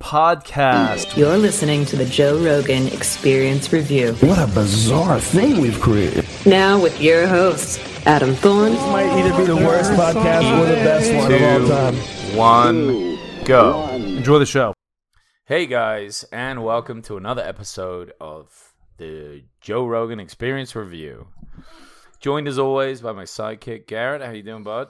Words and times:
Podcast. 0.00 1.14
You're 1.14 1.36
listening 1.36 1.84
to 1.84 1.96
the 1.96 2.06
Joe 2.06 2.42
Rogan 2.42 2.86
Experience 2.88 3.70
Review. 3.70 4.14
What 4.20 4.38
a 4.38 4.46
bizarre 4.46 5.20
thing 5.20 5.60
we've 5.60 5.78
created. 5.78 6.26
Now 6.46 6.80
with 6.82 6.98
your 7.02 7.26
host, 7.26 7.78
Adam 8.06 8.34
Thorne 8.34 8.72
This 8.72 8.80
Might 8.86 9.10
either 9.10 9.36
be 9.36 9.44
the 9.44 9.56
worst 9.56 9.92
podcast 9.92 10.58
or 10.58 10.64
the 10.64 10.76
best 10.76 11.14
one 11.14 11.32
of 11.32 11.70
all 11.70 11.92
time. 11.92 11.94
One, 12.34 13.18
go. 13.44 13.88
Enjoy 13.90 14.38
the 14.38 14.46
show. 14.46 14.72
Hey 15.44 15.66
guys, 15.66 16.24
and 16.32 16.64
welcome 16.64 17.02
to 17.02 17.18
another 17.18 17.42
episode 17.42 18.12
of 18.20 18.72
the 18.96 19.44
Joe 19.60 19.86
Rogan 19.86 20.18
Experience 20.18 20.74
Review. 20.74 21.28
Joined 22.20 22.48
as 22.48 22.58
always 22.58 23.02
by 23.02 23.12
my 23.12 23.24
sidekick 23.24 23.86
Garrett. 23.86 24.22
How 24.22 24.30
you 24.30 24.42
doing, 24.42 24.62
bud? 24.62 24.88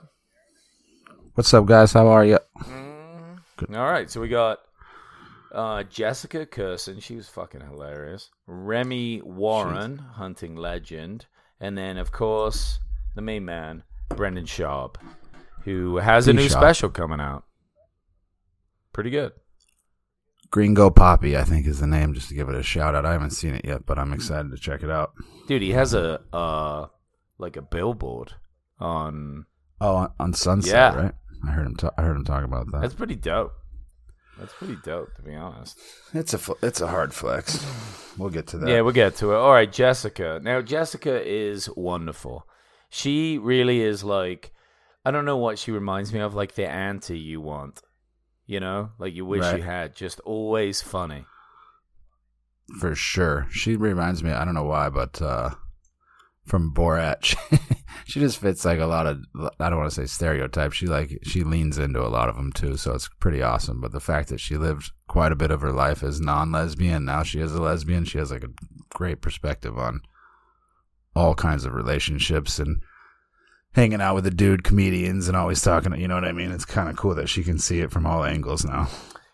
What's 1.34 1.52
up, 1.52 1.66
guys? 1.66 1.92
How 1.92 2.06
are 2.06 2.24
you? 2.24 2.38
Mm, 2.58 3.40
all 3.76 3.90
right, 3.90 4.08
so 4.08 4.20
we 4.20 4.28
got 4.28 4.60
uh, 5.52 5.82
Jessica 5.84 6.46
Kirson. 6.46 7.02
She 7.02 7.16
was 7.16 7.28
fucking 7.28 7.60
hilarious. 7.60 8.30
Remi 8.46 9.20
Warren, 9.22 9.98
hunting 9.98 10.56
legend, 10.56 11.26
and 11.60 11.76
then 11.76 11.96
of 11.98 12.12
course 12.12 12.78
the 13.14 13.22
main 13.22 13.44
man, 13.44 13.82
Brendan 14.10 14.44
Schaub, 14.46 14.96
who 15.64 15.96
has 15.96 16.28
a 16.28 16.32
new 16.32 16.48
sharp. 16.48 16.62
special 16.62 16.90
coming 16.90 17.20
out. 17.20 17.44
Pretty 18.92 19.10
good. 19.10 19.32
Gringo 20.50 20.90
Papi, 20.90 21.36
I 21.38 21.44
think, 21.44 21.66
is 21.66 21.78
the 21.78 21.86
name. 21.86 22.12
Just 22.12 22.28
to 22.28 22.34
give 22.34 22.48
it 22.48 22.56
a 22.56 22.62
shout 22.62 22.94
out. 22.96 23.06
I 23.06 23.12
haven't 23.12 23.30
seen 23.30 23.54
it 23.54 23.64
yet, 23.64 23.86
but 23.86 23.98
I'm 23.98 24.12
excited 24.12 24.50
to 24.50 24.56
check 24.56 24.82
it 24.82 24.90
out. 24.90 25.12
Dude, 25.46 25.62
he 25.62 25.70
has 25.72 25.94
a 25.94 26.20
uh 26.32 26.86
like 27.38 27.56
a 27.56 27.62
billboard 27.62 28.34
on 28.80 29.46
Oh, 29.80 29.94
on, 29.94 30.12
on 30.18 30.32
Sunset, 30.34 30.74
Yeah. 30.94 31.00
right? 31.02 31.14
I 31.46 31.52
heard 31.52 31.66
him. 31.66 31.76
Ta- 31.76 31.92
I 31.96 32.02
heard 32.02 32.16
him 32.16 32.24
talk 32.24 32.44
about 32.44 32.70
that. 32.72 32.80
That's 32.82 32.94
pretty 32.94 33.14
dope. 33.16 33.52
That's 34.40 34.52
pretty 34.54 34.76
dope 34.82 35.14
to 35.16 35.22
be 35.22 35.34
honest. 35.34 35.78
It's 36.14 36.32
a 36.34 36.38
fl- 36.38 36.52
it's 36.62 36.80
a 36.80 36.86
hard 36.88 37.12
flex. 37.14 37.64
We'll 38.18 38.30
get 38.30 38.46
to 38.48 38.58
that. 38.58 38.68
Yeah, 38.68 38.80
we'll 38.80 38.92
get 38.94 39.14
to 39.16 39.32
it. 39.32 39.36
All 39.36 39.52
right, 39.52 39.70
Jessica. 39.70 40.40
Now 40.42 40.62
Jessica 40.62 41.22
is 41.24 41.68
wonderful. 41.76 42.46
She 42.88 43.38
really 43.38 43.82
is 43.82 44.02
like 44.02 44.52
I 45.04 45.10
don't 45.10 45.24
know 45.24 45.36
what 45.36 45.58
she 45.58 45.70
reminds 45.70 46.12
me 46.12 46.20
of, 46.20 46.34
like 46.34 46.54
the 46.54 46.66
auntie 46.68 47.18
you 47.18 47.40
want. 47.40 47.80
You 48.46 48.60
know? 48.60 48.90
Like 48.98 49.14
you 49.14 49.24
wish 49.24 49.42
Right. 49.42 49.58
you 49.58 49.62
had. 49.62 49.94
Just 49.94 50.20
always 50.20 50.82
funny. 50.82 51.24
for 52.80 52.94
sure. 52.94 53.46
She 53.50 53.76
reminds 53.76 54.22
me. 54.22 54.30
I 54.30 54.44
don't 54.44 54.54
know 54.54 54.64
why, 54.64 54.88
but 54.90 55.20
uh, 55.22 55.50
from 56.46 56.72
Borat, 56.74 57.34
she, 58.10 58.20
just 58.20 58.38
fits 58.38 58.64
like 58.64 58.78
a 58.78 58.86
lot 58.86 59.06
of. 59.06 59.24
I 59.58 59.70
don't 59.70 59.78
want 59.78 59.90
to 59.90 59.94
say 59.94 60.06
stereotypes. 60.06 60.76
She 60.76 60.86
like 60.86 61.18
she 61.22 61.44
leans 61.44 61.78
into 61.78 62.00
a 62.00 62.08
lot 62.08 62.28
of 62.28 62.36
them 62.36 62.52
too. 62.52 62.76
So 62.76 62.94
it's 62.94 63.08
pretty 63.20 63.42
awesome. 63.42 63.80
But 63.80 63.92
the 63.92 64.00
fact 64.00 64.28
that 64.28 64.40
she 64.40 64.56
lived 64.56 64.92
quite 65.08 65.32
a 65.32 65.36
bit 65.36 65.50
of 65.50 65.60
her 65.60 65.72
life 65.72 66.02
as 66.02 66.20
non-lesbian, 66.20 67.04
now 67.04 67.22
she 67.22 67.40
is 67.40 67.54
a 67.54 67.62
lesbian. 67.62 68.04
She 68.04 68.18
has 68.18 68.30
like 68.30 68.44
a 68.44 68.50
great 68.90 69.20
perspective 69.20 69.78
on 69.78 70.00
all 71.14 71.34
kinds 71.34 71.64
of 71.64 71.74
relationships 71.74 72.58
and 72.58 72.80
hanging 73.72 74.00
out 74.00 74.14
with 74.14 74.24
the 74.24 74.30
dude 74.30 74.64
comedians 74.64 75.28
and 75.28 75.36
always 75.36 75.62
talking. 75.62 75.94
You 75.98 76.08
know 76.08 76.14
what 76.14 76.24
I 76.24 76.32
mean? 76.32 76.50
It's 76.50 76.64
kind 76.64 76.88
of 76.88 76.96
cool 76.96 77.14
that 77.14 77.28
she 77.28 77.42
can 77.42 77.58
see 77.58 77.80
it 77.80 77.90
from 77.90 78.06
all 78.06 78.24
angles 78.24 78.64
now. 78.64 78.88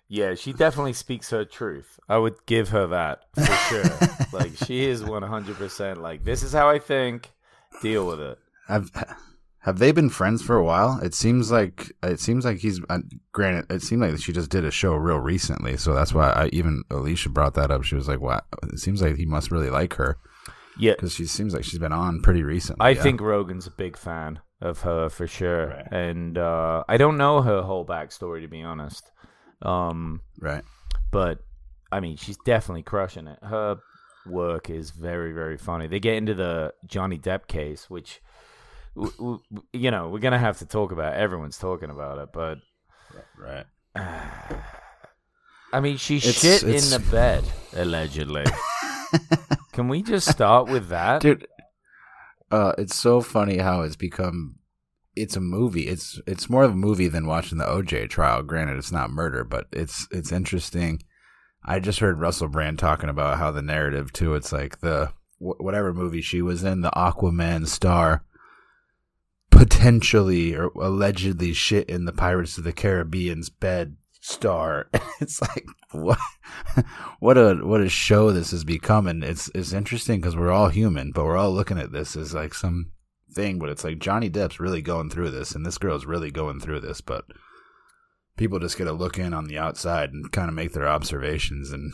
Yeah, 0.09 0.35
she 0.35 0.53
definitely 0.53 0.93
speaks 0.93 1.31
her 1.31 1.45
truth. 1.45 1.99
I 2.09 2.19
would 2.19 2.35
give 2.47 2.69
her 2.69 2.87
that 2.89 3.25
for 3.35 3.45
sure. 3.45 3.85
like 4.33 4.57
she 4.57 4.85
is 4.85 5.03
one 5.03 5.23
hundred 5.23 5.57
percent 5.57 6.01
like 6.01 6.25
this 6.25 6.43
is 6.43 6.53
how 6.53 6.69
I 6.69 6.79
think. 6.79 7.31
Deal 7.83 8.07
with 8.07 8.21
it. 8.21 8.39
Have 8.69 8.91
have 9.61 9.79
they 9.79 9.93
been 9.93 10.11
friends 10.11 10.43
for 10.43 10.57
a 10.57 10.65
while? 10.65 11.01
It 11.03 11.15
seems 11.15 11.51
like 11.51 11.93
it 12.03 12.21
seems 12.21 12.45
like 12.45 12.59
he's. 12.59 12.81
Uh, 12.89 13.01
granted, 13.33 13.67
it 13.71 13.83
seemed 13.83 14.03
like 14.03 14.19
she 14.21 14.33
just 14.33 14.51
did 14.51 14.65
a 14.65 14.71
show 14.71 14.95
real 14.95 15.19
recently, 15.19 15.77
so 15.77 15.93
that's 15.95 16.13
why 16.15 16.31
I 16.31 16.49
even 16.53 16.85
Alicia 16.91 17.31
brought 17.31 17.55
that 17.55 17.71
up. 17.71 17.83
She 17.85 17.95
was 17.97 18.09
like, 18.09 18.21
"Wow, 18.21 18.43
it 18.63 18.79
seems 18.79 19.03
like 19.03 19.17
he 19.17 19.27
must 19.27 19.51
really 19.51 19.71
like 19.71 19.95
her 19.95 20.19
Yeah, 20.79 20.93
because 20.93 21.15
she 21.15 21.27
seems 21.27 21.55
like 21.55 21.65
she's 21.65 21.79
been 21.81 21.93
on 21.93 22.23
pretty 22.23 22.43
recently." 22.43 22.85
I 22.85 22.91
yeah. 22.91 23.03
think 23.03 23.21
Rogan's 23.21 23.67
a 23.67 23.71
big 23.73 23.97
fan 23.97 24.41
of 24.61 24.81
her 24.83 25.09
for 25.09 25.27
sure, 25.27 25.67
Right. 25.69 25.87
and 25.93 26.39
uh, 26.39 26.85
I 26.89 26.97
don't 26.97 27.17
know 27.19 27.43
her 27.43 27.63
whole 27.63 27.85
backstory 27.87 28.41
to 28.43 28.49
be 28.49 28.63
honest. 28.63 29.11
Um, 29.63 30.21
right. 30.41 30.63
but 31.11 31.39
I 31.91 32.01
mean, 32.01 32.17
she's 32.17 32.37
definitely 32.45 32.83
crushing 32.83 33.27
it. 33.27 33.39
Her 33.43 33.79
work 34.27 34.71
is 34.71 34.91
very, 34.91 35.33
very 35.33 35.57
funny. 35.57 35.87
They 35.87 36.01
get 36.01 36.17
into 36.17 36.35
the 36.35 36.75
Johnny 36.85 37.17
Depp 37.19 37.47
case, 37.47 37.89
which 37.89 38.21
w- 38.97 39.13
w- 39.19 39.41
you 39.73 39.91
know 39.93 40.09
we're 40.09 40.19
gonna 40.19 40.39
have 40.39 40.59
to 40.59 40.67
talk 40.67 40.91
about. 40.91 41.15
Everyone's 41.15 41.59
talking 41.59 41.91
about 41.91 42.19
it, 42.19 42.31
but 42.33 42.59
Right. 43.39 43.67
I 45.73 45.81
mean, 45.81 45.97
she 45.97 46.17
It's- 46.17 46.35
shit 46.41 46.63
it's- 46.63 46.93
in 46.93 47.03
the 47.03 47.11
bed 47.11 47.45
allegedly. 47.75 48.45
Can 49.73 49.89
we 49.89 50.03
just 50.03 50.29
start 50.31 50.69
with 50.69 50.89
that? 50.89 51.21
dude 51.23 51.47
uh 52.51 52.73
it's 52.79 52.95
so 52.95 53.21
funny 53.21 53.59
how 53.59 53.83
it's 53.83 53.97
become 53.97 54.55
it's 55.17 55.35
a 55.37 55.41
movie 55.41 55.89
it's 55.89 56.21
it's 56.29 56.49
more 56.49 56.63
of 56.63 56.71
a 56.73 56.77
movie 56.77 57.09
than 57.09 57.27
watching 57.27 57.59
the 57.59 57.65
oj 57.65 58.09
trial 58.09 58.41
granted 58.43 58.77
it's 58.79 58.93
not 58.93 59.11
murder 59.11 59.43
but 59.43 59.67
it's 59.73 60.07
it's 60.13 60.31
interesting 60.31 61.03
i 61.65 61.81
just 61.81 61.99
heard 61.99 62.21
russell 62.21 62.47
brand 62.47 62.79
talking 62.79 63.09
about 63.09 63.37
how 63.39 63.51
the 63.51 63.63
narrative 63.63 64.13
too 64.13 64.35
it's 64.37 64.53
like 64.53 64.79
the 64.79 65.07
wh- 65.39 65.59
whatever 65.61 65.93
movie 65.93 66.23
she 66.23 66.41
was 66.41 66.63
in 66.63 66.83
the 66.83 66.91
aquaman 66.93 67.67
star 67.67 68.25
potentially 69.57 70.55
or 70.55 70.67
allegedly 70.77 71.53
shit 71.53 71.89
in 71.89 72.05
the 72.05 72.13
pirates 72.13 72.59
of 72.59 72.65
the 72.65 72.73
caribbean's 72.73 73.51
bed 73.51 73.97
star. 74.21 74.89
It's 75.19 75.41
like 75.41 75.65
what 75.93 76.19
what 77.21 77.39
a 77.39 77.55
what 77.55 77.81
a 77.81 77.89
show 77.89 78.31
this 78.31 78.51
has 78.51 78.65
become. 78.65 79.07
And 79.07 79.25
it's 79.25 79.51
it's 79.55 79.73
interesting 79.73 80.21
because 80.21 80.37
we're 80.37 80.53
all 80.53 80.69
human 80.69 81.11
but 81.11 81.25
we're 81.25 81.39
all 81.39 81.53
looking 81.53 81.79
at 81.79 81.93
this 81.93 82.17
as 82.17 82.35
like 82.35 82.53
some 82.53 82.93
thing 83.33 83.59
but 83.59 83.69
it's 83.69 83.85
like 83.85 83.99
johnny 83.99 84.31
depp's 84.31 84.61
really 84.61 84.81
going 84.81 85.11
through 85.11 85.31
this 85.31 85.53
and 85.53 85.67
this 85.67 85.77
girl's 85.77 86.07
really 86.07 86.31
going 86.31 86.59
through 86.59 86.81
this 86.81 87.03
but 87.03 87.25
people 88.37 88.59
just 88.59 88.79
get 88.79 88.85
to 88.85 88.93
look 88.93 89.19
in 89.19 89.35
on 89.35 89.47
the 89.47 89.59
outside 89.59 90.11
and 90.11 90.31
kind 90.33 90.49
of 90.49 90.55
make 90.55 90.73
their 90.73 90.89
observations 90.89 91.71
and 91.73 91.93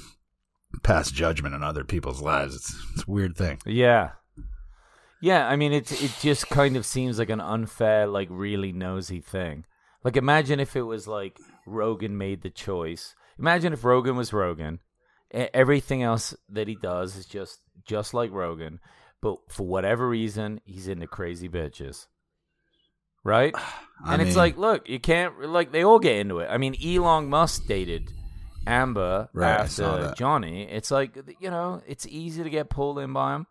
pass 0.82 1.10
judgment 1.10 1.54
on 1.54 1.62
other 1.62 1.84
people's 1.84 2.20
lives. 2.20 2.56
It's 2.56 2.86
it's 2.94 3.08
a 3.08 3.10
weird 3.10 3.36
thing. 3.36 3.58
Yeah. 3.66 4.10
Yeah, 5.22 5.46
I 5.48 5.54
mean 5.54 5.72
it 5.72 5.90
it 6.02 6.12
just 6.20 6.48
kind 6.48 6.76
of 6.76 6.84
seems 6.84 7.18
like 7.20 7.30
an 7.30 7.40
unfair, 7.40 8.08
like 8.08 8.26
really 8.28 8.72
nosy 8.72 9.20
thing. 9.20 9.64
Like 10.02 10.16
imagine 10.16 10.58
if 10.58 10.74
it 10.74 10.82
was 10.82 11.06
like 11.06 11.38
Rogan 11.64 12.18
made 12.18 12.42
the 12.42 12.50
choice. 12.50 13.14
Imagine 13.38 13.72
if 13.72 13.84
Rogan 13.84 14.16
was 14.16 14.32
Rogan. 14.32 14.80
Everything 15.30 16.02
else 16.02 16.34
that 16.48 16.66
he 16.66 16.74
does 16.74 17.16
is 17.16 17.24
just 17.24 17.60
just 17.86 18.12
like 18.12 18.32
Rogan, 18.32 18.80
but 19.22 19.36
for 19.48 19.64
whatever 19.64 20.08
reason, 20.08 20.60
he's 20.64 20.88
into 20.88 21.06
crazy 21.06 21.48
bitches. 21.48 22.08
Right? 23.22 23.54
I 24.04 24.14
and 24.14 24.22
it's 24.22 24.34
like, 24.34 24.56
look, 24.56 24.88
you 24.88 24.98
can't 24.98 25.48
like 25.48 25.70
they 25.70 25.84
all 25.84 26.00
get 26.00 26.16
into 26.16 26.40
it. 26.40 26.48
I 26.50 26.58
mean, 26.58 26.74
Elon 26.84 27.30
Musk 27.30 27.66
dated 27.68 28.10
Amber 28.66 29.28
Right, 29.32 29.60
after. 29.60 30.12
Johnny. 30.16 30.64
It's 30.64 30.90
like 30.90 31.16
you 31.38 31.50
know, 31.50 31.80
it's 31.86 32.06
easy 32.08 32.42
to 32.42 32.50
get 32.50 32.70
pulled 32.70 32.98
in 32.98 33.12
by 33.12 33.36
him. 33.36 33.46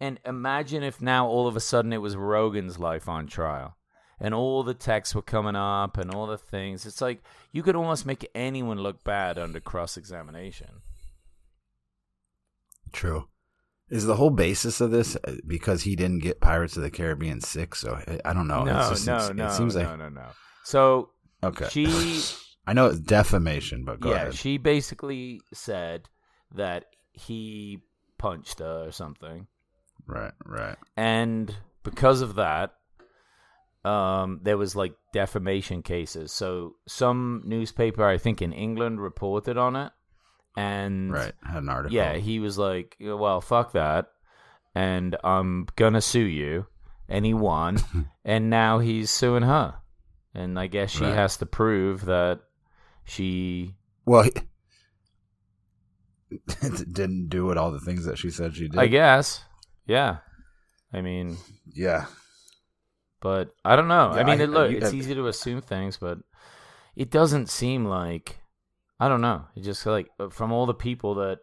And 0.00 0.18
imagine 0.24 0.82
if 0.82 1.00
now 1.00 1.26
all 1.26 1.46
of 1.46 1.56
a 1.56 1.60
sudden 1.60 1.92
it 1.92 1.98
was 1.98 2.16
Rogan's 2.16 2.78
life 2.78 3.08
on 3.08 3.26
trial, 3.26 3.76
and 4.18 4.34
all 4.34 4.62
the 4.62 4.74
texts 4.74 5.14
were 5.14 5.22
coming 5.22 5.56
up 5.56 5.98
and 5.98 6.10
all 6.12 6.26
the 6.26 6.38
things. 6.38 6.86
It's 6.86 7.00
like 7.00 7.22
you 7.52 7.62
could 7.62 7.76
almost 7.76 8.06
make 8.06 8.28
anyone 8.34 8.78
look 8.78 9.04
bad 9.04 9.38
under 9.38 9.60
cross 9.60 9.96
examination. 9.96 10.82
true 12.92 13.28
is 13.88 14.06
the 14.06 14.16
whole 14.16 14.30
basis 14.30 14.80
of 14.80 14.90
this 14.92 15.16
uh, 15.24 15.34
because 15.46 15.82
he 15.82 15.96
didn't 15.96 16.20
get 16.20 16.40
pirates 16.40 16.76
of 16.76 16.82
the 16.82 16.90
caribbean 16.90 17.40
6 17.40 17.80
so 17.80 17.94
i, 17.94 18.20
I 18.24 18.32
don't 18.32 18.48
know 18.48 18.64
no, 18.64 18.88
just, 18.88 19.06
no, 19.06 19.30
no, 19.32 19.46
it 19.46 19.52
seems 19.52 19.76
like 19.76 19.86
no, 19.86 19.96
no. 19.96 20.08
no. 20.08 20.26
So 20.64 21.10
okay 21.42 21.68
she 21.70 22.20
I 22.70 22.72
know 22.72 22.86
it's 22.86 23.00
defamation, 23.00 23.84
but 23.84 23.98
go 23.98 24.10
yeah, 24.10 24.16
ahead. 24.16 24.34
she 24.34 24.56
basically 24.56 25.40
said 25.52 26.08
that 26.54 26.84
he 27.12 27.80
punched 28.18 28.60
her 28.60 28.84
or 28.86 28.92
something, 28.92 29.48
right, 30.10 30.32
right. 30.44 30.76
and 30.96 31.54
because 31.82 32.20
of 32.20 32.34
that, 32.36 32.74
um, 33.84 34.40
there 34.42 34.58
was 34.58 34.76
like 34.76 34.94
defamation 35.12 35.82
cases. 35.82 36.32
So 36.32 36.74
some 36.86 37.42
newspaper, 37.44 38.04
I 38.06 38.18
think 38.18 38.42
in 38.42 38.52
England, 38.52 39.00
reported 39.00 39.56
on 39.56 39.76
it, 39.76 39.92
and 40.56 41.12
Right. 41.12 41.32
Had 41.42 41.62
an 41.62 41.68
article. 41.70 41.94
yeah, 41.96 42.16
he 42.16 42.38
was 42.40 42.58
like, 42.58 42.96
"Well, 43.00 43.40
fuck 43.40 43.72
that," 43.72 44.08
and 44.74 45.16
I'm 45.24 45.66
gonna 45.76 46.00
sue 46.02 46.20
you, 46.20 46.66
and 47.08 47.24
he 47.24 47.32
won, 47.34 47.78
and 48.24 48.50
now 48.50 48.78
he's 48.80 49.10
suing 49.10 49.42
her. 49.44 49.76
and 50.34 50.58
I 50.60 50.66
guess 50.68 50.90
she 50.90 51.04
Right. 51.04 51.14
has 51.14 51.38
to 51.38 51.46
prove 51.46 52.04
that 52.04 52.40
she. 53.04 53.74
Well, 54.06 54.22
he 54.24 54.30
didn't 56.92 57.28
do 57.28 57.50
it 57.50 57.58
all 57.58 57.70
the 57.72 57.80
things 57.80 58.04
that 58.04 58.18
she 58.18 58.30
said 58.30 58.54
she 58.54 58.68
did. 58.68 58.78
I 58.78 58.86
guess, 58.86 59.42
yeah. 59.90 60.18
I 60.92 61.00
mean, 61.02 61.36
Yeah. 61.74 62.06
but 63.20 63.54
I 63.64 63.76
don't 63.76 63.88
know. 63.88 64.10
I 64.10 64.24
mean, 64.24 64.40
I- 64.40 64.44
it, 64.44 64.50
look, 64.50 64.70
it's 64.72 64.92
easy 64.94 65.14
to 65.14 65.26
assume 65.28 65.60
things, 65.60 65.96
but 65.98 66.18
it 66.96 67.10
doesn't 67.10 67.48
seem 67.50 67.84
like. 67.84 68.38
I 69.02 69.08
don't 69.08 69.22
know. 69.22 69.46
It 69.56 69.62
just 69.62 69.86
like 69.86 70.08
uh, 70.18 70.28
from 70.28 70.52
all 70.52 70.66
the 70.66 70.74
people 70.74 71.14
that 71.16 71.38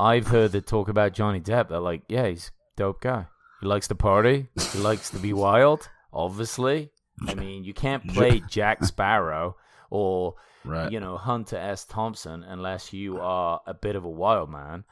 I've 0.00 0.28
heard 0.28 0.52
that 0.52 0.66
talk 0.66 0.88
about 0.88 1.12
Johnny 1.12 1.40
Depp, 1.40 1.68
they're 1.68 1.80
like, 1.80 2.02
yeah, 2.08 2.26
he's 2.28 2.48
a 2.48 2.52
dope 2.80 3.00
guy. 3.02 3.26
He 3.60 3.66
likes 3.66 3.88
to 3.88 3.94
party. 3.94 4.46
He 4.72 4.78
likes 4.78 5.10
to 5.10 5.18
be 5.18 5.32
wild. 5.46 5.88
Obviously, 6.12 6.90
I 7.26 7.34
mean, 7.34 7.64
you 7.64 7.74
can't 7.74 8.06
play 8.14 8.40
Jack 8.48 8.84
Sparrow 8.84 9.56
or 9.90 10.34
Right. 10.64 10.90
you 10.92 11.00
know 11.00 11.16
Hunter 11.16 11.56
S. 11.56 11.84
Thompson 11.84 12.42
unless 12.42 12.92
you 12.92 13.18
are 13.20 13.60
a 13.66 13.74
bit 13.74 13.96
of 13.96 14.04
a 14.04 14.10
wild 14.10 14.50
man. 14.50 14.84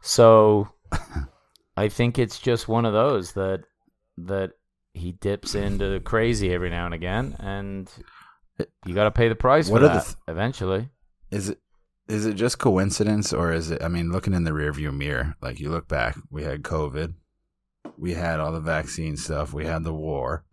So 0.00 0.68
I 1.76 1.88
think 1.88 2.18
it's 2.18 2.38
just 2.38 2.68
one 2.68 2.84
of 2.84 2.92
those 2.92 3.32
that 3.32 3.64
that 4.18 4.52
he 4.94 5.12
dips 5.12 5.54
into 5.54 5.98
crazy 6.00 6.52
every 6.52 6.70
now 6.70 6.84
and 6.84 6.94
again, 6.94 7.36
and 7.38 7.90
you 8.84 8.94
got 8.94 9.04
to 9.04 9.10
pay 9.10 9.28
the 9.28 9.34
price 9.34 9.68
What 9.68 9.80
for 9.80 9.88
that 9.88 10.04
th- 10.04 10.16
eventually. 10.28 10.90
Is 11.30 11.48
it 11.48 11.58
is 12.08 12.26
it 12.26 12.34
just 12.34 12.58
coincidence 12.58 13.32
or 13.32 13.52
is 13.52 13.70
it 13.70 13.82
I 13.82 13.88
mean 13.88 14.10
looking 14.10 14.34
in 14.34 14.44
the 14.44 14.50
rearview 14.50 14.94
mirror 14.94 15.36
like 15.40 15.60
you 15.60 15.70
look 15.70 15.88
back 15.88 16.16
we 16.30 16.42
had 16.42 16.62
covid 16.62 17.14
we 17.96 18.14
had 18.14 18.40
all 18.40 18.52
the 18.52 18.60
vaccine 18.60 19.16
stuff 19.16 19.54
we 19.54 19.64
had 19.64 19.84
the 19.84 19.94
war 19.94 20.44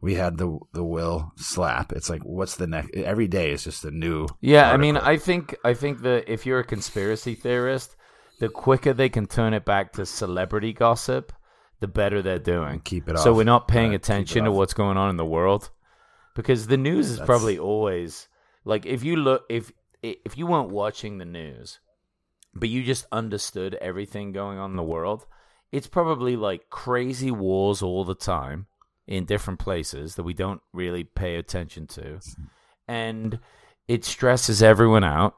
we 0.00 0.14
had 0.14 0.36
the 0.38 0.58
the 0.72 0.84
will 0.84 1.32
slap 1.36 1.92
it's 1.92 2.10
like 2.10 2.22
what's 2.22 2.56
the 2.56 2.66
next 2.66 2.94
every 2.94 3.28
day 3.28 3.52
is 3.52 3.64
just 3.64 3.84
a 3.84 3.90
new 3.90 4.26
Yeah, 4.40 4.70
I 4.70 4.76
mean. 4.76 4.96
I 4.96 5.16
think 5.16 5.56
I 5.64 5.72
think 5.74 6.02
that 6.02 6.30
if 6.30 6.44
you're 6.44 6.60
a 6.60 6.64
conspiracy 6.64 7.34
theorist, 7.34 7.96
the 8.40 8.48
quicker 8.48 8.92
they 8.92 9.08
can 9.08 9.26
turn 9.26 9.54
it 9.54 9.64
back 9.64 9.92
to 9.94 10.06
celebrity 10.06 10.72
gossip, 10.72 11.32
the 11.80 11.88
better 11.88 12.22
they're 12.22 12.38
doing. 12.38 12.80
keep 12.80 13.08
it 13.08 13.16
off 13.16 13.22
so 13.22 13.30
off. 13.30 13.36
we're 13.36 13.44
not 13.44 13.68
paying 13.68 13.94
attention 13.94 14.44
to 14.44 14.52
what's 14.52 14.74
going 14.74 14.96
on 14.96 15.10
in 15.10 15.16
the 15.16 15.24
world 15.24 15.70
because 16.34 16.66
the 16.66 16.76
news 16.76 17.08
is 17.10 17.18
That's- 17.18 17.26
probably 17.26 17.58
always 17.58 18.28
like 18.64 18.86
if 18.86 19.04
you 19.04 19.16
look 19.16 19.44
if 19.48 19.70
if 20.02 20.36
you 20.36 20.46
weren't 20.46 20.70
watching 20.70 21.18
the 21.18 21.24
news 21.24 21.80
but 22.54 22.68
you 22.68 22.82
just 22.82 23.06
understood 23.12 23.74
everything 23.80 24.32
going 24.32 24.58
on 24.58 24.70
in 24.70 24.76
the 24.76 24.82
world 24.82 25.26
it's 25.72 25.86
probably 25.86 26.36
like 26.36 26.70
crazy 26.70 27.30
wars 27.30 27.82
all 27.82 28.04
the 28.04 28.14
time 28.14 28.66
in 29.06 29.24
different 29.26 29.58
places 29.60 30.14
that 30.14 30.22
we 30.22 30.32
don't 30.32 30.62
really 30.72 31.04
pay 31.04 31.36
attention 31.36 31.86
to 31.86 32.18
and 32.88 33.38
it 33.88 34.04
stresses 34.04 34.62
everyone 34.62 35.04
out 35.04 35.36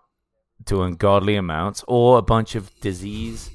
to 0.65 0.83
ungodly 0.83 1.37
amounts 1.37 1.85
or 1.87 2.19
a 2.19 2.23
bunch 2.23 2.55
of 2.55 2.75
disease 2.81 3.51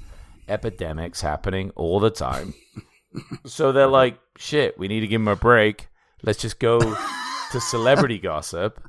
epidemics 0.47 1.21
happening 1.21 1.71
all 1.75 1.99
the 1.99 2.09
time 2.09 2.53
so 3.45 3.71
they're 3.71 3.87
like, 3.87 4.19
shit, 4.37 4.77
we 4.77 4.87
need 4.87 5.01
to 5.01 5.07
give 5.07 5.21
him 5.21 5.27
a 5.27 5.35
break. 5.35 5.87
Let's 6.23 6.39
just 6.39 6.59
go 6.59 6.79
to 6.79 7.59
celebrity 7.59 8.19
gossip. 8.19 8.81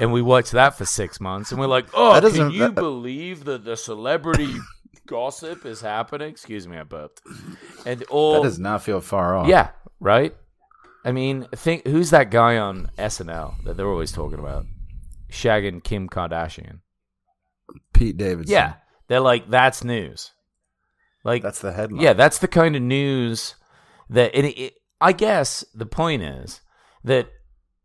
And 0.00 0.12
we 0.12 0.22
watch 0.22 0.52
that 0.52 0.76
for 0.78 0.84
six 0.84 1.20
months. 1.20 1.50
And 1.50 1.60
we're 1.60 1.66
like, 1.66 1.88
oh, 1.92 2.20
can 2.32 2.50
you 2.50 2.60
that- 2.60 2.74
believe 2.74 3.44
that 3.44 3.64
the 3.64 3.76
celebrity 3.76 4.54
gossip 5.06 5.66
is 5.66 5.80
happening? 5.80 6.30
Excuse 6.30 6.68
me, 6.68 6.78
I 6.78 6.84
burped. 6.84 7.20
And 7.84 8.02
all. 8.04 8.34
that 8.34 8.42
does 8.42 8.58
not 8.58 8.82
feel 8.82 9.00
far 9.00 9.36
off 9.36 9.48
yeah, 9.48 9.70
right? 9.98 10.36
I 11.04 11.12
mean, 11.12 11.46
think 11.54 11.86
who's 11.86 12.10
that 12.10 12.30
guy 12.30 12.58
on 12.58 12.90
SNL 12.98 13.64
that 13.64 13.76
they're 13.76 13.88
always 13.88 14.12
talking 14.12 14.38
about? 14.38 14.66
Shagging 15.30 15.82
Kim 15.82 16.08
Kardashian. 16.08 16.80
Pete 17.98 18.16
Davidson 18.16 18.52
Yeah. 18.52 18.74
They're 19.08 19.20
like, 19.20 19.50
that's 19.50 19.82
news. 19.82 20.32
Like, 21.24 21.42
that's 21.42 21.60
the 21.60 21.72
headline 21.72 22.00
yeah, 22.00 22.12
that's 22.12 22.38
the 22.38 22.48
kind 22.48 22.76
of 22.76 22.82
news 22.82 23.56
that 24.10 24.34
it, 24.34 24.44
it, 24.46 24.74
I 25.00 25.12
guess 25.12 25.64
the 25.74 25.86
point 25.86 26.22
is 26.22 26.60
that 27.04 27.28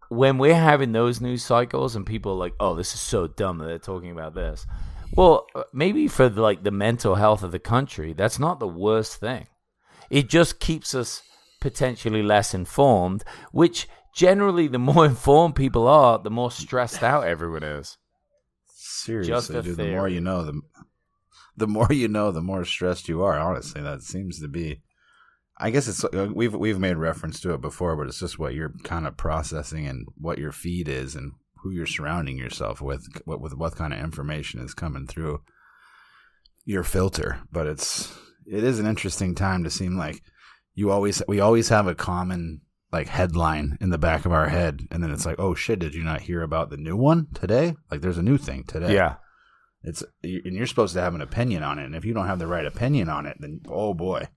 when 0.09 0.37
we're 0.37 0.55
having 0.55 0.91
those 0.91 1.19
news 1.19 1.43
cycles 1.43 1.95
and 1.95 2.05
people 2.05 2.33
are 2.33 2.37
like, 2.37 2.53
"Oh, 2.59 2.75
this 2.75 2.93
is 2.93 3.01
so 3.01 3.27
dumb 3.27 3.57
that 3.57 3.65
they're 3.65 3.79
talking 3.79 4.11
about 4.11 4.35
this." 4.35 4.65
Well, 5.15 5.47
uh, 5.55 5.63
maybe 5.73 6.07
for 6.07 6.29
the, 6.29 6.41
like 6.41 6.63
the 6.63 6.71
mental 6.71 7.15
health 7.15 7.43
of 7.43 7.51
the 7.51 7.59
country, 7.59 8.13
that's 8.13 8.39
not 8.39 8.59
the 8.59 8.67
worst 8.67 9.17
thing. 9.17 9.47
It 10.09 10.29
just 10.29 10.59
keeps 10.59 10.93
us 10.95 11.23
potentially 11.59 12.23
less 12.23 12.53
informed, 12.53 13.23
which 13.51 13.87
generally 14.15 14.67
the 14.67 14.79
more 14.91 15.05
informed 15.05 15.55
people 15.55 15.87
are, 15.87 16.19
the 16.19 16.29
more 16.29 16.51
stressed 16.51 17.03
out 17.03 17.27
everyone 17.27 17.63
is. 17.63 17.97
Seriously 19.03 19.33
just 19.33 19.51
dude. 19.51 19.77
The 19.77 19.91
more 19.91 20.07
you 20.07 20.21
know 20.21 20.43
the 20.43 20.61
the 21.57 21.67
more 21.67 21.91
you 21.91 22.07
know 22.07 22.31
the 22.31 22.41
more 22.41 22.65
stressed 22.65 23.07
you 23.07 23.23
are 23.23 23.37
honestly. 23.37 23.81
That 23.81 24.01
seems 24.01 24.39
to 24.39 24.47
be 24.47 24.81
I 25.57 25.69
guess 25.69 25.87
it's 25.87 26.03
uh, 26.03 26.29
we've 26.33 26.53
we've 26.55 26.79
made 26.79 26.97
reference 26.97 27.39
to 27.41 27.53
it 27.53 27.61
before, 27.61 27.95
but 27.95 28.07
it's 28.07 28.19
just 28.19 28.39
what 28.39 28.53
you're 28.53 28.73
kind 28.83 29.05
of 29.05 29.17
processing 29.17 29.87
and 29.87 30.07
what 30.19 30.39
your 30.39 30.51
feed 30.51 30.87
is 30.87 31.15
and 31.15 31.33
who 31.61 31.69
you're 31.69 31.85
surrounding 31.85 32.37
yourself 32.37 32.81
with, 32.81 33.07
what 33.25 33.39
with 33.39 33.55
what 33.55 33.75
kind 33.75 33.93
of 33.93 33.99
information 33.99 34.59
is 34.59 34.73
coming 34.73 35.05
through 35.05 35.41
your 36.65 36.83
filter. 36.83 37.39
But 37.51 37.67
it's 37.67 38.11
it 38.47 38.63
is 38.63 38.79
an 38.79 38.87
interesting 38.87 39.35
time 39.35 39.63
to 39.63 39.69
seem 39.69 39.95
like 39.95 40.21
you 40.73 40.89
always 40.89 41.21
we 41.27 41.39
always 41.39 41.69
have 41.69 41.85
a 41.85 41.95
common 41.95 42.61
like 42.93 43.07
headline 43.09 43.77
in 43.81 43.89
the 43.89 43.97
back 43.97 44.25
of 44.25 44.31
our 44.31 44.47
head, 44.47 44.87
and 44.91 45.03
then 45.03 45.11
it's 45.11 45.25
like, 45.25 45.39
oh 45.39 45.53
shit, 45.55 45.79
did 45.79 45.93
you 45.95 46.03
not 46.03 46.21
hear 46.21 46.41
about 46.43 46.69
the 46.69 46.77
new 46.77 46.95
one 46.95 47.27
today? 47.33 47.75
Like, 47.91 47.99
there's 48.01 48.17
a 48.19 48.23
new 48.23 48.37
thing 48.37 48.63
today. 48.63 48.93
Yeah. 48.93 49.15
It's 49.83 50.01
and 50.23 50.55
you're 50.55 50.67
supposed 50.67 50.93
to 50.93 51.01
have 51.01 51.13
an 51.15 51.19
opinion 51.21 51.63
on 51.63 51.77
it, 51.79 51.85
and 51.85 51.95
if 51.95 52.05
you 52.05 52.13
don't 52.13 52.27
have 52.27 52.39
the 52.39 52.47
right 52.47 52.65
opinion 52.65 53.09
on 53.09 53.25
it, 53.25 53.35
then 53.41 53.59
oh 53.67 53.93
boy. 53.93 54.29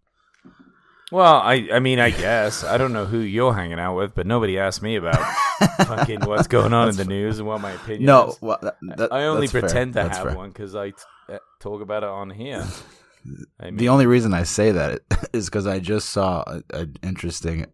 Well, 1.13 1.37
I 1.37 1.69
I 1.73 1.79
mean, 1.79 2.01
I 2.01 2.11
guess 2.11 2.65
I 2.65 2.79
don't 2.79 2.93
know 2.93 3.05
who 3.05 3.19
you're 3.21 3.53
hanging 3.55 3.79
out 3.79 3.95
with, 3.97 4.15
but 4.17 4.27
nobody 4.27 4.59
asked 4.59 4.83
me 4.83 4.97
about 4.97 5.21
fucking 5.87 6.23
what's 6.23 6.49
going 6.49 6.73
on 6.73 6.89
in 6.89 6.97
the 6.97 7.05
news 7.05 7.39
and 7.39 7.47
what 7.47 7.61
my 7.61 7.71
opinion 7.73 8.07
No, 8.07 8.29
is. 8.31 8.39
well, 8.43 8.59
that, 8.61 8.75
that- 8.97 9.13
I 9.13 9.27
only 9.27 9.43
that's 9.43 9.53
fair. 9.53 9.61
pretend 9.61 9.93
to 9.93 10.01
That's 10.01 10.19
have 10.19 10.27
fair. 10.27 10.37
one 10.37 10.49
because 10.49 10.75
I 10.75 10.91
t- 10.91 10.97
uh, 11.29 11.39
talk 11.61 11.81
about 11.81 12.03
it 12.03 12.09
on 12.09 12.31
here. 12.31 12.67
I 13.61 13.67
mean, 13.67 13.77
The 13.77 13.89
only 13.89 14.07
reason 14.07 14.35
I 14.35 14.43
say 14.43 14.73
that 14.73 15.01
is 15.33 15.47
because 15.47 15.67
I 15.69 15.79
just 15.79 16.09
saw 16.11 16.43
an 16.73 16.97
interesting 17.05 17.67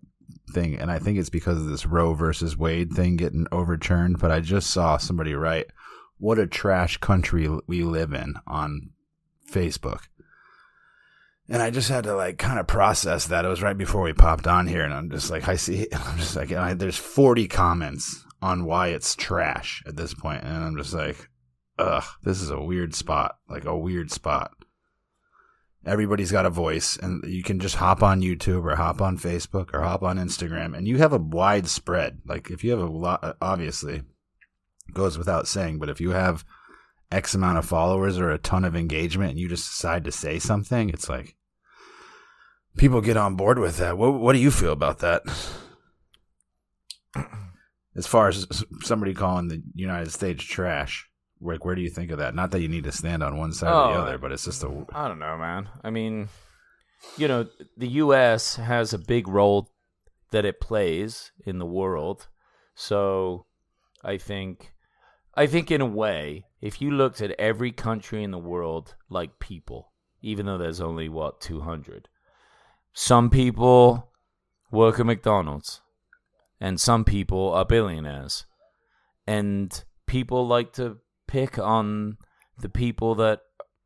thing, 0.52 0.78
and 0.78 0.90
I 0.90 0.98
think 0.98 1.18
it's 1.18 1.30
because 1.30 1.58
of 1.58 1.66
this 1.66 1.86
Roe 1.86 2.14
versus 2.14 2.56
Wade 2.56 2.92
thing 2.92 3.16
getting 3.16 3.46
overturned. 3.52 4.18
But 4.18 4.30
I 4.30 4.40
just 4.40 4.70
saw 4.70 4.96
somebody 4.96 5.34
write, 5.34 5.66
"What 6.18 6.38
a 6.38 6.46
trash 6.46 6.98
country 6.98 7.48
we 7.66 7.82
live 7.82 8.12
in" 8.12 8.34
on 8.46 8.90
Facebook, 9.50 10.02
and 11.48 11.62
I 11.62 11.70
just 11.70 11.88
had 11.88 12.04
to 12.04 12.14
like 12.14 12.38
kind 12.38 12.58
of 12.58 12.66
process 12.66 13.26
that. 13.26 13.44
It 13.44 13.48
was 13.48 13.62
right 13.62 13.76
before 13.76 14.02
we 14.02 14.12
popped 14.12 14.46
on 14.46 14.66
here, 14.66 14.84
and 14.84 14.94
I'm 14.94 15.10
just 15.10 15.30
like, 15.30 15.48
I 15.48 15.56
see, 15.56 15.88
I'm 15.92 16.18
just 16.18 16.36
like, 16.36 16.52
I, 16.52 16.74
there's 16.74 16.96
40 16.96 17.48
comments 17.48 18.24
on 18.40 18.64
why 18.64 18.88
it's 18.88 19.14
trash 19.14 19.82
at 19.86 19.96
this 19.96 20.14
point, 20.14 20.44
and 20.44 20.56
I'm 20.56 20.76
just 20.76 20.94
like, 20.94 21.28
ugh, 21.78 22.04
this 22.22 22.40
is 22.40 22.50
a 22.50 22.60
weird 22.60 22.94
spot, 22.94 23.36
like 23.48 23.64
a 23.64 23.76
weird 23.76 24.10
spot 24.10 24.52
everybody's 25.84 26.32
got 26.32 26.46
a 26.46 26.50
voice 26.50 26.96
and 26.96 27.24
you 27.24 27.42
can 27.42 27.58
just 27.58 27.76
hop 27.76 28.02
on 28.02 28.20
youtube 28.20 28.64
or 28.64 28.76
hop 28.76 29.00
on 29.00 29.18
facebook 29.18 29.72
or 29.74 29.82
hop 29.82 30.02
on 30.02 30.18
instagram 30.18 30.76
and 30.76 30.86
you 30.86 30.98
have 30.98 31.12
a 31.12 31.18
wide 31.18 31.66
spread. 31.66 32.20
Like 32.24 32.50
if 32.50 32.62
you 32.62 32.70
have 32.70 32.80
a 32.80 32.86
lot 32.86 33.36
obviously 33.40 34.02
goes 34.92 35.18
without 35.18 35.48
saying 35.48 35.78
but 35.78 35.88
if 35.88 36.00
you 36.00 36.10
have 36.10 36.44
x 37.10 37.34
amount 37.34 37.58
of 37.58 37.64
followers 37.64 38.18
or 38.18 38.30
a 38.30 38.38
ton 38.38 38.64
of 38.64 38.76
engagement 38.76 39.30
and 39.30 39.40
you 39.40 39.48
just 39.48 39.68
decide 39.68 40.04
to 40.04 40.12
say 40.12 40.38
something 40.38 40.88
it's 40.88 41.08
like 41.08 41.36
people 42.76 43.00
get 43.00 43.16
on 43.16 43.36
board 43.36 43.58
with 43.58 43.78
that. 43.78 43.98
What, 43.98 44.14
what 44.14 44.32
do 44.32 44.38
you 44.38 44.50
feel 44.50 44.72
about 44.72 45.00
that? 45.00 45.22
As 47.94 48.06
far 48.06 48.28
as 48.28 48.64
somebody 48.82 49.12
calling 49.12 49.48
the 49.48 49.62
united 49.74 50.10
states 50.10 50.42
trash 50.44 51.08
like 51.42 51.64
where 51.64 51.74
do 51.74 51.82
you 51.82 51.90
think 51.90 52.10
of 52.10 52.18
that 52.18 52.34
not 52.34 52.50
that 52.52 52.60
you 52.60 52.68
need 52.68 52.84
to 52.84 52.92
stand 52.92 53.22
on 53.22 53.36
one 53.36 53.52
side 53.52 53.68
or 53.68 53.92
the 53.92 53.98
Oh, 53.98 54.02
other 54.02 54.18
but 54.18 54.32
it's 54.32 54.44
just 54.44 54.62
a 54.62 54.86
I 54.94 55.08
don't 55.08 55.18
know, 55.18 55.36
man. 55.36 55.68
I 55.82 55.90
mean, 55.90 56.28
you 57.16 57.28
know, 57.28 57.46
the 57.76 57.88
U.S. 57.88 58.56
has 58.56 58.92
a 58.92 58.98
big 58.98 59.28
role 59.28 59.68
that 60.30 60.44
it 60.44 60.60
plays 60.60 61.32
in 61.44 61.58
the 61.58 61.66
world. 61.66 62.28
So, 62.74 63.46
I 64.02 64.16
think, 64.16 64.72
I 65.34 65.46
think 65.46 65.70
in 65.70 65.80
a 65.80 65.86
way, 65.86 66.46
if 66.60 66.80
you 66.80 66.90
looked 66.90 67.20
at 67.20 67.32
every 67.32 67.70
country 67.72 68.22
in 68.22 68.30
the 68.30 68.38
world 68.38 68.94
like 69.10 69.38
people, 69.38 69.92
even 70.22 70.46
though 70.46 70.58
there's 70.58 70.80
only 70.80 71.08
what 71.08 71.40
200, 71.40 72.08
some 72.92 73.30
people 73.30 74.10
work 74.70 74.98
at 74.98 75.06
McDonald's, 75.06 75.82
and 76.60 76.80
some 76.80 77.04
people 77.04 77.52
are 77.52 77.64
billionaires, 77.64 78.46
and 79.26 79.84
people 80.06 80.46
like 80.46 80.72
to 80.74 80.98
pick 81.32 81.58
on 81.58 82.18
the 82.58 82.68
people 82.68 83.14
that 83.14 83.40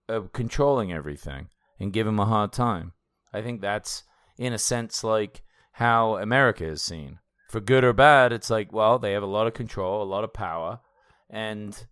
are 0.08 0.22
controlling 0.22 0.92
everything 0.92 1.46
and 1.78 1.92
give 1.92 2.04
them 2.04 2.18
a 2.18 2.24
hard 2.24 2.52
time. 2.52 2.92
I 3.32 3.40
think 3.40 3.60
that's, 3.60 4.02
in 4.36 4.52
a 4.52 4.58
sense, 4.58 5.04
like 5.04 5.42
how 5.74 6.16
America 6.16 6.64
is 6.64 6.82
seen. 6.82 7.20
for 7.48 7.60
good 7.60 7.84
or 7.84 7.92
bad, 7.92 8.32
it's 8.32 8.50
like, 8.50 8.72
well, 8.72 8.98
they 8.98 9.12
have 9.12 9.22
a 9.22 9.26
lot 9.26 9.46
of 9.46 9.54
control, 9.54 10.02
a 10.02 10.04
lot 10.04 10.24
of 10.24 10.32
power, 10.32 10.80
and 11.30 11.86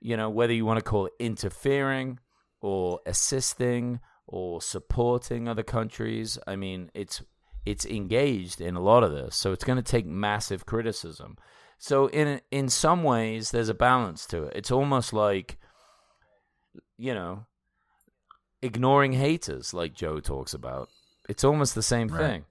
you 0.00 0.16
know 0.16 0.30
whether 0.30 0.52
you 0.52 0.64
want 0.64 0.78
to 0.78 0.84
call 0.84 1.06
it 1.06 1.12
interfering 1.18 2.18
or 2.60 3.00
assisting 3.06 4.00
or 4.26 4.60
supporting 4.60 5.48
other 5.48 5.62
countries. 5.62 6.38
I 6.46 6.56
mean, 6.56 6.90
it's 6.94 7.22
it's 7.64 7.86
engaged 7.86 8.60
in 8.60 8.74
a 8.74 8.80
lot 8.80 9.04
of 9.04 9.12
this, 9.12 9.36
so 9.36 9.52
it's 9.52 9.64
going 9.64 9.76
to 9.76 9.82
take 9.82 10.06
massive 10.06 10.66
criticism. 10.66 11.36
So 11.82 12.08
in 12.08 12.42
in 12.50 12.68
some 12.68 13.02
ways, 13.02 13.50
there's 13.52 13.70
a 13.70 13.74
balance 13.74 14.26
to 14.26 14.44
it. 14.44 14.52
It's 14.54 14.70
almost 14.70 15.14
like, 15.14 15.56
you 16.98 17.14
know, 17.14 17.46
ignoring 18.60 19.14
haters, 19.14 19.72
like 19.72 19.94
Joe 19.94 20.20
talks 20.20 20.52
about. 20.52 20.90
It's 21.28 21.42
almost 21.42 21.74
the 21.74 21.82
same 21.82 22.08
Right. 22.08 22.18
thing, 22.18 22.44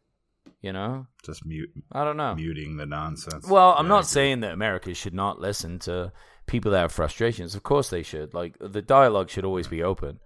you 0.62 0.74
know. 0.74 1.06
Just 1.24 1.46
mute, 1.46 1.70
I 1.92 2.04
don't 2.04 2.18
know. 2.18 2.34
muting 2.34 2.78
the 2.78 2.88
nonsense. 2.88 3.48
Well, 3.48 3.76
I'm 3.78 3.86
Yeah, 3.86 3.90
not 3.90 4.08
saying 4.08 4.40
that 4.40 4.52
America 4.54 4.96
should 4.96 5.14
not 5.14 5.40
listen 5.40 5.78
to 5.80 6.12
people 6.48 6.72
that 6.72 6.80
have 6.82 6.92
frustrations. 6.92 7.54
Of 7.54 7.62
course 7.62 7.92
they 7.92 8.02
should. 8.02 8.34
Like 8.34 8.58
the 8.60 8.82
dialogue 8.82 9.30
should 9.30 9.46
always 9.46 9.68
be 9.68 9.84
open. 9.84 10.20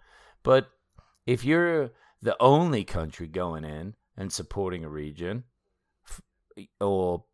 But 0.43 0.69
if 1.25 1.43
you're 1.43 1.91
the 2.21 2.37
only 2.39 2.85
country 2.85 3.27
going 3.27 3.65
in 3.65 3.95
and 4.15 4.31
supporting 4.31 4.85
a 4.85 4.89
region 4.89 5.43
or 6.79 7.25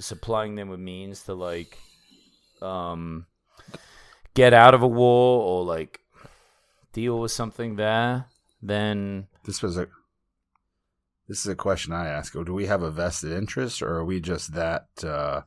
supplying 0.00 0.54
them 0.54 0.68
with 0.68 0.80
means 0.80 1.22
to 1.24 1.34
like 1.34 1.78
um 2.62 3.26
get 4.34 4.52
out 4.52 4.74
of 4.74 4.82
a 4.82 4.88
war 4.88 5.42
or 5.42 5.64
like 5.64 6.00
deal 6.92 7.20
with 7.20 7.30
something 7.30 7.76
there, 7.76 8.26
then 8.62 9.28
This 9.44 9.62
was 9.62 9.76
a. 9.76 9.88
This 11.28 11.40
is 11.40 11.46
a 11.46 11.54
question 11.54 11.92
I 11.92 12.08
ask. 12.08 12.32
Do 12.32 12.52
we 12.52 12.66
have 12.66 12.82
a 12.82 12.90
vested 12.90 13.32
interest, 13.32 13.82
or 13.82 13.94
are 13.96 14.04
we 14.04 14.20
just 14.20 14.54
that? 14.54 14.86
Uh, 15.02 15.42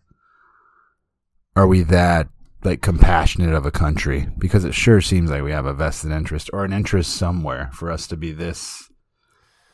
are 1.55 1.67
we 1.67 1.83
that 1.83 2.29
like 2.63 2.81
compassionate 2.81 3.53
of 3.53 3.65
a 3.65 3.71
country? 3.71 4.27
Because 4.37 4.63
it 4.63 4.73
sure 4.73 5.01
seems 5.01 5.29
like 5.29 5.43
we 5.43 5.51
have 5.51 5.65
a 5.65 5.73
vested 5.73 6.11
interest 6.11 6.49
or 6.53 6.63
an 6.63 6.71
interest 6.71 7.15
somewhere 7.15 7.69
for 7.73 7.91
us 7.91 8.07
to 8.07 8.15
be 8.15 8.31
this 8.31 8.89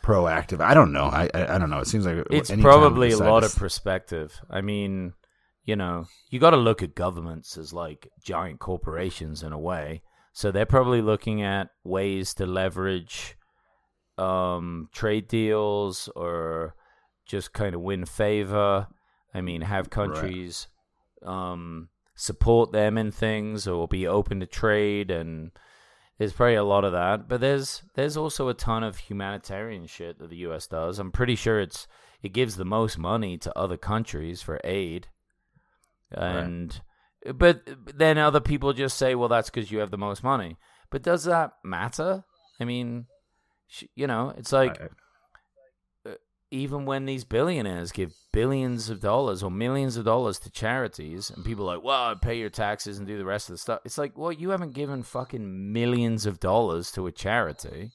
proactive. 0.04 0.62
I 0.62 0.74
don't 0.74 0.92
know. 0.92 1.06
I 1.06 1.30
I, 1.34 1.56
I 1.56 1.58
don't 1.58 1.70
know. 1.70 1.80
It 1.80 1.88
seems 1.88 2.06
like 2.06 2.26
it's 2.32 2.52
probably 2.52 3.12
a 3.12 3.18
lot 3.18 3.44
of 3.44 3.56
perspective. 3.56 4.40
I 4.50 4.62
mean, 4.62 5.14
you 5.64 5.76
know, 5.76 6.08
you 6.30 6.40
got 6.40 6.52
to 6.52 6.58
look 6.58 6.82
at 6.82 6.96
governments 6.96 7.58
as 7.58 7.74
like 7.74 8.10
giant 8.24 8.60
corporations 8.60 9.44
in 9.44 9.52
a 9.54 9.60
way. 9.60 10.02
So 10.32 10.52
they're 10.52 10.66
probably 10.66 11.02
looking 11.02 11.42
at 11.42 11.70
ways 11.84 12.34
to 12.36 12.46
leverage 12.46 13.36
um, 14.18 14.90
trade 14.94 15.28
deals 15.28 16.10
or 16.16 16.76
just 17.26 17.54
kind 17.54 17.76
of 17.76 17.82
win 17.82 18.06
favor. 18.06 18.88
I 19.34 19.42
mean, 19.42 19.62
have 19.62 19.90
countries 19.90 20.68
um, 21.24 21.90
support 22.16 22.72
them 22.72 22.98
in 22.98 23.12
things 23.12 23.68
or 23.68 23.88
be 23.88 24.08
open 24.08 24.40
to 24.40 24.46
trade 24.46 25.12
and 25.12 25.52
there's 26.20 26.34
probably 26.34 26.56
a 26.56 26.64
lot 26.64 26.84
of 26.84 26.92
that, 26.92 27.28
but 27.28 27.42
there's 27.42 27.82
there's 27.96 28.16
also 28.18 28.50
a 28.50 28.54
ton 28.54 28.84
of 28.84 28.98
humanitarian 28.98 29.88
shit 29.88 30.20
that 30.20 30.30
the 30.30 30.38
U.S. 30.38 30.68
does. 30.68 31.00
I'm 31.00 31.12
pretty 31.12 31.36
sure 31.36 31.60
it's 31.60 31.88
it 32.22 32.34
gives 32.34 32.56
the 32.58 32.66
most 32.66 32.98
money 33.00 33.38
to 33.40 33.58
other 33.58 33.78
countries 33.78 34.42
for 34.42 34.60
aid, 34.64 35.08
and 36.12 36.80
but 37.36 37.62
then 37.98 38.18
other 38.18 38.40
people 38.40 38.74
just 38.74 38.98
say, 38.98 39.16
well, 39.16 39.30
that's 39.30 39.50
because 39.50 39.72
you 39.72 39.80
have 39.80 39.92
the 39.92 39.98
most 39.98 40.24
money. 40.24 40.58
But 40.92 41.02
does 41.04 41.24
that 41.26 41.54
matter? 41.64 42.24
I 42.60 42.66
mean, 42.66 43.06
sh- 43.68 43.84
you 43.96 44.08
know, 44.08 44.34
it's 44.38 44.52
like 44.52 44.80
I- 44.82 44.88
even 46.52 46.86
when 46.86 47.06
these 47.06 47.24
billionaires 47.24 47.92
give 47.92 48.14
billions 48.34 48.90
of 48.90 49.00
dollars 49.00 49.44
or 49.44 49.52
millions 49.52 49.98
of 49.98 50.06
dollars 50.06 50.40
to 50.40 50.50
charities, 50.50 51.30
and 51.30 51.46
people 51.46 51.70
are 51.70 51.76
like, 51.76 51.84
well, 51.84 52.16
pay 52.16 52.38
your 52.38 52.50
taxes 52.50 52.98
and 52.98 53.08
do 53.08 53.18
the 53.18 53.26
rest 53.26 53.50
of 53.50 53.54
the 53.54 53.58
stuff. 53.60 53.82
It's 53.86 53.98
like, 53.98 54.18
well, 54.18 54.32
you 54.32 54.50
haven't 54.50 54.74
given 54.74 55.04
fucking 55.04 55.72
millions 55.72 56.26
of 56.26 56.40
dollars 56.40 56.92
to 56.94 57.08
a 57.08 57.12
charity. 57.12 57.92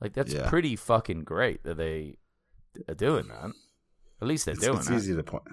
Like, 0.00 0.12
that's 0.12 0.32
Yeah. 0.32 0.48
pretty 0.48 0.76
fucking 0.76 1.24
great 1.24 1.64
that 1.64 1.76
they 1.76 2.18
are 2.88 2.94
doing 2.94 3.28
that. 3.28 3.52
At 4.20 4.28
least 4.28 4.44
they're 4.46 4.54
it's, 4.54 4.64
doing 4.64 4.78
it's 4.78 4.88
that. 4.88 4.94
easy 4.94 5.14
to 5.16 5.22
point. 5.22 5.44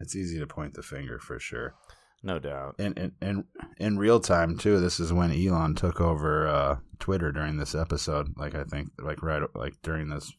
It's 0.00 0.16
easy 0.16 0.38
to 0.40 0.46
point 0.46 0.74
the 0.74 0.82
finger 0.82 1.18
for 1.18 1.38
sure. 1.38 1.74
No 2.22 2.38
doubt. 2.38 2.76
in 2.78 2.94
in 2.94 3.12
in, 3.20 3.44
in 3.78 3.98
real 3.98 4.18
time 4.18 4.56
too. 4.56 4.80
This 4.80 4.98
is 4.98 5.12
when 5.12 5.30
Elon 5.30 5.74
took 5.74 6.00
over 6.00 6.48
uh, 6.48 6.78
Twitter 6.98 7.30
during 7.32 7.58
this 7.58 7.74
episode. 7.74 8.28
Like 8.38 8.54
I 8.54 8.64
think, 8.64 8.88
like 8.98 9.22
right, 9.22 9.42
like 9.54 9.74
during 9.82 10.08
this 10.08 10.32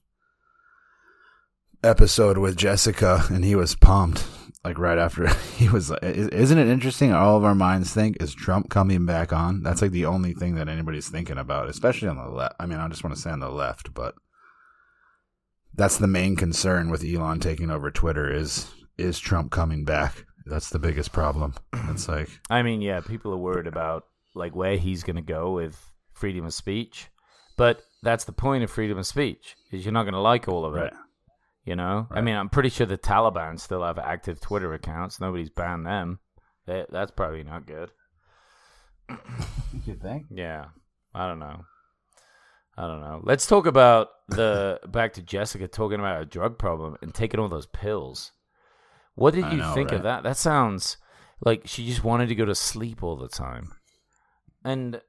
episode 1.85 2.37
with 2.37 2.57
Jessica, 2.57 3.23
and 3.29 3.45
he 3.45 3.55
was 3.55 3.75
pumped. 3.75 4.25
Like 4.63 4.79
right 4.79 4.97
after 4.97 5.27
he 5.57 5.69
was, 5.69 5.91
i- 5.91 5.97
isn't 6.01 6.57
it 6.57 6.67
interesting? 6.67 7.13
All 7.13 7.37
of 7.37 7.43
our 7.43 7.53
minds 7.53 7.93
think 7.93 8.17
is 8.19 8.33
Trump 8.33 8.69
coming 8.71 9.05
back 9.05 9.31
on. 9.31 9.61
That's 9.61 9.81
like 9.81 9.91
the 9.91 10.05
only 10.07 10.33
thing 10.33 10.55
that 10.55 10.67
anybody's 10.67 11.07
thinking 11.07 11.37
about, 11.37 11.69
especially 11.69 12.07
on 12.07 12.17
the 12.17 12.27
left. 12.29 12.55
I 12.59 12.65
mean, 12.65 12.79
I 12.79 12.87
just 12.87 13.03
want 13.03 13.15
to 13.15 13.21
say 13.21 13.29
on 13.29 13.39
the 13.41 13.49
left, 13.51 13.93
but 13.93 14.15
that's 15.73 15.97
the 15.97 16.07
main 16.07 16.35
concern 16.35 16.89
with 16.89 17.03
Elon 17.03 17.39
taking 17.39 17.69
over 17.69 17.91
Twitter 17.91 18.31
is 18.31 18.71
is 18.97 19.19
Trump 19.19 19.51
coming 19.51 19.83
back? 19.85 20.25
That's 20.47 20.69
the 20.69 20.79
biggest 20.79 21.11
problem. 21.11 21.53
It's 21.89 22.07
like 22.07 22.29
I 22.49 22.63
mean, 22.63 22.81
yeah, 22.81 23.01
people 23.01 23.33
are 23.33 23.37
worried 23.37 23.67
about 23.67 24.05
like 24.33 24.55
where 24.55 24.77
he's 24.77 25.03
going 25.03 25.15
to 25.17 25.21
go 25.21 25.51
with 25.53 25.77
freedom 26.13 26.45
of 26.45 26.53
speech, 26.53 27.07
but 27.55 27.83
that's 28.01 28.25
the 28.25 28.31
point 28.31 28.63
of 28.63 28.71
freedom 28.71 28.97
of 28.97 29.05
speech 29.05 29.55
is 29.71 29.85
you're 29.85 29.91
not 29.93 30.03
going 30.03 30.13
to 30.13 30.19
like 30.19 30.47
all 30.47 30.65
of 30.65 30.75
it. 30.75 30.79
Right. 30.79 30.93
You 31.65 31.75
know, 31.75 32.07
I 32.11 32.21
mean, 32.21 32.35
I'm 32.35 32.49
pretty 32.49 32.69
sure 32.69 32.85
the 32.85 32.95
Taliban 32.95 33.59
still 33.59 33.83
have 33.83 33.97
active 33.97 34.39
Twitter 34.39 34.73
accounts. 34.73 35.19
Nobody's 35.19 35.49
banned 35.49 35.85
them. 35.85 36.19
That 36.67 36.91
that's 36.91 37.09
probably 37.09 37.43
not 37.43 37.65
good. 37.65 37.91
you 39.85 39.95
think? 39.95 40.27
Yeah, 40.29 40.65
I 41.13 41.27
don't 41.27 41.39
know. 41.39 41.65
I 42.77 42.87
don't 42.87 43.01
know. 43.01 43.19
Let's 43.23 43.47
talk 43.47 43.65
about 43.65 44.09
the 44.27 44.79
back 44.87 45.13
to 45.13 45.23
Jessica 45.23 45.67
talking 45.67 45.99
about 45.99 46.21
a 46.21 46.25
drug 46.25 46.59
problem 46.59 46.97
and 47.01 47.13
taking 47.13 47.39
all 47.39 47.49
those 47.49 47.67
pills. 47.67 48.31
What 49.15 49.33
did 49.33 49.51
you 49.51 49.57
know, 49.57 49.73
think 49.73 49.91
of 49.91 50.03
that? 50.03 50.23
That 50.23 50.37
sounds 50.37 50.97
like 51.43 51.63
she 51.65 51.87
just 51.87 52.03
wanted 52.03 52.29
to 52.29 52.35
go 52.35 52.45
to 52.45 52.55
sleep 52.55 53.01
all 53.01 53.15
the 53.15 53.29
time. 53.29 53.71
And 54.63 55.01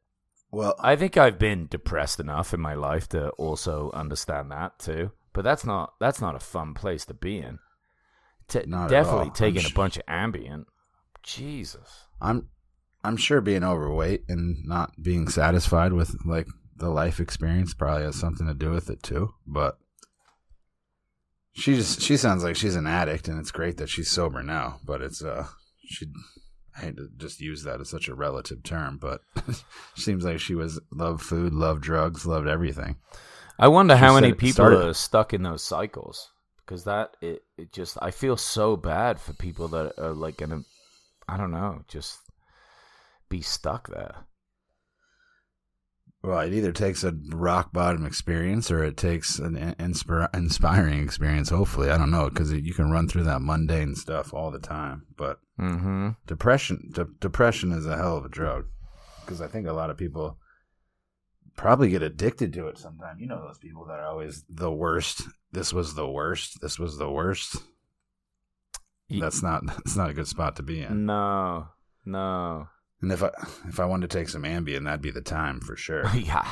Well, 0.53 0.77
I 0.79 0.97
think 0.97 1.17
I've 1.17 1.39
been 1.39 1.67
depressed 1.67 2.21
enough 2.21 2.55
in 2.55 2.61
my 2.61 2.75
life 2.75 3.09
to 3.11 3.31
also 3.31 3.91
understand 3.93 4.53
that 4.53 4.79
too. 4.79 5.11
But 5.37 5.45
that's 5.45 5.66
not 5.66 5.93
that's 6.00 6.23
not 6.23 6.35
a 6.35 6.38
fun 6.40 6.73
place 6.73 7.05
to 7.05 7.14
be 7.14 7.37
in. 7.37 7.59
T- 8.49 8.62
Not 8.66 8.87
at 8.87 8.90
definitely 8.90 9.33
taking 9.35 9.66
I'm 9.66 9.71
a 9.71 9.75
bunch 9.75 9.99
of 9.99 10.07
Ambien. 10.07 10.64
Jesus. 11.23 12.07
I'm 12.23 12.49
I'm 13.05 13.19
sure 13.19 13.43
being 13.43 13.62
overweight 13.62 14.25
and 14.31 14.64
not 14.64 14.93
being 15.02 15.28
satisfied 15.28 15.93
with 15.93 16.16
like 16.25 16.47
the 16.75 16.88
life 16.88 17.21
experience 17.21 17.75
probably 17.75 18.05
has 18.05 18.16
something 18.16 18.47
to 18.47 18.55
do 18.55 18.71
with 18.71 18.88
it 18.88 19.02
too. 19.02 19.35
But 19.47 19.76
she 21.52 21.75
just 21.75 22.00
she 22.00 22.16
sounds 22.16 22.43
like 22.43 22.57
she's 22.57 22.75
an 22.75 22.87
addict, 22.87 23.28
and 23.28 23.38
it's 23.38 23.50
great 23.50 23.76
that 23.76 23.90
she's 23.90 24.11
sober 24.11 24.43
now. 24.43 24.81
But 24.87 25.02
it's 25.02 25.23
uh 25.23 25.49
she 25.85 26.07
I 26.75 26.81
hate 26.81 26.97
to 26.97 27.11
just 27.19 27.43
use 27.43 27.62
that 27.64 27.83
as 27.83 27.90
such 27.90 28.09
a 28.09 28.14
relative 28.14 28.62
term, 28.62 28.97
but 28.99 29.21
seems 29.97 30.25
like 30.25 30.40
she 30.40 30.55
was 30.55 30.81
loved 30.90 31.21
food, 31.21 31.52
loved 31.52 31.83
drugs, 31.83 32.25
loved 32.25 32.49
everything. 32.49 32.97
I 33.59 33.69
wonder 33.69 33.97
how 33.97 34.15
many 34.15 34.33
people 34.33 34.53
started- 34.53 34.87
are 34.87 34.95
stuck 34.95 35.33
in 35.35 35.43
those 35.43 35.63
cycles 35.63 36.31
because 36.59 36.85
that 36.85 37.17
it, 37.21 37.43
it 37.57 37.73
just 37.73 37.97
I 38.03 38.11
feel 38.11 38.37
so 38.37 38.77
bad 38.77 39.19
for 39.21 39.33
people 39.33 39.69
that 39.69 39.99
are 39.99 40.13
like 40.13 40.37
gonna 40.39 40.63
I 41.29 41.37
don't 41.37 41.51
know 41.51 41.83
just 41.89 42.19
be 43.29 43.41
stuck 43.43 43.89
there. 43.89 44.27
Well, 46.23 46.41
it 46.41 46.53
either 46.55 46.73
takes 46.73 47.05
a 47.05 47.13
rock 47.31 47.73
bottom 47.73 48.05
experience 48.05 48.71
or 48.71 48.83
it 48.83 48.97
takes 48.97 49.39
an 49.39 49.57
in- 49.57 49.75
inspir- 49.93 50.35
inspiring 50.35 51.03
experience. 51.03 51.51
Hopefully, 51.51 51.89
I 51.91 51.99
don't 51.99 52.11
know 52.11 52.29
because 52.29 52.53
you 52.53 52.75
can 52.75 52.91
run 52.91 53.07
through 53.07 53.25
that 53.25 53.43
mundane 53.43 53.95
stuff 53.95 54.35
all 54.35 54.51
the 54.51 54.59
time. 54.59 55.07
But 55.17 55.39
Mm-hmm. 55.61 56.11
depression, 56.27 56.91
de- 56.93 57.07
depression 57.21 57.73
is 57.73 57.87
a 57.87 57.97
hell 57.97 58.17
of 58.19 58.25
a 58.27 58.29
drug 58.29 58.67
because 59.25 59.41
I 59.41 59.47
think 59.47 59.67
a 59.67 59.73
lot 59.73 59.89
of 59.89 59.97
people 59.97 60.37
probably 61.57 61.89
get 61.91 62.03
addicted 62.03 62.53
to 62.55 62.69
it. 62.69 62.79
sometime. 62.79 63.19
you 63.19 63.27
know 63.27 63.43
those 63.47 63.59
people 63.59 63.85
that 63.87 63.99
are 63.99 64.07
always 64.07 64.45
the 64.49 64.71
worst. 64.71 65.23
This 65.53 65.73
was 65.73 65.95
the 65.95 66.09
worst. 66.09 66.61
This 66.61 66.79
was 66.79 66.99
the 66.99 67.11
worst. 67.11 67.57
That's 69.09 69.43
not. 69.43 69.65
That's 69.67 69.97
not 69.97 70.11
a 70.11 70.15
good 70.15 70.27
spot 70.29 70.57
to 70.57 70.63
be 70.63 70.83
in. 70.83 71.07
No, 71.07 71.69
no, 72.05 72.69
And 73.01 73.13
if 73.13 73.23
I 73.23 73.31
if 73.69 73.79
I 73.81 73.85
wanted 73.85 74.11
to 74.11 74.19
take 74.19 74.29
some 74.29 74.43
Ambien, 74.43 74.85
that'd 74.85 75.01
be 75.01 75.11
the 75.13 75.21
time 75.23 75.61
for 75.61 75.77
sure. 75.77 76.05
yeah, 76.15 76.47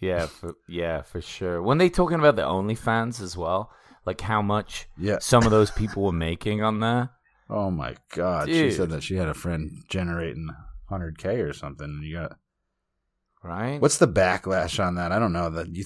yeah, 0.00 0.26
for, 0.26 0.54
yeah, 0.68 1.02
for 1.02 1.20
sure. 1.20 1.62
When 1.62 1.78
they 1.78 1.88
talking 1.88 2.18
about 2.18 2.36
the 2.36 2.42
OnlyFans 2.42 3.20
as 3.20 3.36
well, 3.36 3.70
like 4.06 4.20
how 4.20 4.42
much 4.42 4.88
Yeah. 4.96 5.18
some 5.20 5.44
of 5.44 5.50
those 5.50 5.70
people 5.82 6.02
were 6.04 6.12
making 6.12 6.62
on 6.62 6.80
there. 6.80 7.10
Oh 7.50 7.70
my 7.70 7.94
god! 8.14 8.48
She 8.48 8.70
said 8.70 8.90
that 8.90 9.02
she 9.02 9.16
had 9.16 9.28
a 9.28 9.34
friend 9.34 9.70
generating 9.88 10.48
100k 10.90 11.48
or 11.48 11.52
something. 11.52 11.86
And 11.86 12.04
you 12.04 12.16
got 12.16 12.36
Right? 13.42 13.80
what's 13.80 13.98
the 13.98 14.08
backlash 14.08 14.84
on 14.84 14.96
that? 14.96 15.12
I 15.12 15.18
don't 15.18 15.32
know. 15.32 15.48
That 15.48 15.74
you, 15.74 15.84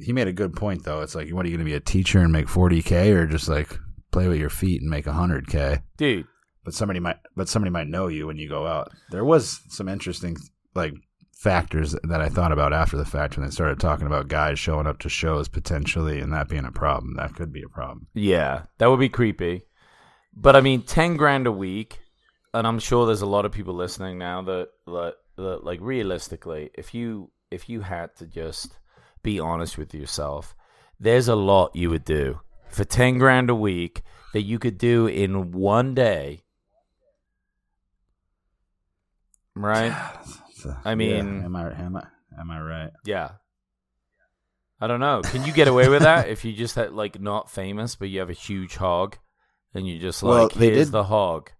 he 0.00 0.12
made 0.12 0.26
a 0.26 0.32
good 0.32 0.54
point 0.54 0.84
though. 0.84 1.02
It's 1.02 1.14
like, 1.14 1.30
what 1.30 1.44
are 1.44 1.48
you 1.48 1.56
going 1.56 1.64
to 1.66 1.70
be 1.70 1.76
a 1.76 1.80
teacher 1.80 2.18
and 2.18 2.32
make 2.32 2.46
40k, 2.46 3.14
or 3.14 3.26
just 3.26 3.48
like 3.48 3.78
play 4.14 4.28
with 4.28 4.38
your 4.38 4.50
feet 4.50 4.80
and 4.80 4.88
make 4.88 5.06
a 5.06 5.12
hundred 5.12 5.48
k. 5.48 5.80
dude. 5.96 6.26
But 6.64 6.72
somebody 6.72 7.00
might, 7.00 7.18
but 7.36 7.48
somebody 7.48 7.70
might 7.70 7.88
know 7.88 8.06
you 8.06 8.26
when 8.26 8.38
you 8.38 8.48
go 8.48 8.66
out. 8.66 8.90
There 9.10 9.24
was 9.24 9.60
some 9.68 9.88
interesting 9.88 10.38
like 10.74 10.94
factors 11.36 11.94
that 12.04 12.22
I 12.22 12.30
thought 12.30 12.52
about 12.52 12.72
after 12.72 12.96
the 12.96 13.04
fact 13.04 13.36
when 13.36 13.44
they 13.44 13.50
started 13.52 13.78
talking 13.78 14.06
about 14.06 14.28
guys 14.28 14.58
showing 14.58 14.86
up 14.86 14.98
to 15.00 15.10
shows 15.10 15.46
potentially 15.46 16.20
and 16.20 16.32
that 16.32 16.48
being 16.48 16.64
a 16.64 16.72
problem. 16.72 17.16
That 17.16 17.34
could 17.34 17.52
be 17.52 17.62
a 17.62 17.68
problem. 17.68 18.06
Yeah, 18.14 18.62
that 18.78 18.86
would 18.86 19.00
be 19.00 19.10
creepy. 19.10 19.66
But 20.34 20.56
I 20.56 20.62
mean, 20.62 20.82
ten 20.82 21.16
grand 21.16 21.46
a 21.46 21.52
week, 21.52 22.00
and 22.54 22.66
I'm 22.66 22.78
sure 22.78 23.04
there's 23.04 23.20
a 23.20 23.26
lot 23.26 23.44
of 23.44 23.52
people 23.52 23.74
listening 23.74 24.16
now 24.16 24.40
that 24.42 24.68
that, 24.86 25.14
like 25.36 25.80
realistically, 25.80 26.70
if 26.74 26.94
you 26.94 27.30
if 27.50 27.68
you 27.68 27.80
had 27.82 28.14
to 28.16 28.26
just 28.26 28.78
be 29.22 29.38
honest 29.40 29.78
with 29.78 29.94
yourself, 29.94 30.54
there's 31.00 31.28
a 31.28 31.34
lot 31.36 31.74
you 31.74 31.90
would 31.90 32.04
do 32.04 32.40
for 32.68 32.84
ten 32.84 33.18
grand 33.18 33.50
a 33.50 33.54
week 33.54 34.02
that 34.32 34.42
you 34.42 34.58
could 34.58 34.78
do 34.78 35.06
in 35.06 35.52
one 35.52 35.94
day. 35.94 36.42
Right? 39.54 39.92
I 40.84 40.94
mean- 40.94 41.10
yeah, 41.40 41.44
am 41.44 41.56
I 41.56 41.70
am 41.72 41.96
I 41.96 42.06
am 42.40 42.50
I 42.50 42.60
right? 42.60 42.90
Yeah. 43.04 43.30
I 44.80 44.86
don't 44.86 45.00
know. 45.00 45.22
Can 45.22 45.44
you 45.46 45.52
get 45.52 45.68
away 45.68 45.88
with 45.88 46.02
that 46.02 46.28
if 46.28 46.44
you 46.44 46.52
just 46.52 46.74
had 46.74 46.92
like 46.92 47.20
not 47.20 47.48
famous, 47.50 47.94
but 47.96 48.08
you 48.08 48.18
have 48.20 48.28
a 48.28 48.34
huge 48.34 48.74
hog, 48.76 49.16
and 49.72 49.86
you 49.86 49.98
just 49.98 50.22
like 50.22 50.54
Well, 50.56 50.62
here's 50.68 50.86
did- 50.88 50.92
the 50.92 51.04
hog. 51.04 51.50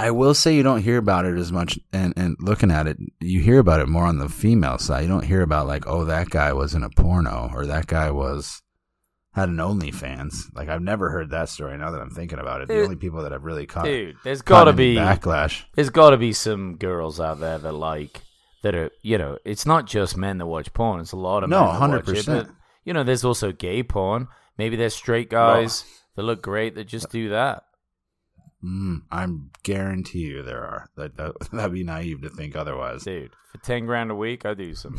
I 0.00 0.10
will 0.10 0.34
say 0.34 0.54
you 0.54 0.62
don't 0.62 0.82
hear 0.82 0.98
about 0.98 1.24
it 1.26 1.36
as 1.36 1.52
much, 1.52 1.78
and, 1.92 2.12
and 2.16 2.36
looking 2.40 2.70
at 2.70 2.86
it, 2.86 2.96
you 3.20 3.40
hear 3.40 3.58
about 3.58 3.80
it 3.80 3.88
more 3.88 4.04
on 4.06 4.18
the 4.18 4.28
female 4.28 4.78
side. 4.78 5.02
You 5.02 5.08
don't 5.08 5.24
hear 5.24 5.42
about 5.42 5.66
like, 5.66 5.86
oh, 5.86 6.04
that 6.06 6.30
guy 6.30 6.52
was 6.52 6.74
in 6.74 6.82
a 6.82 6.90
porno, 6.90 7.50
or 7.54 7.66
that 7.66 7.86
guy 7.86 8.10
was 8.10 8.62
had 9.32 9.48
an 9.48 9.56
OnlyFans. 9.56 10.54
Like 10.54 10.68
I've 10.68 10.82
never 10.82 11.10
heard 11.10 11.30
that 11.30 11.48
story. 11.48 11.76
Now 11.78 11.90
that 11.92 12.00
I'm 12.00 12.10
thinking 12.10 12.38
about 12.38 12.62
it, 12.62 12.68
the 12.68 12.74
Dude. 12.74 12.84
only 12.84 12.96
people 12.96 13.22
that 13.22 13.32
have 13.32 13.44
really 13.44 13.66
caught, 13.66 13.84
Dude, 13.84 14.16
there's 14.24 14.42
gotta 14.42 14.72
be 14.72 14.96
backlash. 14.96 15.62
there's 15.74 15.90
gotta 15.90 16.16
be 16.16 16.32
some 16.32 16.76
girls 16.76 17.20
out 17.20 17.38
there 17.40 17.58
that 17.58 17.72
like 17.72 18.22
that 18.62 18.74
are 18.74 18.90
you 19.02 19.18
know 19.18 19.38
it's 19.44 19.66
not 19.66 19.86
just 19.86 20.16
men 20.16 20.38
that 20.38 20.46
watch 20.46 20.72
porn. 20.72 21.00
It's 21.00 21.12
a 21.12 21.16
lot 21.16 21.44
of 21.44 21.50
No, 21.50 21.60
men 21.78 21.90
that 21.90 22.06
watch 22.06 22.16
it, 22.18 22.26
100%. 22.26 22.54
You 22.84 22.92
know, 22.94 23.04
there's 23.04 23.24
also 23.24 23.52
gay 23.52 23.82
porn. 23.82 24.26
Maybe 24.58 24.76
there's 24.76 24.94
straight 24.94 25.30
guys 25.30 25.84
that 26.16 26.22
look 26.22 26.42
great 26.42 26.74
that 26.74 26.84
just 26.88 27.06
uh, 27.06 27.10
do 27.12 27.28
that. 27.30 27.64
Mm, 28.64 29.02
I'm 29.10 29.50
guarantee 29.62 30.18
you 30.20 30.42
there 30.42 30.62
are. 30.62 30.88
That, 30.96 31.16
that 31.16 31.32
that'd 31.52 31.72
be 31.72 31.84
naive 31.84 32.22
to 32.22 32.28
think 32.30 32.56
otherwise. 32.56 33.04
Dude, 33.04 33.32
for 33.52 33.58
ten 33.58 33.86
grand 33.86 34.10
a 34.10 34.14
week, 34.14 34.44
I'd 34.44 34.58
do 34.58 34.74
some 34.74 34.98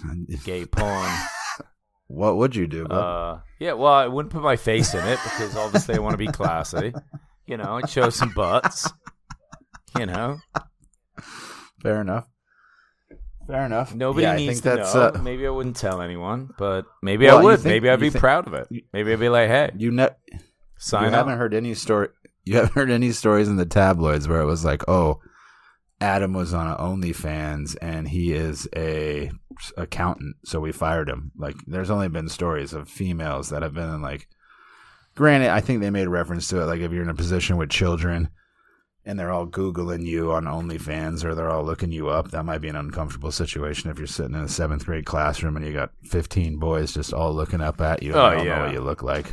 gay 0.44 0.66
porn. 0.66 1.10
what 2.08 2.36
would 2.36 2.54
you 2.54 2.66
do? 2.66 2.86
Uh, 2.86 3.40
yeah, 3.58 3.72
well, 3.72 3.92
I 3.92 4.06
wouldn't 4.06 4.32
put 4.32 4.42
my 4.42 4.56
face 4.56 4.92
in 4.94 5.06
it 5.06 5.18
because 5.24 5.56
obviously 5.56 5.94
I 5.94 5.98
want 5.98 6.12
to 6.12 6.18
be 6.18 6.26
classy. 6.28 6.92
You 7.46 7.56
know, 7.56 7.76
and 7.78 7.88
show 7.88 8.10
some 8.10 8.32
butts. 8.34 8.90
You 9.98 10.06
know, 10.06 10.38
Fair 11.82 12.00
enough. 12.02 12.26
Fair 13.46 13.64
enough. 13.66 13.94
nobody 13.94 14.22
Yeah, 14.26 14.36
needs 14.36 14.60
to 14.60 14.76
know. 14.76 14.82
Uh, 14.82 15.20
maybe 15.22 15.46
I 15.46 15.50
wouldn't 15.50 15.74
tell 15.76 16.00
anyone, 16.02 16.50
but 16.58 16.84
maybe 17.02 17.26
Well, 17.26 17.38
I 17.38 17.42
would. 17.42 17.56
think- 17.60 17.72
maybe 17.72 17.88
I'd 17.90 17.98
be 17.98 18.10
think- 18.10 18.20
proud 18.20 18.46
of 18.46 18.52
it. 18.54 18.68
Maybe 18.92 19.12
I'd 19.12 19.18
be 19.18 19.28
like, 19.28 19.48
hey, 19.48 19.70
you 19.76 19.90
ne- 19.90 20.10
sign 20.78 21.02
you 21.04 21.08
up. 21.08 21.14
haven't 21.14 21.38
heard 21.38 21.54
any 21.54 21.74
story. 21.74 22.08
You 22.50 22.56
haven't 22.56 22.72
heard 22.74 22.90
any 22.90 23.12
stories 23.12 23.46
in 23.46 23.58
the 23.58 23.64
tabloids 23.64 24.26
where 24.26 24.40
it 24.40 24.44
was 24.44 24.64
like, 24.64 24.82
oh, 24.88 25.20
Adam 26.00 26.32
was 26.32 26.52
on 26.52 26.76
OnlyFans 26.78 27.76
and 27.80 28.08
he 28.08 28.32
is 28.32 28.66
a 28.74 29.30
accountant, 29.76 30.34
so 30.44 30.58
we 30.58 30.72
fired 30.72 31.08
him. 31.08 31.30
Like, 31.36 31.54
there's 31.68 31.90
only 31.90 32.08
been 32.08 32.28
stories 32.28 32.72
of 32.72 32.88
females 32.88 33.50
that 33.50 33.62
have 33.62 33.74
been 33.74 33.88
in 33.88 34.02
like. 34.02 34.26
Granted, 35.14 35.50
I 35.50 35.60
think 35.60 35.80
they 35.80 35.90
made 35.90 36.08
reference 36.08 36.48
to 36.48 36.60
it. 36.60 36.64
Like, 36.64 36.80
if 36.80 36.90
you're 36.90 37.04
in 37.04 37.08
a 37.08 37.14
position 37.14 37.56
with 37.56 37.70
children 37.70 38.30
and 39.04 39.16
they're 39.16 39.30
all 39.30 39.46
googling 39.46 40.04
you 40.04 40.32
on 40.32 40.44
OnlyFans 40.46 41.24
or 41.24 41.36
they're 41.36 41.50
all 41.50 41.62
looking 41.62 41.92
you 41.92 42.08
up, 42.08 42.32
that 42.32 42.44
might 42.44 42.62
be 42.62 42.68
an 42.68 42.74
uncomfortable 42.74 43.30
situation 43.30 43.92
if 43.92 43.98
you're 43.98 44.08
sitting 44.08 44.34
in 44.34 44.40
a 44.40 44.48
seventh 44.48 44.86
grade 44.86 45.06
classroom 45.06 45.56
and 45.56 45.64
you 45.64 45.72
got 45.72 45.92
15 46.02 46.56
boys 46.58 46.94
just 46.94 47.12
all 47.12 47.32
looking 47.32 47.60
up 47.60 47.80
at 47.80 48.02
you. 48.02 48.10
and 48.12 48.40
Oh, 48.40 48.42
yeah. 48.42 48.56
know 48.56 48.64
what 48.64 48.72
you 48.72 48.80
look 48.80 49.04
like. 49.04 49.32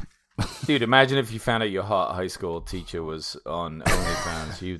Dude, 0.66 0.82
imagine 0.84 1.18
if 1.18 1.32
you 1.32 1.40
found 1.40 1.64
out 1.64 1.72
your 1.72 1.84
hot 1.84 2.14
high 2.14 2.28
school 2.28 2.62
teacher 2.62 3.02
was 3.04 3.36
on 3.46 3.82
OnlyFans. 3.82 4.62
You, 4.62 4.80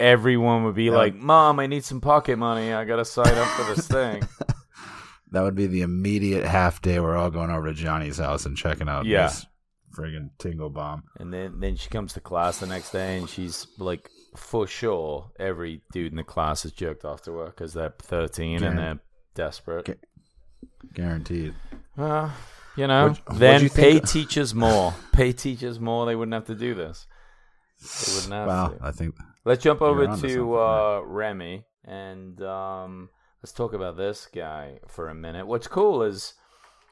everyone 0.00 0.64
would 0.64 0.74
be 0.74 0.84
Yeah. 0.84 0.92
like, 0.96 1.14
"Mom, 1.14 1.60
I 1.60 1.66
need 1.66 1.84
some 1.84 2.00
pocket 2.00 2.36
money. 2.38 2.72
I 2.72 2.84
gotta 2.84 3.04
sign 3.04 3.34
up 3.34 3.46
for 3.48 3.74
this 3.74 3.86
thing." 3.86 4.22
That 5.30 5.42
would 5.42 5.54
be 5.54 5.66
the 5.66 5.82
immediate 5.82 6.46
half 6.46 6.80
day. 6.80 6.98
We're 7.00 7.14
all 7.14 7.30
going 7.30 7.50
over 7.50 7.68
to 7.68 7.74
Johnny's 7.74 8.16
house 8.16 8.46
and 8.46 8.56
checking 8.56 8.88
out 8.88 9.04
Yeah. 9.04 9.26
this 9.26 9.44
friggin' 9.94 10.30
tingle 10.38 10.70
bomb. 10.70 11.02
And 11.20 11.30
then 11.34 11.60
then 11.60 11.76
she 11.76 11.90
comes 11.90 12.14
to 12.14 12.20
class 12.20 12.60
the 12.60 12.66
next 12.66 12.92
day, 12.92 13.18
and 13.18 13.28
she's 13.28 13.66
like, 13.78 14.08
for 14.38 14.66
sure, 14.66 15.30
every 15.38 15.82
dude 15.92 16.12
in 16.12 16.16
the 16.16 16.24
class 16.24 16.64
is 16.64 16.72
jerked 16.72 17.04
off 17.04 17.20
to 17.24 17.36
her 17.40 17.46
because 17.50 17.74
they're 17.74 17.92
thirteen 18.00 18.62
and 18.64 18.78
they're 18.78 19.00
desperate. 19.34 19.84
Gu- 19.84 19.94
Guaranteed. 20.94 21.54
Uh, 21.98 22.30
you 22.78 22.86
know, 22.86 23.08
what'd 23.08 23.38
then 23.40 23.62
you 23.62 23.68
pay 23.70 23.92
think- 23.94 24.08
teachers 24.08 24.54
more. 24.54 24.94
pay 25.12 25.32
teachers 25.32 25.78
more. 25.80 26.06
They 26.06 26.16
wouldn't 26.16 26.34
have 26.34 26.46
to 26.46 26.54
do 26.54 26.74
this. 26.74 27.06
They 27.80 28.14
wouldn't 28.14 28.32
have 28.32 28.46
Wow, 28.48 28.68
to. 28.68 28.78
I 28.84 28.90
think 28.92 29.14
Let's 29.44 29.62
jump 29.62 29.80
over 29.82 30.06
to 30.16 30.58
uh, 30.58 31.00
Remi 31.06 31.64
and 31.84 32.40
um, 32.42 33.08
let's 33.42 33.52
talk 33.52 33.72
about 33.72 33.96
this 33.96 34.28
guy 34.34 34.78
for 34.88 35.08
a 35.08 35.14
minute. 35.14 35.46
What's 35.46 35.68
cool 35.68 36.02
is 36.02 36.34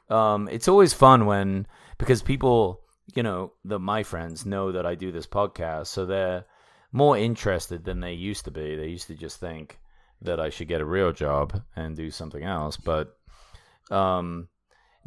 um, 0.09 0.47
it's 0.51 0.67
always 0.67 0.93
fun 0.93 1.25
when 1.25 1.67
because 1.97 2.21
people, 2.21 2.81
you 3.13 3.21
know, 3.23 3.51
the 3.65 3.79
my 3.79 4.03
friends 4.03 4.45
know 4.45 4.71
that 4.71 4.85
I 4.85 4.95
do 4.95 5.11
this 5.11 5.27
podcast, 5.27 5.87
so 5.87 6.05
they're 6.05 6.45
more 6.91 7.17
interested 7.17 7.83
than 7.83 7.99
they 7.99 8.13
used 8.13 8.45
to 8.45 8.51
be. 8.51 8.75
They 8.75 8.87
used 8.87 9.07
to 9.07 9.15
just 9.15 9.39
think 9.39 9.77
that 10.21 10.39
I 10.39 10.49
should 10.49 10.67
get 10.69 10.81
a 10.81 10.85
real 10.85 11.11
job 11.11 11.61
and 11.75 11.95
do 11.95 12.09
something 12.09 12.43
else, 12.43 12.77
but 12.77 13.15
um, 13.91 14.47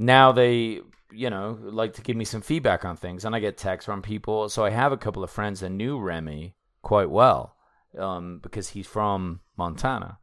now 0.01 0.33
they 0.33 0.81
you 1.13 1.29
know 1.29 1.59
like 1.61 1.93
to 1.93 2.03
give 2.03 2.17
me 2.17 2.25
some 2.25 2.41
feedback 2.41 2.85
on 2.85 2.97
things 2.97 3.25
and 3.25 3.35
i 3.35 3.39
get 3.39 3.57
texts 3.59 3.85
from 3.87 4.01
people. 4.01 4.49
So 4.49 4.65
i 4.65 4.71
have 4.71 4.93
a 4.93 4.97
couple 4.97 5.23
of 5.23 5.31
friends 5.31 5.61
that 5.61 5.71
knew 5.71 5.99
remi 5.99 6.55
quite 6.83 7.11
well 7.11 7.55
um, 7.99 8.39
because 8.43 8.71
he's 8.71 8.87
from 8.87 9.41
montana. 9.57 10.19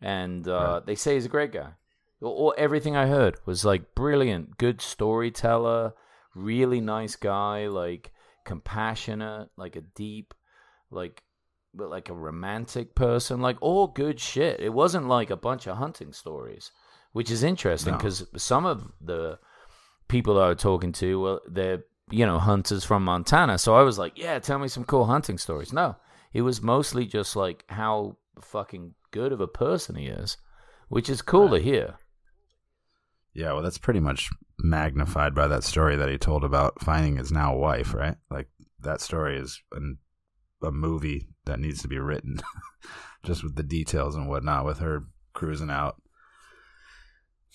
And 0.00 0.46
uh, 0.46 0.80
they 0.86 0.94
say 0.94 1.14
he's 1.14 1.26
a 1.26 1.28
great 1.28 1.52
guy. 1.52 1.70
All, 2.22 2.32
all- 2.32 2.54
everything 2.56 2.96
i 2.96 3.06
heard 3.06 3.36
was 3.44 3.64
like 3.64 3.94
brilliant 3.94 4.56
good 4.58 4.80
storyteller 4.80 5.92
really 6.34 6.80
nice 6.80 7.16
guy 7.16 7.66
like 7.66 8.12
compassionate 8.44 9.48
like 9.56 9.76
a 9.76 9.80
deep 9.80 10.32
like 10.90 11.22
but 11.74 11.90
like 11.90 12.08
a 12.08 12.14
romantic 12.14 12.94
person 12.94 13.40
like 13.40 13.58
all 13.60 13.86
good 13.88 14.18
shit. 14.18 14.58
It 14.60 14.72
wasn't 14.72 15.06
like 15.08 15.30
a 15.30 15.36
bunch 15.36 15.66
of 15.66 15.76
hunting 15.76 16.12
stories 16.12 16.70
which 17.12 17.30
is 17.30 17.42
interesting 17.42 17.92
No. 17.92 17.98
because 17.98 18.26
some 18.36 18.66
of 18.66 18.90
the 19.00 19.38
people 20.08 20.40
I 20.40 20.48
was 20.48 20.58
talking 20.58 20.92
to, 20.92 21.20
well, 21.20 21.40
they're 21.48 21.84
you 22.10 22.24
know 22.24 22.38
hunters 22.38 22.84
from 22.84 23.04
Montana. 23.04 23.58
So 23.58 23.74
I 23.74 23.82
was 23.82 23.98
like, 23.98 24.18
yeah, 24.18 24.38
tell 24.38 24.58
me 24.58 24.68
some 24.68 24.84
cool 24.84 25.04
hunting 25.06 25.36
stories. 25.38 25.72
No, 25.72 25.96
it 26.32 26.42
was 26.42 26.62
mostly 26.62 27.06
just 27.06 27.36
like 27.36 27.64
how 27.68 28.16
fucking 28.40 28.94
good 29.10 29.32
of 29.32 29.40
a 29.40 29.46
person 29.48 29.96
he 29.96 30.06
is, 30.06 30.36
which 30.88 31.08
is 31.10 31.20
cool 31.22 31.48
to 31.50 31.58
hear. 31.58 31.96
yeah. 33.34 33.52
Well, 33.52 33.62
that's 33.62 33.78
pretty 33.78 34.00
much 34.00 34.30
magnified 34.58 35.34
by 35.34 35.46
that 35.48 35.64
story 35.64 35.96
that 35.96 36.08
he 36.08 36.18
told 36.18 36.44
about 36.44 36.80
finding 36.82 37.16
his 37.16 37.30
now 37.30 37.54
wife. 37.56 37.94
Right? 37.94 38.16
Like 38.30 38.48
that 38.80 39.00
story 39.00 39.38
is 39.38 39.60
an, 39.72 39.98
a 40.62 40.70
movie 40.70 41.28
that 41.44 41.60
needs 41.60 41.82
to 41.82 41.88
be 41.88 41.98
written, 41.98 42.38
just 43.24 43.42
with 43.42 43.54
the 43.56 43.62
details 43.62 44.14
and 44.16 44.28
whatnot. 44.28 44.64
With 44.64 44.78
her 44.78 45.04
cruising 45.34 45.70
out. 45.70 46.00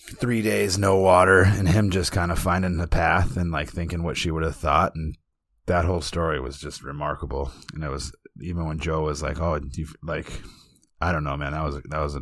Three 0.06 0.42
days, 0.42 0.76
no 0.76 0.96
water, 0.96 1.42
and 1.42 1.68
him 1.68 1.90
just 1.90 2.12
kind 2.12 2.30
of 2.30 2.38
finding 2.38 2.76
the 2.76 2.86
path 2.86 3.36
and 3.36 3.50
like 3.50 3.70
thinking 3.70 4.02
what 4.02 4.16
she 4.16 4.30
would 4.30 4.42
have 4.42 4.56
thought, 4.56 4.94
and 4.94 5.16
that 5.66 5.86
whole 5.86 6.02
story 6.02 6.40
was 6.40 6.58
just 6.58 6.82
remarkable. 6.82 7.50
And 7.72 7.82
it 7.82 7.88
was 7.88 8.12
even 8.40 8.66
when 8.66 8.78
Joe 8.78 9.02
was 9.02 9.22
like, 9.22 9.40
"Oh, 9.40 9.58
you, 9.72 9.86
like 10.02 10.30
I 11.00 11.10
don't 11.12 11.24
know, 11.24 11.36
man. 11.36 11.52
That 11.52 11.64
was 11.64 11.80
that 11.88 12.00
was 12.00 12.16
a 12.16 12.20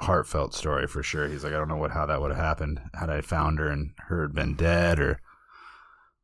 heartfelt 0.00 0.54
story 0.54 0.86
for 0.86 1.02
sure." 1.02 1.28
He's 1.28 1.44
like, 1.44 1.54
"I 1.54 1.58
don't 1.58 1.68
know 1.68 1.76
what 1.76 1.92
how 1.92 2.06
that 2.06 2.20
would 2.20 2.30
have 2.30 2.40
happened 2.40 2.80
had 2.94 3.10
I 3.10 3.22
found 3.22 3.58
her 3.58 3.68
and 3.68 3.92
her 4.08 4.22
had 4.22 4.34
been 4.34 4.54
dead 4.54 5.00
or 5.00 5.20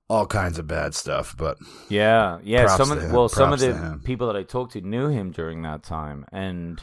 all 0.08 0.26
kinds 0.26 0.58
of 0.58 0.66
bad 0.66 0.94
stuff." 0.94 1.34
But 1.36 1.56
Yeah, 1.88 2.40
yeah. 2.42 2.66
Some 2.76 2.92
of 2.92 3.10
well, 3.10 3.28
some 3.28 3.52
of 3.52 3.60
the 3.60 4.00
people 4.04 4.26
that 4.26 4.36
I 4.36 4.42
talked 4.42 4.74
to 4.74 4.82
knew 4.82 5.08
him 5.08 5.30
during 5.30 5.62
that 5.62 5.82
time, 5.82 6.26
and 6.30 6.82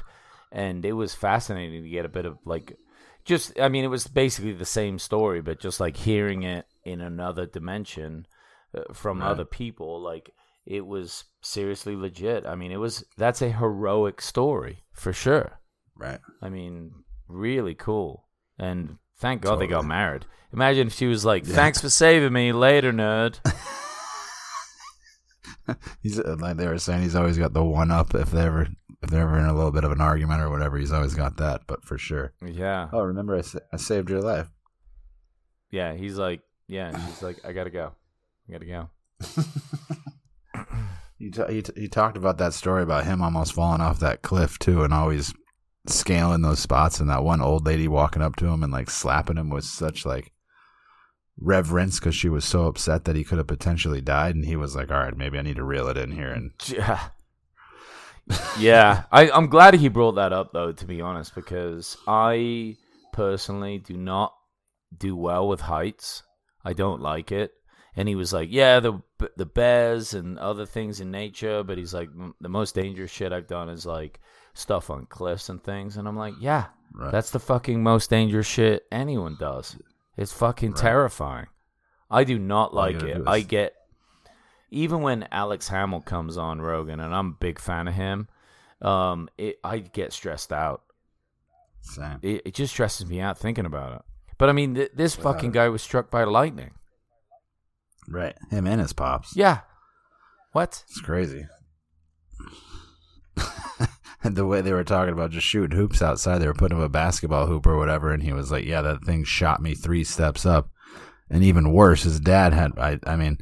and 0.52 0.86
it 0.86 0.94
was 0.94 1.14
fascinating 1.14 1.84
to 1.84 1.90
get 1.90 2.06
a 2.06 2.10
bit 2.10 2.26
of 2.26 2.38
like, 2.46 2.78
just 3.26 3.60
I 3.60 3.70
mean, 3.70 3.84
it 3.84 3.88
was 3.90 4.08
basically 4.08 4.54
the 4.54 4.66
same 4.66 5.00
story, 5.00 5.42
but 5.42 5.60
just 5.60 5.80
like 5.80 5.98
hearing 5.98 6.44
it 6.44 6.66
in 6.84 7.02
another 7.02 7.46
dimension 7.46 8.28
uh, 8.76 8.94
from 8.94 9.20
Right. 9.20 9.28
other 9.30 9.46
people, 9.46 10.02
like 10.02 10.32
it 10.66 10.86
was 10.86 11.26
seriously 11.42 11.96
legit. 11.96 12.46
I 12.46 12.56
mean, 12.56 12.72
it 12.72 12.78
was 12.80 13.04
that's 13.18 13.42
a 13.42 13.52
heroic 13.52 14.22
story 14.22 14.84
for 14.94 15.14
sure. 15.14 15.60
right, 15.96 16.20
I 16.42 16.50
mean, 16.50 16.92
really 17.28 17.76
cool. 17.76 18.26
And 18.58 18.98
thank 19.20 19.42
God 19.42 19.58
they 19.60 19.68
got 19.68 19.86
married. 19.86 20.26
Imagine 20.54 20.88
if 20.88 20.94
she 20.94 21.08
was 21.08 21.26
like, 21.26 21.46
Yeah. 21.46 21.56
"Thanks 21.56 21.82
for 21.82 21.90
saving 21.90 22.32
me, 22.34 22.52
later, 22.54 22.94
nerd." 22.94 23.40
he's 26.02 26.20
uh, 26.20 26.36
like 26.40 26.58
they 26.58 26.68
were 26.68 26.78
saying 26.78 27.02
he's 27.02 27.16
always 27.16 27.38
got 27.38 27.54
the 27.54 27.64
one 27.64 27.92
up 27.92 28.14
if 28.16 28.32
they 28.32 28.42
ever 28.46 28.68
if 29.06 29.10
they're 29.12 29.22
ever 29.24 29.40
in 29.40 29.46
a 29.46 29.54
little 29.56 29.72
bit 29.72 29.84
of 29.86 29.92
an 29.92 30.02
argument 30.02 30.42
or 30.42 30.50
whatever 30.50 30.78
he's 30.78 30.92
always 30.92 31.14
got 31.16 31.38
that 31.38 31.62
but 31.68 31.86
for 31.86 31.98
sure 31.98 32.34
Yeah. 32.46 32.90
oh 32.92 33.02
remember 33.02 33.36
i, 33.38 33.42
sa- 33.42 33.60
I 33.72 33.78
saved 33.78 34.10
your 34.10 34.22
life 34.22 34.50
Yeah. 35.72 35.94
He's 35.94 36.18
like, 36.18 36.42
yeah. 36.68 36.92
He's 37.06 37.22
like, 37.22 37.38
I 37.46 37.52
gotta 37.54 37.70
go. 37.70 37.92
I 38.48 38.52
gotta 38.54 38.66
go. 38.66 38.90
he, 41.20 41.30
t- 41.32 41.42
he, 41.54 41.62
t- 41.62 41.74
he 41.82 41.88
talked 41.88 42.18
about 42.18 42.38
that 42.38 42.54
story 42.54 42.84
about 42.84 43.06
him 43.06 43.22
almost 43.22 43.54
falling 43.54 43.82
off 43.82 44.00
that 44.00 44.22
cliff 44.22 44.58
too 44.60 44.84
and 44.84 44.94
always 44.94 45.34
scaling 45.88 46.42
those 46.42 46.60
spots 46.60 47.00
and 47.00 47.10
that 47.10 47.24
one 47.24 47.42
old 47.42 47.66
lady 47.66 47.88
walking 47.88 48.22
up 48.22 48.36
to 48.38 48.48
him 48.48 48.64
and 48.64 48.72
like 48.74 48.90
slapping 48.90 49.38
him 49.38 49.50
with 49.50 49.64
such 49.66 50.06
like 50.06 50.32
reverence 51.40 52.00
because 52.00 52.16
she 52.16 52.30
was 52.30 52.46
so 52.46 52.66
upset 52.68 53.04
that 53.06 53.16
he 53.16 53.24
could 53.24 53.38
have 53.38 53.48
potentially 53.48 54.02
died 54.02 54.34
and 54.36 54.46
he 54.46 54.56
was 54.56 54.76
like 54.76 54.90
all 54.90 55.00
right 55.00 55.18
maybe 55.18 55.38
i 55.38 55.42
need 55.42 55.58
to 55.58 55.64
reel 55.66 55.88
it 55.90 55.98
in 55.98 56.12
here 56.12 56.32
and 56.32 56.52
Yeah. 56.70 57.10
Yeah. 58.60 59.04
I, 59.12 59.30
I'm 59.30 59.48
glad 59.48 59.74
he 59.76 59.88
brought 59.88 60.14
that 60.16 60.34
up 60.34 60.52
though, 60.54 60.72
to 60.72 60.86
be 60.86 61.02
honest, 61.02 61.36
because 61.36 61.98
I 62.08 62.78
personally 63.14 63.78
do 63.80 63.96
not 63.98 64.34
do 64.98 65.16
well 65.16 65.48
with 65.48 65.62
heights. 65.62 66.24
I 66.64 66.74
don't 66.74 67.02
like 67.02 67.32
it. 67.32 67.52
And 67.98 68.10
he 68.10 68.16
was 68.16 68.34
like, 68.34 68.50
"Yeah, 68.52 68.82
the 68.82 69.02
the 69.38 69.46
bears 69.46 70.14
and 70.14 70.38
other 70.38 70.66
things 70.66 71.00
in 71.00 71.12
nature, 71.12 71.64
but 71.64 71.78
he's 71.78 71.94
like, 71.94 72.10
mm, 72.10 72.34
the 72.42 72.50
most 72.50 72.76
dangerous 72.76 73.12
shit 73.12 73.32
I've 73.32 73.48
done 73.48 73.70
is 73.70 73.86
like 73.86 74.20
stuff 74.54 74.90
on 74.90 75.06
cliffs 75.06 75.48
and 75.48 75.64
things." 75.64 75.96
And 75.96 76.06
I'm 76.08 76.18
like, 76.18 76.34
"Yeah, 76.42 76.66
Right. 76.94 77.12
that's 77.12 77.30
the 77.32 77.40
fucking 77.40 77.82
most 77.82 78.10
dangerous 78.10 78.48
shit 78.48 78.86
anyone 78.92 79.38
does. 79.40 79.78
It's 80.18 80.34
fucking 80.34 80.74
terrifying. 80.74 81.48
I 82.10 82.24
do 82.26 82.38
not 82.38 82.74
like 82.74 83.02
it. 83.02 83.22
I 83.26 83.42
get 83.42 83.74
even 84.76 85.02
when 85.02 85.28
Alex 85.32 85.70
Honnold 85.70 86.06
comes 86.06 86.38
on 86.38 86.62
Rogan, 86.62 87.00
and 87.00 87.16
I'm 87.16 87.30
a 87.30 87.40
big 87.40 87.60
fan 87.60 87.88
of 87.88 87.94
him. 87.94 88.28
Um, 88.82 89.30
it, 89.38 89.58
I 89.64 89.80
get 89.80 90.12
stressed 90.12 90.52
out. 90.52 90.84
Same. 91.82 92.20
It, 92.22 92.42
it 92.46 92.54
just 92.54 92.74
stresses 92.74 93.06
me 93.08 93.22
out 93.22 93.38
thinking 93.38 93.66
about 93.66 93.94
it. 93.94 94.02
But 94.38 94.50
I 94.50 94.52
mean, 94.52 94.76
th- 94.76 94.92
this 94.94 95.16
Without 95.16 95.36
fucking 95.36 95.52
it. 95.52 95.54
guy 95.54 95.70
was 95.70 95.82
struck 95.82 96.12
by 96.12 96.26
lightning. 96.26 96.72
Right. 98.10 98.36
Him 98.52 98.68
and 98.68 98.82
his 98.82 98.92
pops. 98.92 99.36
Yeah. 99.36 99.62
What? 100.52 100.84
It's 100.90 101.00
crazy. 101.00 101.48
the 104.24 104.46
way 104.46 104.60
they 104.62 104.74
were 104.74 104.84
talking 104.84 105.14
about 105.14 105.32
just 105.32 105.48
shooting 105.48 105.78
hoops 105.78 106.02
outside, 106.02 106.40
they 106.40 106.48
were 106.48 106.54
putting 106.54 106.78
him 106.78 106.84
a 106.84 106.90
basketball 106.90 107.48
hoop 107.48 107.66
or 107.66 107.78
whatever, 107.78 108.12
and 108.12 108.24
he 108.24 108.34
was 108.34 108.52
like, 108.52 108.66
"Yeah, 108.66 108.82
that 108.82 109.04
thing 109.04 109.24
shot 109.24 109.62
me 109.62 109.74
three 109.74 110.04
steps 110.04 110.46
up." 110.46 110.70
And 111.30 111.44
even 111.44 111.72
worse, 111.74 112.04
his 112.04 112.20
dad 112.20 112.54
had. 112.54 112.78
I. 112.78 113.00
I 113.06 113.16
mean, 113.16 113.40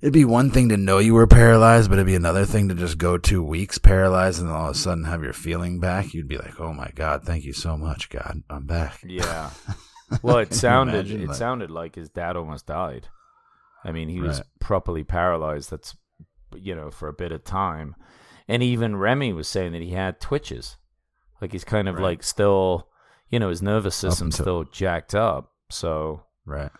it'd 0.00 0.12
be 0.12 0.24
one 0.24 0.50
thing 0.50 0.68
to 0.70 0.76
know 0.76 0.98
you 0.98 1.14
were 1.14 1.26
paralyzed, 1.26 1.88
but 1.90 1.94
it'd 1.94 2.06
be 2.06 2.14
another 2.14 2.44
thing 2.44 2.68
to 2.68 2.74
just 2.74 2.98
go 2.98 3.18
two 3.18 3.42
weeks 3.42 3.78
paralyzed, 3.78 4.40
and 4.40 4.48
then 4.48 4.54
all 4.56 4.70
of 4.70 4.76
a 4.76 4.78
sudden 4.78 5.04
have 5.04 5.22
your 5.22 5.32
feeling 5.32 5.80
back. 5.80 6.14
You'd 6.14 6.28
be 6.28 6.38
like, 6.38 6.60
"Oh 6.60 6.72
my 6.72 6.90
god, 6.94 7.24
thank 7.24 7.44
you 7.44 7.52
so 7.52 7.76
much, 7.76 8.08
God, 8.10 8.42
I'm 8.50 8.66
back." 8.66 9.00
Yeah. 9.04 9.50
Well, 10.22 10.38
it 10.38 10.54
sounded 10.54 11.10
it 11.10 11.28
like- 11.28 11.36
sounded 11.36 11.70
like 11.70 11.94
his 11.94 12.08
dad 12.08 12.34
almost 12.34 12.64
died. 12.66 13.08
I 13.84 13.92
mean, 13.92 14.08
he 14.08 14.20
was 14.22 14.40
properly 14.58 15.04
paralyzed. 15.04 15.70
That's 15.70 15.94
you 16.56 16.74
know 16.74 16.90
for 16.90 17.08
a 17.08 17.12
bit 17.12 17.30
of 17.30 17.44
time, 17.44 17.94
and 18.48 18.62
even 18.62 18.96
Remi 18.96 19.34
was 19.34 19.48
saying 19.48 19.72
that 19.72 19.82
he 19.82 19.90
had 19.90 20.18
twitches, 20.18 20.78
like 21.42 21.52
he's 21.52 21.62
kind 21.64 21.88
of 21.90 21.96
Right. 21.96 22.04
like 22.04 22.22
still, 22.22 22.88
you 23.28 23.38
know, 23.38 23.50
his 23.50 23.60
nervous 23.60 23.94
system's 23.96 24.36
still 24.36 24.64
jacked 24.64 25.14
up. 25.14 25.52
So 25.68 26.22
Right. 26.46 26.70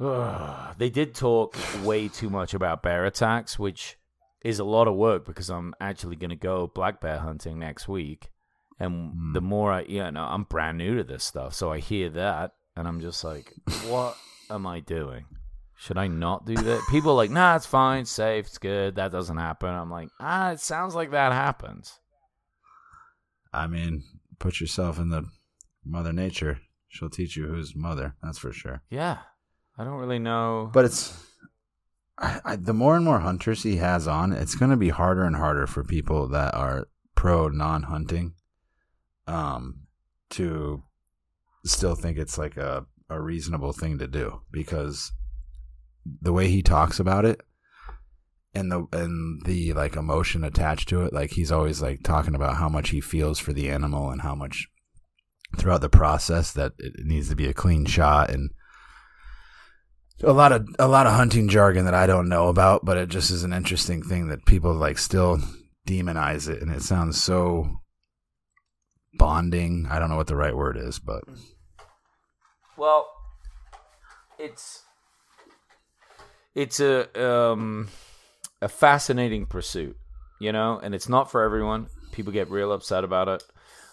they 0.78 0.90
did 0.90 1.14
talk 1.14 1.56
way 1.82 2.08
too 2.08 2.30
much 2.30 2.54
about 2.54 2.82
bear 2.82 3.04
attacks, 3.04 3.58
which 3.58 3.96
is 4.42 4.58
a 4.58 4.64
lot 4.64 4.86
of 4.88 4.94
work 4.94 5.24
because 5.24 5.50
I'm 5.50 5.74
actually 5.80 6.16
going 6.16 6.30
to 6.30 6.36
go 6.36 6.68
black 6.68 7.00
bear 7.00 7.18
hunting 7.18 7.58
next 7.58 7.88
week. 7.88 8.30
And 8.78 9.12
Hmm. 9.12 9.32
the 9.32 9.40
more 9.40 9.72
I, 9.72 9.80
you 9.82 10.08
know, 10.10 10.22
I'm 10.24 10.44
brand 10.44 10.78
new 10.78 10.96
to 10.98 11.04
this 11.04 11.24
stuff. 11.24 11.54
So 11.54 11.72
I 11.72 11.78
hear 11.80 12.08
that 12.10 12.52
and 12.76 12.86
I'm 12.86 13.00
just 13.00 13.24
like, 13.24 13.52
what 13.88 14.16
am 14.48 14.66
I 14.66 14.80
doing? 14.80 15.24
Should 15.74 15.98
I 15.98 16.06
not 16.08 16.46
do 16.46 16.54
that? 16.54 16.82
People 16.90 17.12
are 17.12 17.16
like, 17.16 17.30
nah, 17.30 17.56
it's 17.56 17.66
fine, 17.66 18.04
safe, 18.04 18.46
it's 18.46 18.58
good. 18.58 18.96
That 18.96 19.12
doesn't 19.12 19.36
happen. 19.36 19.68
I'm 19.68 19.90
like, 19.90 20.08
ah, 20.20 20.50
it 20.52 20.60
sounds 20.60 20.94
like 20.94 21.10
that 21.12 21.32
happens. 21.32 21.98
I 23.52 23.66
mean, 23.66 24.04
put 24.38 24.60
yourself 24.60 24.98
in 24.98 25.08
the 25.10 25.24
Mother 25.84 26.12
Nature. 26.12 26.60
She'll 26.88 27.10
teach 27.10 27.36
you 27.36 27.46
who's 27.46 27.74
mother. 27.76 28.14
That's 28.22 28.38
for 28.38 28.52
sure. 28.52 28.82
Yeah. 28.90 29.18
I 29.78 29.84
don't 29.84 29.98
really 29.98 30.18
know. 30.18 30.70
But 30.72 30.86
it's 30.86 31.28
I, 32.18 32.40
I, 32.44 32.56
the 32.56 32.74
more 32.74 32.96
and 32.96 33.04
more 33.04 33.20
hunters 33.20 33.62
he 33.62 33.76
has 33.76 34.08
on, 34.08 34.32
it's 34.32 34.56
going 34.56 34.72
to 34.72 34.76
be 34.76 34.88
harder 34.88 35.22
and 35.22 35.36
harder 35.36 35.66
for 35.66 35.84
people 35.84 36.28
that 36.28 36.54
are 36.54 36.88
pro 37.14 37.48
non-hunting, 37.48 38.34
um, 39.26 39.82
to 40.30 40.82
still 41.64 41.94
think 41.94 42.18
it's 42.18 42.38
like 42.38 42.56
a 42.56 42.86
a 43.10 43.20
reasonable 43.20 43.72
thing 43.72 43.98
to 43.98 44.06
do 44.06 44.42
because 44.50 45.12
the 46.20 46.32
way 46.32 46.48
he 46.48 46.62
talks 46.62 47.00
about 47.00 47.24
it 47.24 47.40
and 48.54 48.70
the 48.70 48.86
and 48.92 49.44
the 49.44 49.72
like 49.72 49.96
emotion 49.96 50.44
attached 50.44 50.88
to 50.88 51.02
it, 51.02 51.12
like 51.12 51.30
he's 51.32 51.52
always 51.52 51.80
like 51.80 52.02
talking 52.02 52.34
about 52.34 52.56
how 52.56 52.68
much 52.68 52.90
he 52.90 53.00
feels 53.00 53.38
for 53.38 53.52
the 53.52 53.70
animal 53.70 54.10
and 54.10 54.22
how 54.22 54.34
much 54.34 54.68
throughout 55.56 55.80
the 55.80 55.88
process 55.88 56.52
that 56.52 56.72
it 56.78 56.94
needs 57.04 57.28
to 57.28 57.36
be 57.36 57.46
a 57.46 57.54
clean 57.54 57.86
shot 57.86 58.30
and 58.30 58.50
a 60.22 60.32
lot 60.32 60.52
of 60.52 60.68
a 60.78 60.88
lot 60.88 61.06
of 61.06 61.12
hunting 61.12 61.48
jargon 61.48 61.84
that 61.84 61.94
I 61.94 62.06
don't 62.06 62.28
know 62.28 62.48
about, 62.48 62.84
but 62.84 62.96
it 62.96 63.08
just 63.08 63.30
is 63.30 63.44
an 63.44 63.52
interesting 63.52 64.02
thing 64.02 64.28
that 64.28 64.46
people 64.46 64.74
like 64.74 64.98
still 64.98 65.38
demonize 65.86 66.48
it, 66.48 66.60
and 66.62 66.72
it 66.72 66.82
sounds 66.82 67.22
so 67.22 67.80
bonding. 69.14 69.86
I 69.90 69.98
don't 69.98 70.10
know 70.10 70.16
what 70.16 70.26
the 70.26 70.36
right 70.36 70.56
word 70.56 70.76
is, 70.76 70.98
but 70.98 71.24
Well, 72.76 73.08
it's 74.38 74.82
it's 76.54 76.80
a 76.80 77.24
um 77.24 77.88
a 78.60 78.68
fascinating 78.68 79.46
pursuit, 79.46 79.96
you 80.40 80.52
know, 80.52 80.80
and 80.82 80.94
it's 80.94 81.08
not 81.08 81.30
for 81.30 81.42
everyone. 81.42 81.86
People 82.12 82.32
get 82.32 82.50
real 82.50 82.72
upset 82.72 83.04
about 83.04 83.28
it. 83.28 83.42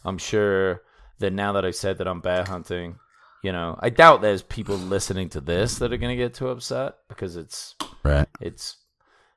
I'm 0.04 0.18
sure 0.18 0.82
that 1.20 1.34
now 1.34 1.54
that 1.54 1.66
I've 1.66 1.76
said 1.76 2.00
that 2.00 2.08
I'm 2.08 2.22
bear 2.22 2.44
hunting, 2.44 3.00
you 3.46 3.52
know, 3.52 3.78
I 3.88 3.90
doubt 3.92 4.22
there's 4.22 4.42
people 4.42 4.76
listening 4.78 5.30
to 5.30 5.42
this 5.42 5.78
that 5.80 5.94
are 5.94 5.98
going 5.98 6.18
to 6.18 6.24
get 6.24 6.34
too 6.34 6.50
upset 6.50 6.96
because 7.10 7.36
it's 7.36 7.76
right, 8.04 8.28
it's 8.42 8.78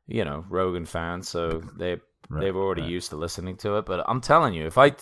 you 0.06 0.24
know 0.24 0.44
Rogan 0.48 0.86
fans, 0.86 1.28
so 1.28 1.62
they 1.76 1.96
Right, 2.30 2.40
they've 2.42 2.56
already 2.56 2.82
right. 2.82 2.90
used 2.90 3.10
to 3.10 3.16
listening 3.16 3.56
to 3.58 3.78
it. 3.78 3.86
But 3.86 4.04
I'm 4.06 4.20
telling 4.20 4.52
you, 4.54 4.66
if 4.66 4.76
I 4.76 4.92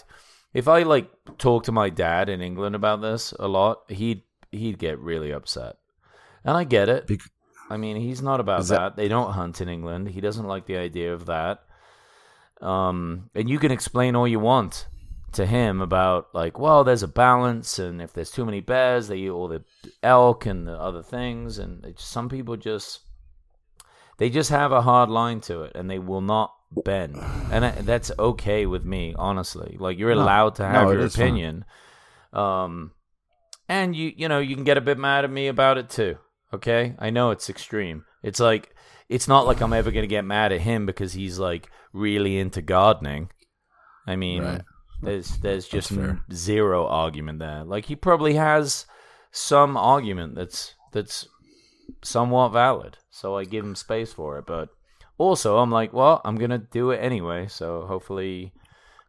if 0.54 0.66
I 0.68 0.82
like 0.84 1.08
talk 1.38 1.64
to 1.64 1.72
my 1.72 1.88
dad 1.90 2.28
in 2.28 2.40
England 2.40 2.74
about 2.76 3.00
this 3.00 3.32
a 3.38 3.48
lot, 3.48 3.82
he'd 3.88 4.22
he'd 4.52 4.78
get 4.78 4.98
really 5.00 5.32
upset, 5.32 5.74
and 6.44 6.56
I 6.56 6.64
get 6.64 6.88
it. 6.88 7.10
I 7.68 7.76
mean, 7.76 7.96
he's 7.96 8.22
not 8.22 8.38
about 8.40 8.62
that. 8.66 8.78
that- 8.78 8.96
They 8.96 9.08
don't 9.08 9.32
hunt 9.32 9.60
in 9.60 9.68
England. 9.68 10.08
He 10.08 10.20
doesn't 10.20 10.46
like 10.46 10.66
the 10.66 10.76
idea 10.78 11.14
of 11.14 11.26
that. 11.26 11.64
Um, 12.60 13.28
and 13.34 13.50
you 13.50 13.58
can 13.58 13.72
explain 13.72 14.14
all 14.16 14.28
you 14.28 14.40
want 14.40 14.86
to 15.36 15.46
him 15.46 15.80
about 15.80 16.28
like, 16.34 16.58
well, 16.58 16.84
there's 16.84 17.02
a 17.02 17.08
balance, 17.08 17.78
and 17.78 18.02
if 18.02 18.12
there's 18.12 18.30
too 18.30 18.44
many 18.44 18.60
bears, 18.60 19.08
they 19.08 19.16
eat 19.18 19.30
all 19.30 19.48
the 19.48 19.64
elk 20.02 20.46
and 20.46 20.66
the 20.66 20.72
other 20.74 21.02
things, 21.02 21.58
and 21.58 21.94
some 21.96 22.28
people 22.28 22.56
just 22.56 23.00
they 24.18 24.30
just 24.30 24.50
have 24.50 24.72
a 24.72 24.82
hard 24.82 25.08
line 25.10 25.40
to 25.42 25.62
it, 25.62 25.72
and 25.74 25.90
they 25.90 25.98
will 25.98 26.20
not 26.20 26.54
bend, 26.84 27.16
and 27.16 27.64
I, 27.64 27.70
that's 27.70 28.10
okay 28.18 28.66
with 28.66 28.84
me, 28.84 29.14
honestly. 29.16 29.76
Like 29.78 29.98
you're 29.98 30.14
No. 30.14 30.22
allowed 30.22 30.56
to 30.56 30.64
have 30.64 30.90
it 30.90 30.94
your 30.94 31.06
opinion, 31.06 31.64
um, 32.32 32.92
and 33.68 33.94
you 33.94 34.12
you 34.16 34.28
know 34.28 34.38
you 34.38 34.54
can 34.54 34.64
get 34.64 34.78
a 34.78 34.82
bit 34.82 34.98
mad 34.98 35.24
at 35.24 35.30
me 35.30 35.48
about 35.48 35.78
it 35.78 35.90
too. 35.90 36.16
Okay, 36.52 36.94
I 36.98 37.10
know 37.10 37.30
it's 37.30 37.50
extreme. 37.50 38.04
It's 38.22 38.40
like 38.40 38.74
it's 39.08 39.28
not 39.28 39.46
like 39.46 39.60
I'm 39.60 39.72
ever 39.72 39.90
gonna 39.90 40.06
get 40.06 40.24
mad 40.24 40.52
at 40.52 40.60
him 40.62 40.86
because 40.86 41.12
he's 41.12 41.38
like 41.38 41.70
really 41.92 42.38
into 42.38 42.62
gardening. 42.62 43.30
I 44.06 44.16
mean, 44.16 44.42
Right. 44.44 44.62
There's 45.06 45.38
there's 45.38 45.68
just 45.68 45.92
zero 46.32 46.86
argument 46.86 47.38
there. 47.38 47.64
Like 47.64 47.86
he 47.86 47.96
probably 47.96 48.34
has 48.34 48.86
some 49.30 49.76
argument 49.76 50.34
that's 50.34 50.74
that's 50.92 51.28
somewhat 52.02 52.48
valid. 52.50 52.98
So 53.10 53.36
I 53.36 53.44
give 53.44 53.64
him 53.64 53.74
space 53.74 54.12
for 54.12 54.38
it, 54.38 54.46
but 54.46 54.68
also 55.18 55.58
I'm 55.58 55.70
like, 55.70 55.92
well, 55.92 56.20
I'm 56.24 56.36
gonna 56.36 56.58
do 56.58 56.90
it 56.90 56.98
anyway. 56.98 57.46
So 57.48 57.86
hopefully 57.86 58.52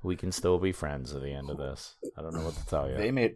we 0.03 0.15
can 0.15 0.31
still 0.31 0.59
be 0.59 0.71
friends 0.71 1.13
at 1.13 1.21
the 1.21 1.33
end 1.33 1.49
of 1.49 1.57
this. 1.57 1.95
I 2.17 2.21
don't 2.21 2.33
know 2.33 2.43
what 2.43 2.55
to 2.55 2.65
tell 2.67 2.89
you. 2.89 2.95
they 2.95 3.11
made 3.11 3.35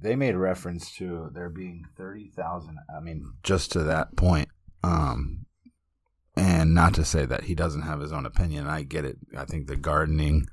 they 0.00 0.16
made 0.16 0.34
reference 0.34 0.90
to 0.96 1.30
there 1.34 1.50
being 1.50 1.84
thirty 1.96 2.30
thousand. 2.34 2.78
I 2.96 3.00
mean, 3.00 3.32
just 3.42 3.72
to 3.72 3.82
that 3.84 4.16
point, 4.16 4.48
um, 4.82 5.46
and 6.36 6.74
not 6.74 6.94
to 6.94 7.04
say 7.04 7.26
that 7.26 7.44
he 7.44 7.54
doesn't 7.54 7.82
have 7.82 8.00
his 8.00 8.12
own 8.12 8.26
opinion. 8.26 8.66
I 8.66 8.82
get 8.82 9.04
it. 9.04 9.18
I 9.36 9.44
think 9.44 9.66
the 9.66 9.76
gardening 9.76 10.46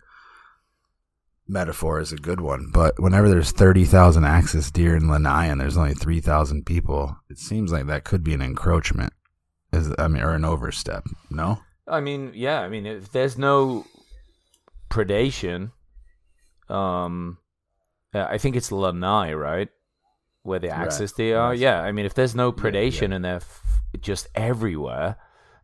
metaphor 1.51 1.99
is 1.99 2.11
a 2.11 2.17
good 2.17 2.39
one, 2.41 2.69
but 2.73 2.99
whenever 2.99 3.29
there's 3.29 3.51
thirty 3.51 3.83
thousand 3.85 4.25
axis 4.25 4.71
deer 4.71 4.95
in 4.95 5.09
Lanai 5.09 5.47
and 5.47 5.59
there's 5.59 5.77
only 5.77 5.93
three 5.93 6.21
thousand 6.21 6.65
people, 6.65 7.15
it 7.29 7.37
seems 7.37 7.71
like 7.71 7.87
that 7.87 8.03
could 8.05 8.23
be 8.23 8.33
an 8.33 8.41
encroachment. 8.41 9.13
Is 9.73 9.93
I 9.99 10.07
mean, 10.07 10.23
or 10.23 10.33
an 10.33 10.45
overstep? 10.45 11.03
No. 11.29 11.59
I 11.87 11.99
mean, 11.99 12.31
yeah. 12.33 12.61
I 12.61 12.69
mean, 12.69 12.85
if 12.85 13.11
there's 13.11 13.37
no 13.37 13.85
predation, 14.89 15.71
um, 16.69 17.37
I 18.13 18.37
think 18.37 18.55
it's 18.55 18.71
Lanai, 18.71 19.33
right, 19.33 19.69
where 20.43 20.59
the 20.59 20.69
axis 20.69 21.11
deer 21.13 21.37
are. 21.37 21.53
Yes. 21.53 21.61
Yeah. 21.61 21.81
I 21.81 21.91
mean, 21.91 22.05
if 22.05 22.13
there's 22.13 22.35
no 22.35 22.51
predation 22.51 23.13
and 23.13 23.23
they're 23.23 23.35
f- 23.35 23.61
just 23.99 24.27
everywhere, 24.35 25.17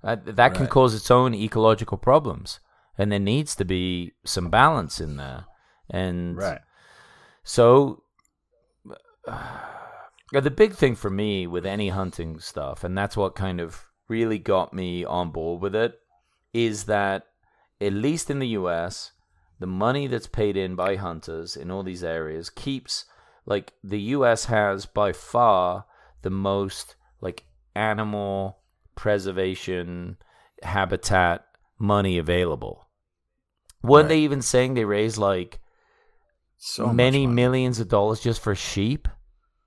uh, 0.04 0.16
that 0.26 0.54
can 0.54 0.64
Right. 0.64 0.70
cause 0.70 0.94
its 0.96 1.12
own 1.12 1.34
ecological 1.34 1.98
problems, 1.98 2.60
and 2.98 3.12
there 3.12 3.20
needs 3.20 3.56
to 3.56 3.66
be 3.66 4.14
some 4.26 4.50
balance 4.50 5.00
in 5.02 5.18
there. 5.18 5.46
And 5.90 6.38
so, 7.44 8.04
uh, 9.28 10.40
the 10.42 10.52
big 10.52 10.74
thing 10.74 10.96
for 10.96 11.10
me 11.10 11.48
with 11.48 11.66
any 11.66 11.90
hunting 11.90 12.40
stuff, 12.40 12.84
and 12.84 12.98
that's 12.98 13.18
what 13.18 13.36
kind 13.36 13.60
of 13.60 13.86
really 14.08 14.40
got 14.40 14.74
me 14.74 15.04
on 15.06 15.32
board 15.32 15.62
with 15.62 15.76
it, 15.76 16.00
is 16.54 16.86
that 16.86 17.28
at 17.80 17.94
least 17.94 18.30
in 18.30 18.40
the 18.40 18.48
US, 18.50 19.12
the 19.60 19.68
money 19.68 20.08
that's 20.08 20.28
paid 20.28 20.58
in 20.58 20.76
by 20.76 20.96
hunters 20.96 21.56
in 21.56 21.72
all 21.72 21.84
these 21.84 22.04
areas 22.04 22.50
keeps 22.50 23.06
like 23.46 23.74
the 23.84 24.00
US 24.00 24.46
has 24.46 24.86
by 24.86 25.14
far 25.14 25.86
the 26.22 26.30
most 26.30 26.96
like 27.22 27.46
animal 27.76 28.60
preservation 28.96 30.18
habitat 30.64 31.46
money 31.80 32.18
available. 32.18 32.88
Weren't 33.82 34.06
Right. 34.06 34.10
they 34.10 34.20
even 34.20 34.42
saying 34.42 34.74
they 34.74 34.86
raised 34.86 35.18
like 35.18 35.60
So 36.58 36.88
many 36.92 37.28
millions 37.28 37.80
of 37.80 37.88
dollars 37.88 38.20
just 38.20 38.42
for 38.42 38.56
sheep 38.56 39.08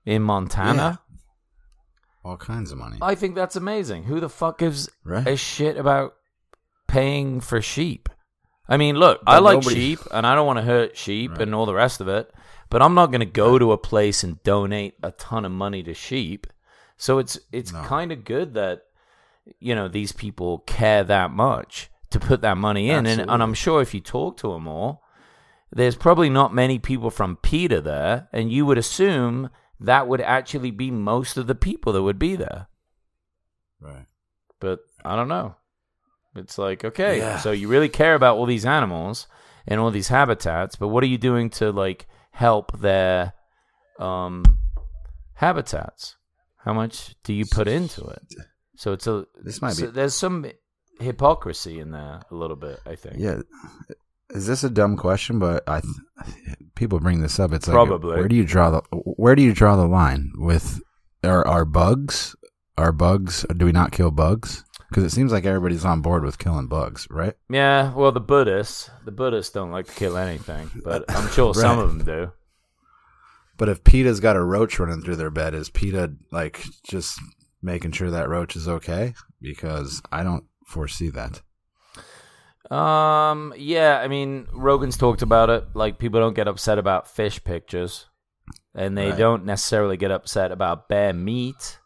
in 0.05 0.21
Montana? 0.21 0.99
All 2.23 2.37
kinds 2.37 2.71
of 2.71 2.77
money. 2.77 2.97
I 3.01 3.15
think 3.15 3.33
that's 3.35 3.55
amazing. 3.55 4.03
Who 4.03 4.19
the 4.19 4.29
fuck 4.29 4.59
gives 4.59 4.89
Right. 5.03 5.27
a 5.27 5.35
shit 5.37 5.77
about 5.77 6.13
paying 6.87 7.39
for 7.41 7.61
sheep? 7.61 8.09
I 8.67 8.77
mean, 8.77 8.95
look, 8.95 9.21
I 9.25 9.39
like 9.39 9.55
nobody- 9.55 9.75
sheep 9.75 9.99
and 10.11 10.25
I 10.27 10.35
don't 10.35 10.45
want 10.45 10.57
to 10.59 10.65
hurt 10.65 10.95
sheep 10.97 11.31
Right. 11.31 11.41
and 11.41 11.55
all 11.55 11.65
the 11.65 11.73
rest 11.73 11.99
of 11.99 12.07
it, 12.07 12.31
but 12.69 12.81
I'm 12.81 12.93
not 12.93 13.07
going 13.07 13.19
to 13.21 13.25
go 13.25 13.57
to 13.57 13.71
a 13.71 13.77
place 13.77 14.23
and 14.23 14.41
donate 14.43 14.95
a 15.01 15.11
ton 15.11 15.45
of 15.45 15.51
money 15.51 15.81
to 15.83 15.93
sheep. 15.93 16.47
So 16.97 17.17
it's 17.17 17.39
it's 17.51 17.73
No. 17.73 17.81
kind 17.83 18.11
of 18.11 18.23
good 18.23 18.53
that 18.53 18.83
you 19.59 19.73
know 19.73 19.87
these 19.87 20.11
people 20.11 20.59
care 20.59 21.03
that 21.03 21.31
much 21.31 21.89
to 22.11 22.19
put 22.19 22.41
that 22.41 22.57
money 22.57 22.89
in, 22.91 23.05
and, 23.07 23.21
and 23.21 23.41
I'm 23.43 23.53
sure 23.55 23.81
if 23.81 23.93
you 23.93 23.99
talk 24.01 24.37
to 24.37 24.51
them 24.53 24.67
all, 24.67 25.00
there's 25.71 25.95
probably 25.95 26.29
not 26.29 26.53
many 26.53 26.79
people 26.79 27.09
from 27.09 27.37
PETA 27.37 27.81
there, 27.81 28.27
and 28.33 28.51
you 28.51 28.65
would 28.65 28.77
assume 28.77 29.49
that 29.79 30.07
would 30.07 30.21
actually 30.21 30.71
be 30.71 30.91
most 30.91 31.37
of 31.37 31.47
the 31.47 31.55
people 31.55 31.93
that 31.93 32.03
would 32.03 32.19
be 32.19 32.35
there 32.35 32.67
Right. 33.79 34.05
but 34.59 34.79
I 35.03 35.15
don't 35.15 35.27
know. 35.27 35.55
It's 36.35 36.57
like, 36.57 36.85
okay, 36.85 37.17
Yeah. 37.17 37.39
so 37.39 37.51
you 37.51 37.67
really 37.67 37.89
care 37.89 38.13
about 38.15 38.37
all 38.37 38.45
these 38.45 38.65
animals 38.65 39.27
and 39.67 39.79
all 39.79 39.91
these 39.91 40.09
habitats, 40.09 40.75
but 40.75 40.89
what 40.89 41.03
are 41.03 41.07
you 41.07 41.17
doing 41.17 41.49
to 41.51 41.71
like 41.71 42.07
help 42.31 42.79
their 42.79 43.33
um 43.99 44.43
habitats? 45.33 46.15
How 46.63 46.73
much 46.73 47.15
do 47.23 47.33
you 47.33 47.45
put 47.45 47.67
into 47.67 48.05
it? 48.05 48.21
So 48.77 48.93
it's 48.93 49.07
a 49.07 49.25
This 49.43 49.61
might 49.61 49.73
so 49.73 49.87
be- 49.87 49.91
there's 49.91 50.13
some 50.13 50.45
hypocrisy 50.99 51.79
in 51.79 51.89
there 51.91 52.21
a 52.29 52.35
little 52.35 52.55
bit, 52.55 52.79
I 52.85 52.95
think. 52.95 53.15
Yeah. 53.17 53.41
Is 54.33 54.47
this 54.47 54.63
a 54.63 54.69
dumb 54.69 54.97
question? 54.97 55.39
But 55.39 55.63
I, 55.67 55.81
th- 55.81 56.57
people 56.75 56.99
bring 56.99 57.21
this 57.21 57.39
up. 57.39 57.53
It's 57.53 57.67
like, 57.67 57.75
Probably. 57.75 58.17
where 58.17 58.27
do 58.27 58.35
you 58.35 58.45
draw 58.45 58.69
the 58.71 58.81
where 58.91 59.35
do 59.35 59.43
you 59.43 59.53
draw 59.53 59.75
the 59.75 59.87
line 59.87 60.31
with 60.35 60.81
are 61.23 61.45
are 61.47 61.65
bugs? 61.65 62.35
Are 62.77 62.91
bugs? 62.91 63.45
Do 63.55 63.65
we 63.65 63.71
not 63.71 63.91
kill 63.91 64.11
bugs? 64.11 64.63
Because 64.89 65.03
it 65.03 65.11
seems 65.11 65.31
like 65.31 65.45
everybody's 65.45 65.85
on 65.85 66.01
board 66.01 66.25
with 66.25 66.37
killing 66.39 66.67
bugs, 66.67 67.07
right? 67.09 67.33
Yeah, 67.49 67.93
well 67.93 68.11
the 68.11 68.19
Buddhists 68.19 68.89
the 69.05 69.11
Buddhists 69.11 69.53
don't 69.53 69.71
like 69.71 69.87
to 69.87 69.93
kill 69.93 70.17
anything, 70.17 70.69
but 70.83 71.05
I'm 71.09 71.29
sure 71.29 71.53
some 71.53 71.79
of 71.79 71.89
them 71.89 72.05
do. 72.05 72.31
But 73.57 73.69
if 73.69 73.83
PETA's 73.83 74.19
got 74.19 74.35
a 74.35 74.43
roach 74.43 74.79
running 74.79 75.01
through 75.01 75.17
their 75.17 75.29
bed, 75.29 75.53
is 75.53 75.69
PETA 75.69 76.13
like 76.31 76.63
just 76.83 77.19
making 77.61 77.91
sure 77.91 78.09
that 78.09 78.27
roach 78.27 78.55
is 78.55 78.67
okay? 78.67 79.13
Because 79.39 80.01
I 80.11 80.23
don't 80.23 80.45
foresee 80.65 81.09
that. 81.11 81.41
Um, 82.71 83.53
yeah, 83.57 83.99
I 83.99 84.07
mean, 84.07 84.47
Rogan's 84.53 84.97
talked 84.97 85.21
about 85.21 85.49
it. 85.49 85.65
Like, 85.73 85.97
people 85.99 86.19
don't 86.21 86.35
get 86.35 86.47
upset 86.47 86.77
about 86.79 87.07
fish 87.09 87.43
pictures, 87.43 88.07
and 88.73 88.97
they 88.97 89.09
Right. 89.09 89.17
don't 89.17 89.45
necessarily 89.45 89.97
get 89.97 90.11
upset 90.11 90.51
about 90.51 90.87
bear 90.87 91.11
meat 91.11 91.79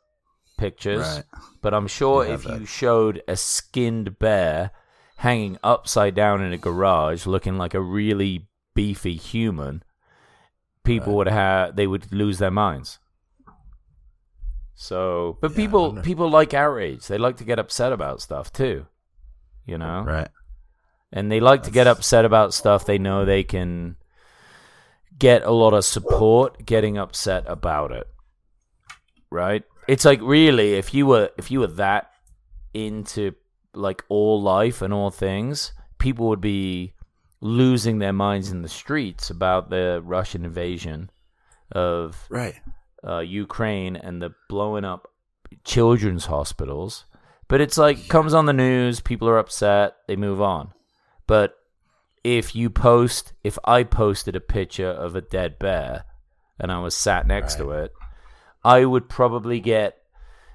pictures. 0.58 1.02
Right. 1.02 1.24
But 1.62 1.74
I'm 1.74 1.88
sure 1.88 2.24
if 2.26 2.46
you 2.46 2.66
showed 2.66 3.24
a 3.28 3.36
skinned 3.36 4.20
bear 4.20 4.72
hanging 5.18 5.58
upside 5.64 6.14
down 6.14 6.42
in 6.44 6.54
a 6.54 6.58
garage, 6.58 7.26
looking 7.26 7.58
like 7.58 7.74
a 7.74 7.82
really 7.82 8.48
beefy 8.76 9.16
human, 9.16 9.82
people 10.84 11.14
Right. 11.14 11.18
would 11.18 11.28
have 11.30 11.76
they 11.76 11.88
would 11.88 12.12
lose 12.12 12.38
their 12.38 12.52
minds. 12.52 13.00
So, 14.76 15.38
but 15.42 15.52
Yeah, 15.52 15.58
people 15.58 15.94
people 16.04 16.30
like 16.30 16.54
outrage. 16.54 17.08
They 17.08 17.18
like 17.18 17.38
to 17.38 17.44
get 17.44 17.58
upset 17.60 17.92
about 17.92 18.22
stuff 18.22 18.54
too. 18.54 18.86
You 19.66 19.78
know, 19.80 20.04
Right. 20.04 20.28
And 21.16 21.32
they 21.32 21.40
like 21.40 21.64
to 21.64 21.72
get 21.72 21.88
upset 21.88 22.26
about 22.26 22.54
stuff 22.54 22.86
they 22.86 23.00
know 23.00 23.26
they 23.26 23.44
can 23.44 23.96
get 25.18 25.42
a 25.44 25.52
lot 25.52 25.74
of 25.74 25.84
support 25.86 26.66
getting 26.66 26.98
upset 26.98 27.44
about 27.48 27.92
it 27.92 28.08
right 29.32 29.64
it's 29.88 30.06
like 30.06 30.20
really 30.22 30.74
if 30.74 30.94
you 30.94 31.06
were 31.08 31.30
if 31.38 31.50
you 31.50 31.60
were 31.62 31.68
that 31.68 32.12
into 32.74 33.34
like 33.74 34.04
all 34.10 34.42
life 34.42 34.82
and 34.82 34.94
all 34.94 35.10
things 35.10 35.72
people 35.98 36.28
would 36.28 36.42
be 36.42 36.94
losing 37.42 38.00
their 38.00 38.14
minds 38.14 38.52
in 38.52 38.62
the 38.62 38.70
streets 38.70 39.30
about 39.30 39.70
the 39.70 40.02
russian 40.04 40.44
invasion 40.46 41.10
of 41.72 42.26
Right. 42.30 42.56
uh, 43.08 43.20
Ukraine 43.20 43.96
and 43.96 44.22
the 44.22 44.34
blowing 44.50 44.86
up 44.86 45.12
children's 45.64 46.26
hospitals. 46.28 47.06
But 47.48 47.60
it's 47.60 47.78
like 47.78 48.08
comes 48.08 48.34
on 48.34 48.46
the 48.46 48.54
news, 48.54 49.00
people 49.00 49.28
are 49.28 49.40
upset, 49.40 49.96
they 50.08 50.16
move 50.16 50.42
on. 50.42 50.74
But 51.28 51.56
if 52.24 52.56
you 52.56 52.70
post, 52.70 53.34
if 53.44 53.58
I 53.66 53.84
posted 53.84 54.36
a 54.36 54.42
picture 54.42 54.90
of 54.90 55.16
a 55.16 55.22
dead 55.22 55.60
bear 55.60 56.06
and 56.60 56.72
I 56.72 56.80
was 56.80 56.96
sat 56.96 57.28
next 57.28 57.56
to 57.56 57.72
it, 57.72 57.94
I 58.64 58.86
would 58.86 59.10
probably 59.10 59.60
get 59.60 59.98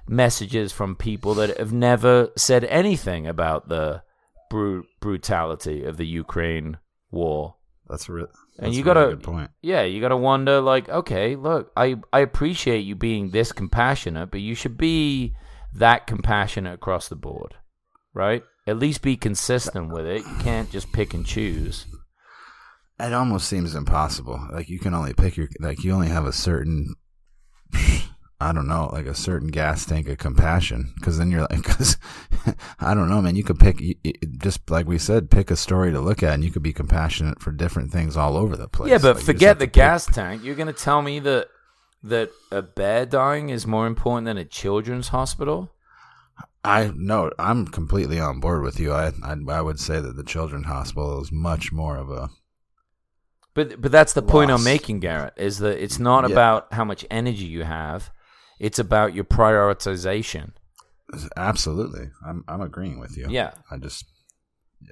messages 0.07 0.71
from 0.71 0.95
people 0.95 1.33
that 1.35 1.57
have 1.57 1.71
never 1.71 2.29
said 2.35 2.65
anything 2.65 3.27
about 3.27 3.69
the 3.69 4.03
bru- 4.49 4.85
brutality 4.99 5.85
of 5.85 5.97
the 5.97 6.05
Ukraine 6.05 6.77
war. 7.09 7.55
That's 7.87 8.09
a 8.09 8.13
real. 8.13 8.27
And 8.59 8.75
you 8.75 8.83
gotta, 8.83 9.01
really 9.01 9.15
good 9.15 9.23
point. 9.23 9.51
yeah, 9.61 9.83
you 9.83 10.01
gotta 10.01 10.17
wonder, 10.17 10.61
like, 10.61 10.87
okay, 10.89 11.35
look, 11.35 11.71
I 11.75 11.95
I 12.13 12.19
appreciate 12.19 12.79
you 12.81 12.95
being 12.95 13.31
this 13.31 13.51
compassionate, 13.51 14.29
but 14.31 14.41
you 14.41 14.55
should 14.55 14.77
be 14.77 15.35
that 15.73 16.05
compassionate 16.05 16.73
across 16.73 17.07
the 17.07 17.15
board, 17.15 17.55
right? 18.13 18.43
At 18.67 18.77
least 18.77 19.01
be 19.01 19.17
consistent 19.17 19.91
with 19.91 20.05
it. 20.05 20.21
You 20.25 20.35
can't 20.39 20.69
just 20.69 20.91
pick 20.93 21.13
and 21.13 21.25
choose. 21.25 21.85
It 22.99 23.13
almost 23.13 23.47
seems 23.47 23.73
impossible. 23.73 24.39
Like 24.51 24.69
you 24.69 24.77
can 24.79 24.93
only 24.93 25.13
pick 25.13 25.35
your 25.35 25.47
like 25.59 25.83
you 25.83 25.91
only 25.91 26.09
have 26.09 26.25
a 26.25 26.31
certain 26.33 26.93
I 28.39 28.51
don't 28.53 28.67
know, 28.67 28.89
like 28.91 29.05
a 29.05 29.13
certain 29.15 29.49
gas 29.49 29.85
tank 29.85 30.07
of 30.07 30.17
compassion 30.17 30.93
because 30.95 31.17
then 31.17 31.31
you're 31.31 31.47
like 31.49 31.63
cuz 31.77 31.97
I 32.79 32.93
don't 32.93 33.09
know, 33.09 33.21
man, 33.21 33.35
you 33.35 33.43
could 33.43 33.59
pick 33.59 33.79
you- 33.81 33.95
just 34.37 34.69
like 34.69 34.87
we 34.87 34.97
said, 34.99 35.31
pick 35.31 35.49
a 35.51 35.55
story 35.55 35.91
to 35.91 35.99
look 35.99 36.21
at 36.23 36.33
and 36.35 36.43
you 36.43 36.51
could 36.51 36.63
be 36.63 36.73
compassionate 36.73 37.41
for 37.41 37.51
different 37.51 37.91
things 37.91 38.15
all 38.17 38.37
over 38.37 38.55
the 38.55 38.67
place. 38.67 38.91
yeah, 38.91 38.97
but 38.99 39.15
Like, 39.17 39.25
forget 39.25 39.57
the 39.59 39.65
to 39.65 39.69
pick- 39.69 39.73
gas 39.73 40.05
tank. 40.05 40.43
You're 40.43 40.55
gonna 40.55 40.73
tell 40.73 41.01
me 41.01 41.19
that 41.19 41.47
that 42.03 42.31
a 42.51 42.61
bear 42.63 43.05
dying 43.05 43.49
is 43.49 43.65
more 43.67 43.85
important 43.87 44.25
than 44.25 44.37
a 44.37 44.45
children's 44.45 45.09
hospital? 45.09 45.71
I 46.63 46.91
no, 46.95 47.31
I'm 47.39 47.65
completely 47.67 48.19
on 48.19 48.39
board 48.39 48.61
with 48.63 48.79
you. 48.79 48.93
I 48.93 49.11
I, 49.23 49.35
I 49.49 49.61
would 49.61 49.79
say 49.79 49.99
that 49.99 50.15
the 50.15 50.23
children's 50.23 50.67
hospital 50.67 51.21
is 51.21 51.31
much 51.31 51.71
more 51.71 51.97
of 51.97 52.09
a 52.11 52.29
But 53.53 53.81
but 53.81 53.91
that's 53.91 54.13
the 54.13 54.21
point 54.21 54.51
I'm 54.51 54.63
making, 54.63 54.99
Garrett. 54.99 55.33
Is 55.37 55.57
that 55.59 55.81
it's 55.83 55.97
not 55.99 56.25
Yeah. 56.27 56.33
about 56.33 56.73
how 56.73 56.85
much 56.85 57.05
energy 57.09 57.45
you 57.45 57.63
have; 57.63 58.11
it's 58.59 58.77
about 58.79 59.13
your 59.15 59.23
prioritization. 59.25 60.51
absolutely. 61.35 62.09
I'm 62.25 62.43
I'm 62.47 62.61
agreeing 62.61 62.99
with 62.99 63.17
you. 63.17 63.27
Yeah. 63.29 63.53
I 63.69 63.77
just 63.77 64.05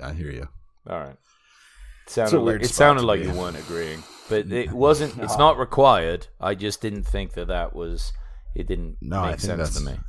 I 0.01 0.13
hear 0.13 0.31
you. 0.31 0.47
All 0.89 0.99
right. 0.99 1.15
a 1.15 2.11
Sounded 2.11 2.37
like, 2.37 2.45
weird 2.45 2.63
it 2.63 2.69
sounded 2.69 3.03
like 3.03 3.21
you 3.21 3.31
weren't 3.31 3.59
agreeing, 3.59 4.03
but 4.27 4.51
it 4.51 4.71
wasn't. 4.85 5.17
It's 5.19 5.37
not 5.37 5.57
required. 5.65 6.27
I 6.41 6.55
just 6.55 6.81
didn't 6.81 7.03
think 7.03 7.33
that 7.33 7.47
that 7.49 7.75
was. 7.75 8.11
It 8.55 8.65
didn't 8.65 8.97
No, 9.01 9.19
I 9.19 9.31
make 9.31 9.39
think 9.39 9.57
sense 9.59 9.77
to 9.77 9.83
me. 9.91 9.99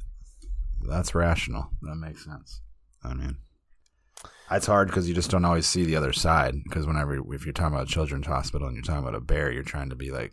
That's 0.89 1.15
rational. 1.15 1.71
That 1.83 1.97
makes 1.97 2.25
sense. 2.25 2.61
I 3.05 3.15
mean, 3.15 3.37
it's 4.51 4.67
hard 4.67 4.89
because 4.89 5.09
you 5.09 5.15
just 5.15 5.31
don't 5.31 5.45
always 5.45 5.67
see 5.67 5.85
the 5.85 5.97
other 5.97 6.13
side. 6.13 6.55
Because 6.65 6.87
whenever, 6.87 7.15
if 7.35 7.45
you're 7.47 7.53
talking 7.53 7.75
about 7.75 7.89
a 7.89 7.93
children's 7.93 8.27
hospital 8.27 8.67
and 8.67 8.77
you're 8.77 8.83
talking 8.85 9.03
about 9.03 9.15
a 9.15 9.21
bear, 9.21 9.51
you're 9.53 9.63
trying 9.63 9.91
to 9.91 9.97
be 9.97 10.11
like 10.11 10.33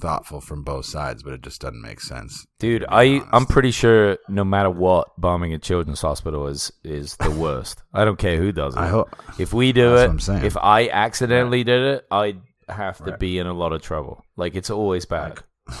thoughtful 0.00 0.40
from 0.42 0.62
both 0.62 0.84
sides, 0.84 1.22
but 1.22 1.32
it 1.32 1.40
just 1.42 1.60
doesn't 1.60 1.80
make 1.80 2.00
sense. 2.00 2.46
Dude, 2.58 2.84
I 2.88 3.06
honest. 3.16 3.26
I'm 3.32 3.46
pretty 3.46 3.70
sure 3.70 4.18
no 4.28 4.44
matter 4.44 4.70
what, 4.70 5.08
bombing 5.18 5.54
a 5.54 5.58
children's 5.58 6.00
hospital 6.02 6.46
is 6.46 6.70
is 6.84 7.16
the 7.16 7.30
worst. 7.30 7.82
I 7.94 8.04
don't 8.04 8.18
care 8.18 8.36
who 8.36 8.52
does 8.52 8.76
it. 8.76 8.80
I 8.80 8.88
hope. 8.88 9.14
if 9.38 9.52
we 9.54 9.72
do 9.72 9.88
it, 9.96 10.00
what 10.02 10.10
I'm 10.10 10.20
saying. 10.20 10.44
if 10.44 10.56
I 10.56 10.88
accidentally 10.88 11.64
did 11.64 11.82
it, 11.82 12.06
I'd 12.10 12.40
have 12.68 12.98
to 12.98 13.10
Right. 13.12 13.18
be 13.18 13.38
in 13.38 13.46
a 13.46 13.54
lot 13.54 13.72
of 13.72 13.80
trouble. 13.82 14.24
Like 14.36 14.54
it's 14.54 14.70
always 14.70 15.04
bad. 15.06 15.38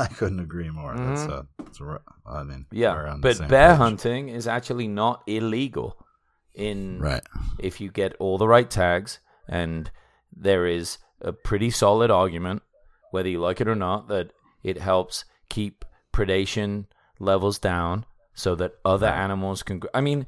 I 0.10 0.14
couldn't 0.14 0.40
agree 0.40 0.70
more. 0.70 0.94
That's 0.96 1.22
a, 1.24 1.46
that's 1.58 1.80
a, 1.80 2.00
I 2.26 2.42
mean, 2.42 2.66
Yeah, 2.70 3.16
but 3.20 3.38
bear 3.48 3.70
page. 3.70 3.78
hunting 3.78 4.28
is 4.28 4.46
actually 4.46 4.88
not 4.88 5.22
illegal. 5.26 5.96
In 6.54 6.98
right? 6.98 7.22
if 7.60 7.80
you 7.80 7.90
get 7.90 8.14
all 8.18 8.36
the 8.36 8.48
right 8.48 8.68
tags, 8.68 9.20
and 9.48 9.90
there 10.36 10.66
is 10.66 10.98
a 11.20 11.32
pretty 11.32 11.70
solid 11.70 12.10
argument, 12.10 12.62
whether 13.12 13.28
you 13.28 13.38
like 13.40 13.60
it 13.60 13.68
or 13.68 13.76
not, 13.76 14.08
that 14.08 14.32
it 14.64 14.78
helps 14.78 15.24
keep 15.48 15.84
predation 16.12 16.86
levels 17.20 17.58
down 17.58 18.04
so 18.34 18.54
that 18.56 18.72
other 18.84 19.06
animals 19.06 19.62
can. 19.62 19.80
I 19.94 20.00
mean, 20.00 20.26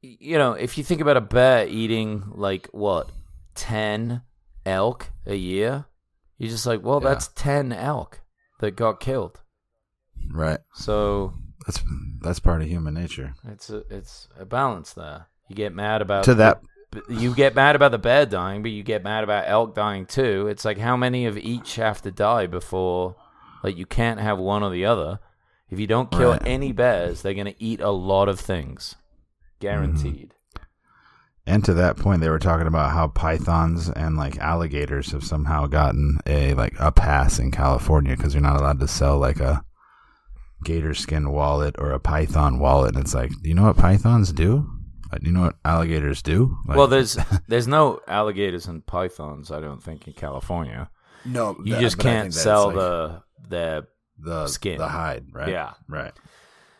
you 0.00 0.38
know, 0.38 0.52
if 0.52 0.76
you 0.78 0.82
think 0.84 1.00
about 1.00 1.16
a 1.18 1.20
bear 1.20 1.66
eating 1.68 2.24
like 2.34 2.68
what 2.72 3.10
ten 3.54 4.22
elk 4.64 5.10
a 5.26 5.34
year, 5.36 5.84
you're 6.38 6.50
just 6.50 6.66
like, 6.66 6.82
well, 6.82 7.00
Yeah. 7.02 7.10
that's 7.10 7.28
ten 7.28 7.72
elk 7.72 8.20
that 8.62 8.76
got 8.76 8.98
killed. 9.00 9.40
Right. 10.30 10.60
So 10.74 11.34
That's 11.66 11.82
that's 12.22 12.40
part 12.40 12.62
of 12.62 12.68
human 12.68 12.94
nature. 12.94 13.34
it's 13.46 13.68
a 13.70 13.84
it's 13.90 14.28
a 14.38 14.46
balance 14.46 14.94
there. 14.94 15.26
You 15.48 15.56
get 15.56 15.74
mad 15.74 16.00
about 16.00 16.24
To 16.24 16.34
that, 16.36 16.62
you 17.08 17.34
get 17.34 17.54
mad 17.54 17.76
about 17.76 17.90
the 17.90 17.98
bear 17.98 18.24
dying, 18.24 18.62
but 18.62 18.70
you 18.70 18.82
get 18.82 19.02
mad 19.04 19.24
about 19.24 19.44
elk 19.46 19.74
dying 19.74 20.06
too. 20.06 20.46
It's 20.48 20.64
like 20.64 20.78
how 20.78 20.96
many 20.96 21.26
of 21.26 21.36
each 21.36 21.76
have 21.76 22.00
to 22.02 22.10
die 22.10 22.46
before 22.46 23.16
like 23.62 23.76
you 23.76 23.84
can't 23.86 24.20
have 24.20 24.38
one 24.38 24.62
or 24.62 24.70
the 24.70 24.86
other. 24.86 25.18
If 25.70 25.78
you 25.80 25.86
don't 25.86 26.10
kill 26.10 26.32
Right. 26.32 26.42
any 26.46 26.72
bears, 26.72 27.22
they're 27.22 27.34
gonna 27.34 27.54
eat 27.58 27.80
a 27.80 27.90
lot 27.90 28.28
of 28.28 28.38
things. 28.40 28.94
Mm-hmm. 28.94 29.58
Guaranteed. 29.66 30.34
And 31.46 31.64
to 31.64 31.74
that 31.74 31.96
point, 31.96 32.20
they 32.20 32.28
were 32.28 32.38
talking 32.38 32.66
about 32.66 32.92
how 32.92 33.08
pythons 33.08 33.88
and 33.90 34.16
like 34.16 34.38
alligators 34.38 35.10
have 35.12 35.24
somehow 35.24 35.66
gotten 35.66 36.18
a 36.26 36.54
like 36.54 36.74
a 36.78 36.92
pass 36.92 37.38
in 37.38 37.50
California 37.50 38.16
because 38.16 38.34
you're 38.34 38.42
not 38.42 38.58
allowed 38.60 38.80
to 38.80 38.88
sell 38.88 39.18
like 39.18 39.40
a 39.40 39.64
gator 40.64 40.94
skin 40.94 41.30
wallet 41.32 41.74
or 41.78 41.90
a 41.90 41.98
python 42.00 42.58
wallet. 42.58 42.94
And 42.94 43.04
it's 43.04 43.14
like, 43.14 43.30
do 43.42 43.48
you 43.48 43.54
know 43.54 43.64
what 43.64 43.76
pythons 43.76 44.32
do? 44.32 44.68
Uh, 45.12 45.18
Do 45.18 45.26
you 45.26 45.32
know 45.32 45.42
what 45.42 45.56
alligators 45.64 46.22
do? 46.22 46.56
Like, 46.66 46.76
well, 46.76 46.86
there's 46.86 47.18
there's 47.48 47.66
no 47.68 48.00
alligators 48.06 48.66
and 48.66 48.84
pythons, 48.86 49.50
I 49.50 49.60
don't 49.60 49.82
think, 49.82 50.06
in 50.06 50.12
California. 50.14 50.90
no, 51.24 51.56
You 51.64 51.74
that- 51.74 51.80
just 51.80 51.98
can't 51.98 52.32
sell 52.32 52.66
like, 52.68 52.76
the 52.76 53.22
the 53.48 53.86
the 54.18 54.46
skin. 54.46 54.78
the 54.78 54.88
hide, 54.88 55.24
right? 55.32 55.48
Yeah. 55.48 55.72
right. 55.88 56.12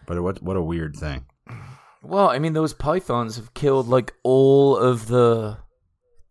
But 0.06 0.22
what 0.22 0.40
what 0.42 0.56
a 0.56 0.62
weird 0.62 0.94
thing. 0.96 1.24
Well, 2.02 2.28
I 2.28 2.38
mean, 2.38 2.52
those 2.52 2.74
pythons 2.74 3.36
have 3.36 3.54
killed 3.54 3.86
like 3.88 4.12
all 4.22 4.76
of 4.76 5.06
the 5.06 5.58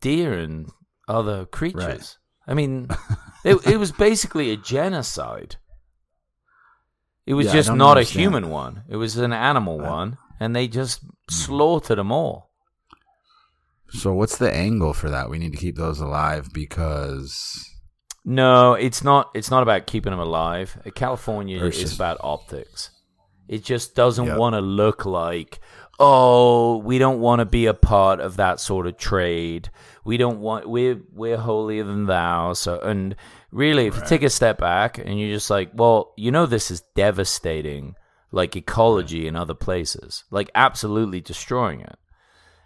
deer 0.02 0.34
and 0.34 0.70
other 1.08 1.46
creatures. 1.46 2.18
I 2.48 2.54
mean, 2.54 2.90
it, 3.46 3.66
it 3.66 3.78
was 3.78 3.92
basically 3.92 4.52
a 4.52 4.58
genocide. 4.58 5.56
It 7.26 7.36
was 7.36 7.46
Yeah, 7.48 7.54
just 7.54 7.70
don't 7.70 7.82
understand. 7.82 8.18
a 8.18 8.22
human 8.22 8.50
one. 8.50 8.84
It 8.90 8.98
was 8.98 9.16
an 9.18 9.32
animal 9.32 9.80
Right. 9.80 9.90
one, 9.90 10.18
and 10.40 10.56
they 10.56 10.68
just 10.68 11.04
Mm-hmm. 11.06 11.34
slaughtered 11.46 11.98
them 11.98 12.12
all. 12.12 12.50
So 13.92 14.14
what's 14.14 14.38
the 14.38 14.54
angle 14.54 14.94
for 14.94 15.10
that? 15.10 15.30
We 15.30 15.38
need 15.38 15.52
to 15.52 15.58
keep 15.58 15.76
those 15.78 16.00
alive 16.02 16.50
because 16.54 17.66
No, 18.26 18.74
it's 18.74 19.04
not. 19.04 19.30
It's 19.34 19.50
not 19.52 19.64
about 19.64 19.86
keeping 19.88 20.12
them 20.12 20.20
alive. 20.20 20.78
Uh, 20.86 20.90
California 20.92 21.64
is 21.64 21.94
about 21.96 22.18
optics. 22.22 22.90
It 23.52 23.64
just 23.64 23.94
doesn't 23.96 24.26
Yep. 24.26 24.38
want 24.38 24.56
to 24.56 24.62
look 24.62 25.06
like, 25.06 25.60
oh, 26.00 26.78
we 26.78 26.98
don't 26.98 27.20
want 27.20 27.40
to 27.42 27.46
be 27.46 27.66
a 27.68 27.74
part 27.74 28.20
of 28.20 28.38
that 28.38 28.60
sort 28.60 28.88
of 28.88 28.98
trade. 28.98 29.70
We 30.04 30.18
don't 30.18 30.40
want 30.40 30.68
we're 30.68 31.00
we're 31.14 31.38
holier 31.38 31.84
than 31.84 32.06
thou. 32.06 32.54
So 32.54 32.80
and 32.80 33.16
really, 33.52 33.86
if 33.88 33.96
you 33.98 34.02
take 34.08 34.24
a 34.24 34.30
step 34.30 34.58
back 34.58 34.98
and 34.98 35.20
you're 35.20 35.36
just 35.36 35.50
like, 35.50 35.70
well, 35.76 36.14
you 36.18 36.32
know, 36.32 36.46
this 36.46 36.72
is 36.72 36.82
devastating, 36.96 37.96
like 38.32 38.56
ecology 38.56 39.28
in 39.28 39.36
other 39.36 39.54
places, 39.54 40.24
like 40.32 40.50
absolutely 40.56 41.20
destroying 41.22 41.82
it, 41.82 42.00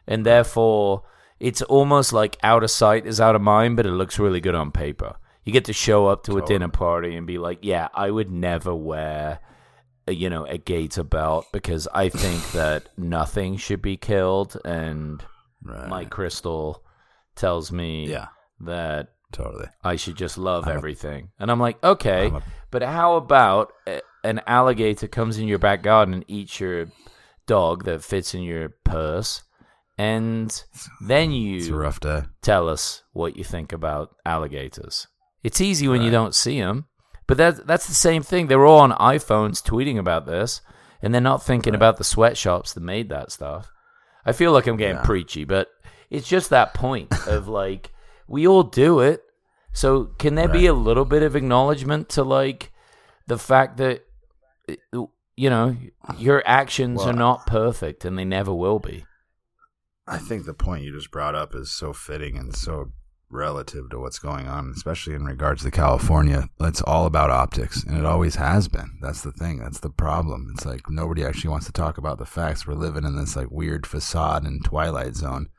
and 0.08 0.26
therefore 0.26 1.04
it's 1.40 1.62
almost 1.64 2.14
like 2.14 2.38
out 2.44 2.64
of 2.64 2.72
sight 2.72 3.06
is 3.08 3.20
out 3.20 3.36
of 3.36 3.42
mind, 3.42 3.76
but 3.76 3.86
it 3.88 3.92
looks 3.92 4.20
really 4.20 4.40
good 4.40 4.56
on 4.56 4.72
paper. 4.72 5.16
You 5.44 5.52
get 5.52 5.66
to 5.66 5.74
show 5.74 6.08
up 6.08 6.24
to 6.24 6.38
a 6.38 6.46
dinner 6.46 6.70
party 6.70 7.16
and 7.16 7.28
be 7.28 7.38
like, 7.38 7.60
yeah, 7.62 7.90
I 7.94 8.10
would 8.10 8.32
never 8.32 8.74
wear, 8.74 9.40
Uh, 10.08 10.12
you 10.12 10.30
know, 10.30 10.46
a 10.46 10.58
gator 10.58 11.02
about 11.02 11.46
because 11.52 11.88
I 11.94 12.10
think 12.10 12.52
that 12.52 12.90
nothing 12.98 13.58
should 13.58 13.82
be 13.82 13.98
killed, 13.98 14.56
and 14.64 15.24
right. 15.64 15.88
my 15.90 16.06
crystal 16.06 16.84
tells 17.36 17.72
me 17.72 18.08
Yeah, 18.08 18.28
that 18.62 19.10
totally. 19.32 19.68
I 19.84 19.96
should 19.96 20.16
just 20.16 20.38
love 20.38 20.66
I'm 20.68 20.74
a- 20.74 20.78
everything. 20.78 21.30
and 21.40 21.50
I'm 21.52 21.60
like, 21.60 21.84
okay, 21.84 22.28
I'm 22.28 22.36
a- 22.36 22.44
but 22.72 22.84
how 22.84 23.16
about 23.16 23.74
an 24.24 24.42
alligator 24.48 25.08
comes 25.08 25.38
in 25.38 25.48
your 25.48 25.60
back 25.60 25.82
garden 25.84 26.14
and 26.14 26.26
eats 26.28 26.60
your 26.60 26.88
dog 27.48 27.84
that 27.86 28.04
fits 28.04 28.34
in 28.36 28.44
your 28.44 28.70
purse? 28.84 29.42
And 29.98 30.52
then 31.02 31.32
a 31.32 31.34
you 31.34 31.76
rough 31.76 32.00
day. 32.02 32.24
tell 32.42 32.68
us 32.70 33.04
what 33.14 33.38
you 33.38 33.44
think 33.44 33.72
about 33.72 34.14
alligators. 34.26 35.08
It's 35.42 35.62
easy 35.62 35.88
when 35.88 36.02
you 36.02 36.12
don't 36.12 36.36
see 36.36 36.60
them, 36.60 36.88
but 37.28 37.38
that 37.38 37.66
that's 37.68 37.88
the 37.88 37.94
same 37.94 38.22
thing. 38.24 38.48
They're 38.48 38.66
all 38.66 38.80
on 38.80 38.92
iPhones 38.92 39.64
tweeting 39.64 39.98
about 39.98 40.26
this, 40.26 40.62
and 41.02 41.14
they're 41.14 41.22
not 41.22 41.44
thinking 41.44 41.74
Right. 41.74 41.78
about 41.78 41.98
the 41.98 42.04
sweatshops 42.04 42.74
that 42.74 42.82
made 42.82 43.10
that 43.10 43.32
stuff. 43.32 43.72
I 44.26 44.32
feel 44.32 44.52
like 44.52 44.68
I'm 44.68 44.78
getting 44.78 44.98
Yeah. 44.98 45.04
preachy, 45.06 45.44
but 45.44 45.70
it's 46.10 46.28
just 46.28 46.50
that 46.50 46.74
point 46.74 47.12
of 47.28 47.48
like 47.62 47.92
we 48.28 48.48
all 48.48 48.64
do 48.64 49.00
it. 49.00 49.24
So 49.74 50.06
can 50.18 50.36
there 50.36 50.48
be 50.48 50.68
a 50.68 50.74
little 50.74 51.06
bit 51.06 51.22
of 51.24 51.36
acknowledgement 51.36 52.10
to 52.10 52.24
like 52.24 52.72
the 53.28 53.38
fact 53.38 53.78
that 53.78 54.06
you 55.38 55.50
know 55.50 55.76
your 56.18 56.42
actions 56.46 57.00
Well, 57.00 57.10
are 57.10 57.14
not 57.14 57.46
perfect 57.46 58.06
and 58.06 58.18
they 58.18 58.24
never 58.26 58.54
will 58.54 58.80
be. 58.80 59.06
I 60.08 60.18
think 60.18 60.46
the 60.46 60.54
point 60.54 60.84
you 60.84 60.94
just 60.94 61.12
brought 61.12 61.36
up 61.36 61.54
is 61.56 61.72
so 61.72 61.92
fitting 61.92 62.38
and 62.38 62.56
so 62.56 62.92
relative 63.30 63.90
to 63.90 64.00
what's 64.00 64.20
going 64.20 64.48
on, 64.48 64.72
especially 64.76 65.14
in 65.14 65.26
regards 65.26 65.64
to 65.64 65.72
California. 65.72 66.50
It's 66.62 66.82
all 66.82 67.06
about 67.06 67.30
optics, 67.30 67.84
and 67.84 67.98
it 67.98 68.06
always 68.06 68.36
has 68.36 68.68
been. 68.68 68.98
That's 69.02 69.22
the 69.22 69.32
thing. 69.32 69.60
That's 69.60 69.80
the 69.80 69.90
problem. 69.90 70.52
It's 70.54 70.66
like 70.66 70.90
nobody 70.90 71.24
actually 71.24 71.50
wants 71.50 71.66
to 71.66 71.72
talk 71.72 71.98
about 71.98 72.18
the 72.18 72.26
facts. 72.26 72.66
We're 72.66 72.76
living 72.76 73.04
in 73.04 73.16
this 73.16 73.36
like 73.36 73.52
weird 73.52 73.86
facade 73.86 74.44
and 74.44 74.64
twilight 74.64 75.16
zone, 75.16 75.50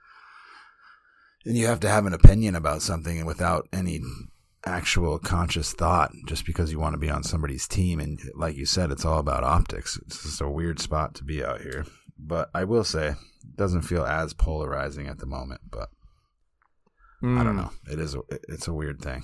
and 1.45 1.57
you 1.57 1.67
have 1.67 1.81
to 1.81 1.89
have 1.89 2.07
an 2.07 2.15
opinion 2.15 2.55
about 2.55 2.83
something 2.83 3.19
and 3.19 3.27
without 3.27 3.69
any 3.73 4.01
actual 4.65 5.19
conscious 5.19 5.73
thought 5.73 6.11
just 6.27 6.45
because 6.45 6.73
you 6.73 6.81
want 6.81 6.93
to 6.93 6.99
be 6.99 7.09
on 7.09 7.23
somebody's 7.23 7.69
team 7.69 8.01
and 8.01 8.19
like 8.35 8.57
you 8.57 8.67
said 8.67 8.91
it's 8.91 9.05
all 9.05 9.21
about 9.21 9.45
optics 9.45 9.97
it's 10.05 10.25
just 10.25 10.41
a 10.41 10.51
weird 10.51 10.81
spot 10.81 11.15
to 11.15 11.23
be 11.23 11.45
out 11.45 11.61
here 11.61 11.87
but 12.19 12.51
i 12.53 12.65
will 12.65 12.83
say 12.83 13.11
it 13.11 13.57
doesn't 13.57 13.83
feel 13.83 14.05
as 14.05 14.35
polarizing 14.35 15.07
at 15.07 15.19
the 15.19 15.27
moment 15.27 15.61
but 15.71 15.91
i 17.23 17.27
Mm. 17.27 17.45
don't 17.45 17.57
know 17.57 17.71
it 17.91 17.99
is 17.99 18.15
a, 18.15 18.21
it's 18.49 18.69
a 18.69 18.73
weird 18.73 19.01
thing 19.01 19.23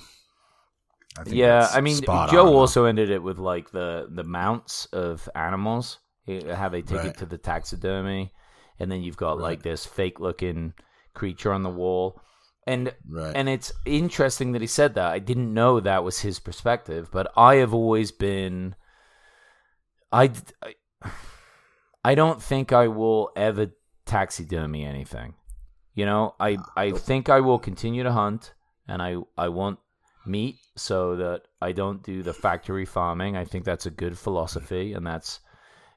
I 1.15 1.23
think 1.23 1.35
Yeah, 1.35 1.69
I 1.71 1.81
mean, 1.81 2.01
Joe 2.27 2.47
on, 2.47 2.55
also 2.55 2.85
ended 2.85 3.11
it 3.11 3.21
with 3.21 3.37
like 3.37 3.69
the 3.71 4.07
the 4.09 4.23
mounts 4.23 4.85
of 4.87 5.29
animals, 5.35 5.99
eh, 6.27 6.55
how 6.55 6.69
they 6.69 6.81
take 6.81 6.91
Right. 6.91 7.05
it 7.05 7.17
to 7.17 7.25
the 7.27 7.37
taxidermy, 7.37 8.33
and 8.79 8.91
then 8.91 9.03
you've 9.03 9.17
got 9.17 9.37
Right. 9.37 9.41
like 9.43 9.61
this 9.61 9.85
fake 9.85 10.19
looking 10.19 10.73
creature 11.13 11.53
on 11.53 11.61
the 11.61 11.69
wall, 11.69 12.19
and 12.65 12.93
right 13.07 13.35
and 13.35 13.47
it's 13.47 13.71
interesting 13.85 14.53
that 14.53 14.61
he 14.61 14.67
said 14.67 14.95
that. 14.95 15.11
I 15.11 15.19
didn't 15.19 15.53
know 15.53 15.79
that 15.79 16.03
was 16.03 16.21
his 16.21 16.39
perspective, 16.39 17.09
but 17.11 17.31
I 17.37 17.55
have 17.57 17.73
always 17.75 18.11
been, 18.11 18.75
I, 20.11 20.31
I, 20.63 20.75
I 22.03 22.15
don't 22.15 22.41
think 22.41 22.71
I 22.73 22.87
will 22.87 23.29
ever 23.35 23.67
taxidermy 24.05 24.83
anything. 24.83 25.35
You 25.93 26.05
know, 26.05 26.35
I 26.39 26.57
I 26.75 26.91
think 26.91 27.29
I 27.29 27.39
will 27.39 27.59
continue 27.59 28.03
to 28.03 28.11
hunt, 28.11 28.53
and 28.87 29.01
I 29.01 29.17
I 29.37 29.49
want 29.49 29.79
meat 30.25 30.57
so 30.75 31.15
that 31.17 31.43
I 31.61 31.71
don't 31.71 32.03
do 32.03 32.23
the 32.23 32.33
factory 32.33 32.85
farming. 32.85 33.37
I 33.37 33.45
think 33.45 33.65
that's 33.65 33.85
a 33.85 33.91
good 33.91 34.17
philosophy, 34.17 34.93
and 34.93 35.05
that's 35.05 35.39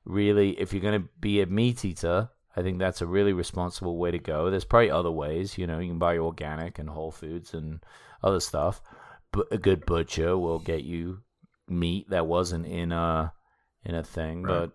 really 0.05 0.51
if 0.61 0.73
you're 0.73 0.83
going 0.83 1.03
to 1.03 1.09
be 1.21 1.41
a 1.41 1.47
meat 1.47 1.85
eater, 1.85 2.29
I 2.57 2.63
think 2.63 2.79
that's 2.79 3.03
a 3.03 3.07
really 3.07 3.33
responsible 3.33 3.99
way 3.99 4.11
to 4.11 4.19
go. 4.19 4.51
There's 4.51 4.65
probably 4.65 4.91
other 4.91 5.11
ways, 5.11 5.59
you 5.59 5.67
know, 5.67 5.79
you 5.79 5.89
can 5.89 5.99
buy 5.99 6.19
organic 6.19 6.79
and 6.79 6.89
Whole 6.89 7.11
Foods 7.11 7.55
and 7.55 7.81
other 8.23 8.41
stuff, 8.41 8.81
but 9.33 9.47
a 9.51 9.59
good 9.59 9.85
butcher 9.85 10.37
will 10.39 10.59
get 10.59 10.85
you 10.85 11.21
meat 11.69 12.09
that 12.11 12.27
wasn't 12.27 12.67
in 12.67 12.93
a 12.93 13.33
in 13.85 13.95
a 13.95 14.03
thing. 14.03 14.43
Right. 14.43 14.61
But 14.61 14.73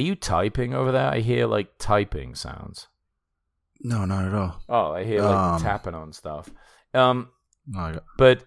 are 0.00 0.04
you 0.04 0.14
typing 0.14 0.74
over 0.74 0.92
there? 0.92 1.08
I 1.08 1.20
hear 1.20 1.46
like 1.46 1.78
typing 1.78 2.34
sounds. 2.34 2.88
No 3.82 4.04
not 4.04 4.24
at 4.24 4.34
all 4.34 4.60
Oh, 4.68 4.92
I 4.92 5.04
hear 5.04 5.22
like 5.22 5.36
Um, 5.36 5.62
tapping 5.62 5.94
on 5.94 6.12
stuff. 6.12 6.50
Um, 6.94 7.28
no, 7.66 8.00
but 8.16 8.44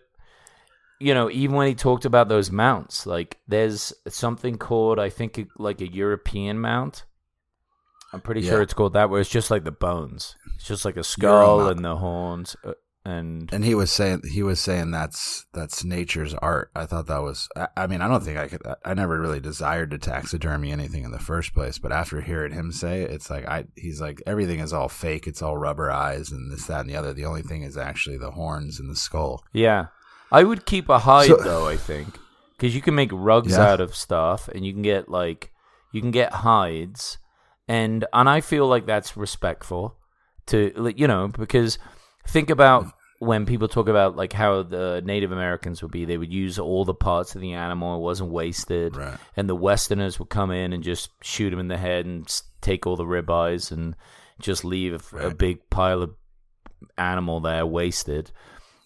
you 1.00 1.14
know, 1.14 1.30
even 1.30 1.56
when 1.56 1.68
he 1.68 1.76
talked 1.76 2.06
about 2.06 2.30
those 2.30 2.52
mounts, 2.52 3.06
like 3.06 3.38
there's 3.48 3.92
something 4.08 4.58
called, 4.58 4.98
I 4.98 5.10
think, 5.10 5.50
like 5.58 5.82
a 5.82 5.92
European 5.92 6.58
mount. 6.60 7.04
I'm 8.14 8.22
pretty 8.22 8.42
Yeah. 8.42 8.52
sure 8.52 8.62
it's 8.62 8.74
called 8.74 8.94
that, 8.94 9.10
where 9.10 9.20
it's 9.20 9.30
just 9.30 9.52
like 9.52 9.66
the 9.66 9.72
bones. 9.72 10.38
It's 10.56 10.64
just 10.66 10.86
like 10.86 10.96
a 10.96 11.04
skull 11.04 11.68
and 11.68 11.84
the 11.84 11.98
horns, 11.98 12.56
uh, 12.64 12.74
and 13.06 13.54
And 13.54 13.64
he 13.64 13.76
was 13.76 13.92
saying 13.92 14.24
he 14.32 14.42
was 14.44 14.60
saying 14.60 14.92
that's 14.92 15.46
that's 15.54 15.84
nature's 15.84 16.34
art. 16.34 16.72
I 16.76 16.86
thought 16.86 17.06
that 17.08 17.22
was. 17.22 17.48
I, 17.56 17.68
I 17.78 17.88
mean, 17.88 18.02
I 18.02 18.08
don't 18.08 18.24
think 18.24 18.38
I 18.38 18.48
could. 18.48 18.62
I 18.84 18.94
never 18.96 19.20
really 19.22 19.40
desired 19.40 19.92
to 19.92 19.98
taxidermy 20.00 20.72
anything 20.72 21.04
in 21.04 21.12
the 21.12 21.20
first 21.20 21.54
place. 21.54 21.78
But 21.78 21.92
after 21.92 22.22
hearing 22.22 22.52
him 22.54 22.72
say 22.72 23.04
it, 23.04 23.12
it's 23.12 23.30
like 23.30 23.48
I. 23.48 23.66
He's 23.76 24.02
like 24.02 24.22
everything 24.26 24.60
is 24.60 24.74
all 24.74 24.90
fake. 24.90 25.28
It's 25.28 25.42
all 25.42 25.56
rubber 25.58 25.92
eyes 25.92 26.32
and 26.32 26.52
this, 26.52 26.66
that, 26.66 26.82
and 26.82 26.90
the 26.90 26.96
other. 26.96 27.14
The 27.14 27.26
only 27.26 27.44
thing 27.44 27.62
is 27.62 27.78
actually 27.78 28.18
the 28.18 28.32
horns 28.32 28.80
and 28.80 28.90
the 28.90 28.96
skull. 28.96 29.44
yeah, 29.54 29.88
I 30.32 30.44
would 30.44 30.66
keep 30.66 30.90
a 30.90 31.00
hide 31.00 31.28
So- 31.28 31.38
though. 31.38 31.68
I 31.68 31.78
think 31.78 32.18
because 32.58 32.74
you 32.76 32.82
can 32.82 32.96
make 32.96 33.10
rugs 33.14 33.52
Yeah. 33.52 33.68
out 33.68 33.82
of 33.82 33.96
stuff, 33.96 34.48
and 34.50 34.66
you 34.66 34.74
can 34.74 34.82
get 34.82 35.10
like 35.10 35.52
you 35.92 36.02
can 36.02 36.12
get 36.12 36.32
hides, 36.34 37.20
and 37.68 38.04
and 38.14 38.28
I 38.28 38.42
feel 38.42 38.68
like 38.68 38.86
that's 38.88 39.16
respectful 39.16 39.96
to 40.48 40.94
you 40.98 41.08
know 41.08 41.28
because 41.28 41.78
think 42.28 42.50
about 42.50 42.92
when 43.20 43.46
people 43.46 43.68
talk 43.68 43.88
about 43.88 44.16
like 44.16 44.34
how 44.34 44.64
the 44.64 45.02
Native 45.04 45.32
Americans 45.32 45.82
would 45.82 45.92
be, 45.92 46.06
they 46.06 46.18
would 46.18 46.34
use 46.34 46.60
all 46.60 46.86
the 46.86 46.94
parts 46.94 47.36
of 47.36 47.42
the 47.42 47.54
animal; 47.54 47.98
it 47.98 48.02
wasn't 48.02 48.32
wasted. 48.32 48.96
Right. 48.96 49.18
And 49.36 49.50
the 49.50 49.56
Westerners 49.56 50.20
would 50.20 50.30
come 50.30 50.52
in 50.52 50.74
and 50.74 50.84
just 50.84 51.10
shoot 51.22 51.54
him 51.54 51.60
in 51.60 51.68
the 51.68 51.78
head 51.78 52.06
and 52.06 52.42
take 52.62 52.86
all 52.86 52.96
the 52.96 53.06
ribeyes 53.06 53.72
and 53.72 53.96
just 54.40 54.66
leave 54.66 55.14
a, 55.14 55.28
a 55.28 55.34
big 55.34 55.70
pile 55.70 56.02
of 56.02 56.16
animal 56.98 57.40
there 57.40 57.66
wasted. 57.66 58.32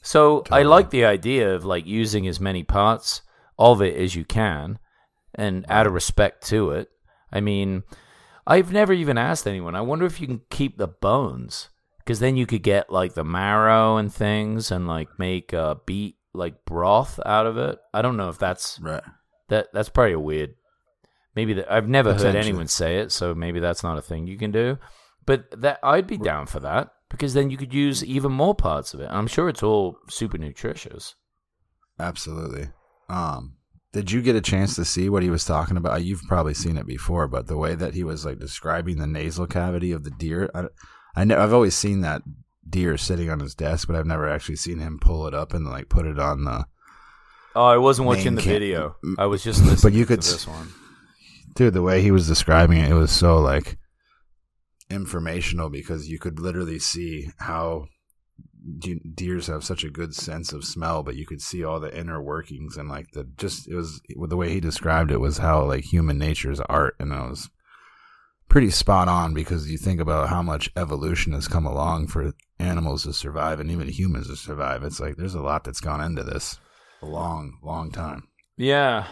So 0.02 0.44
I 0.52 0.64
like 0.64 0.92
the 0.92 1.06
idea 1.06 1.54
of 1.54 1.66
like 1.66 1.86
using 1.86 2.28
as 2.28 2.40
many 2.40 2.64
parts 2.64 3.22
of 3.58 3.82
it 3.82 3.96
as 3.98 4.16
you 4.16 4.26
can, 4.26 4.80
and 5.36 5.66
out 5.68 5.88
of 5.88 5.94
respect 5.94 6.48
to 6.48 6.72
it. 6.72 6.90
I 7.32 7.42
mean, 7.42 7.84
I've 8.48 8.72
never 8.72 8.94
even 8.94 9.18
asked 9.18 9.48
anyone. 9.48 9.76
I 9.76 9.82
wonder 9.82 10.06
if 10.06 10.22
you 10.22 10.28
can 10.28 10.42
keep 10.50 10.78
the 10.78 10.88
bones 10.88 11.70
because 12.10 12.20
then 12.20 12.36
you 12.36 12.48
could 12.48 12.64
get 12.64 12.92
like 12.92 13.14
the 13.14 13.24
marrow 13.24 13.98
and 13.98 14.12
things 14.12 14.72
and 14.72 14.88
like 14.88 15.08
make 15.20 15.54
uh, 15.54 15.76
beet 15.86 16.16
like 16.34 16.66
broth 16.66 17.20
out 17.24 17.46
of 17.46 17.56
it. 17.56 17.78
I 17.94 18.02
don't 18.02 18.18
know 18.18 18.30
if 18.30 18.40
that's 18.40 18.80
Right. 18.82 19.04
that. 19.50 19.68
That's 19.74 19.90
probably 19.90 20.14
a 20.14 20.20
weird. 20.20 20.56
Maybe 21.36 21.54
that 21.54 21.72
I've 21.72 21.88
never 21.88 22.16
heard 22.16 22.36
anyone 22.36 22.68
say 22.68 22.98
it, 22.98 23.12
so 23.12 23.36
maybe 23.36 23.60
that's 23.60 23.84
not 23.84 24.00
a 24.00 24.02
thing 24.02 24.26
you 24.26 24.40
can 24.40 24.50
do. 24.50 24.80
But 25.28 25.62
that 25.62 25.78
I'd 25.84 26.08
be 26.08 26.18
down 26.18 26.48
for 26.48 26.60
that 26.62 26.90
because 27.12 27.36
then 27.36 27.52
you 27.52 27.58
could 27.58 27.76
use 27.76 28.04
even 28.04 28.32
more 28.32 28.56
parts 28.56 28.96
of 28.96 29.02
it. 29.02 29.10
I'm 29.12 29.28
sure 29.28 29.48
it's 29.48 29.62
all 29.62 29.96
super 30.10 30.40
nutritious. 30.40 31.14
Absolutely. 32.00 32.70
Um, 33.08 33.58
did 33.94 34.12
you 34.12 34.24
get 34.24 34.36
a 34.36 34.42
chance 34.42 34.76
to 34.78 34.84
see 34.86 35.10
what 35.10 35.22
he 35.22 35.30
was 35.30 35.46
talking 35.46 35.78
about? 35.78 36.04
You've 36.04 36.24
probably 36.28 36.56
seen 36.56 36.76
it 36.76 36.88
before, 36.88 37.28
but 37.28 37.46
the 37.46 37.58
way 37.58 37.76
that 37.76 37.94
he 37.94 38.04
was 38.04 38.26
like 38.26 38.40
describing 38.40 38.98
the 38.98 39.06
nasal 39.06 39.46
cavity 39.46 39.92
of 39.92 40.04
the 40.04 40.10
deer, 40.12 40.50
I, 40.56 40.66
I 41.20 41.26
know 41.26 41.38
I've 41.38 41.54
always 41.54 41.76
seen 41.76 42.00
that 42.02 42.22
deer 42.68 42.98
sitting 42.98 43.30
on 43.30 43.42
his 43.42 43.54
desk, 43.54 43.88
but 43.88 43.98
I've 43.98 44.06
never 44.06 44.30
actually 44.30 44.56
seen 44.56 44.80
him 44.80 45.00
pull 45.02 45.28
it 45.28 45.34
up 45.34 45.54
and 45.54 45.66
like 45.66 45.90
put 45.90 46.06
it 46.06 46.18
on 46.18 46.46
the. 46.46 46.66
Oh, 47.58 47.66
I 47.66 47.76
wasn't 47.76 48.08
watching 48.08 48.36
the 48.36 48.42
cam- 48.42 48.54
video. 48.54 48.96
I 49.18 49.26
was 49.26 49.44
just 49.44 49.60
listening 49.66 49.92
But 49.92 49.98
you 49.98 50.06
could 50.06 50.22
to 50.22 50.32
this 50.32 50.48
one. 50.48 50.70
Dude, 51.56 51.74
the 51.74 51.82
way 51.82 52.02
he 52.02 52.12
was 52.12 52.26
describing 52.26 52.78
it, 52.78 52.90
it 52.90 52.94
was 52.94 53.12
so 53.12 53.38
like 53.38 53.78
informational 54.90 55.70
because 55.70 56.08
you 56.08 56.20
could 56.20 56.40
literally 56.40 56.80
see 56.80 57.28
how 57.38 57.88
de- 58.78 59.02
deers 59.14 59.48
have 59.48 59.66
such 59.66 59.84
a 59.84 59.90
good 59.90 60.16
sense 60.16 60.54
of 60.54 60.64
smell, 60.64 61.04
but 61.04 61.18
you 61.18 61.26
could 61.26 61.42
see 61.42 61.66
all 61.66 61.82
the 61.82 61.94
inner 61.98 62.22
workings 62.22 62.78
and 62.78 62.88
like 62.88 63.12
the 63.12 63.26
just 63.36 63.68
it 63.68 63.76
was 63.76 64.00
the 64.08 64.38
way 64.38 64.54
he 64.54 64.62
described 64.62 65.12
it 65.12 65.18
was 65.18 65.40
how 65.40 65.66
like 65.66 65.84
human 65.84 66.18
nature 66.18 66.50
is 66.50 66.62
art, 66.62 66.96
and 66.98 67.12
it 67.12 67.30
was 67.30 67.50
pretty 68.50 68.70
spot 68.72 69.08
on 69.08 69.34
because 69.34 69.70
you 69.72 69.78
think 69.78 70.00
about 70.02 70.30
how 70.30 70.42
much 70.42 70.70
evolution 70.76 71.34
has 71.34 71.48
come 71.48 71.66
along 71.66 72.08
for 72.08 72.34
animals 72.60 73.04
to 73.04 73.14
survive 73.14 73.60
and 73.60 73.72
even 73.72 73.88
humans 73.88 74.28
to 74.28 74.36
survive. 74.36 74.84
It's 74.84 75.00
like 75.00 75.16
there's 75.16 75.36
a 75.36 75.42
lot 75.42 75.64
that's 75.64 75.80
gone 75.80 76.02
into 76.02 76.24
this 76.24 76.60
a 77.02 77.06
long, 77.06 77.58
long 77.64 77.92
time. 77.92 78.28
Yeah. 78.58 79.08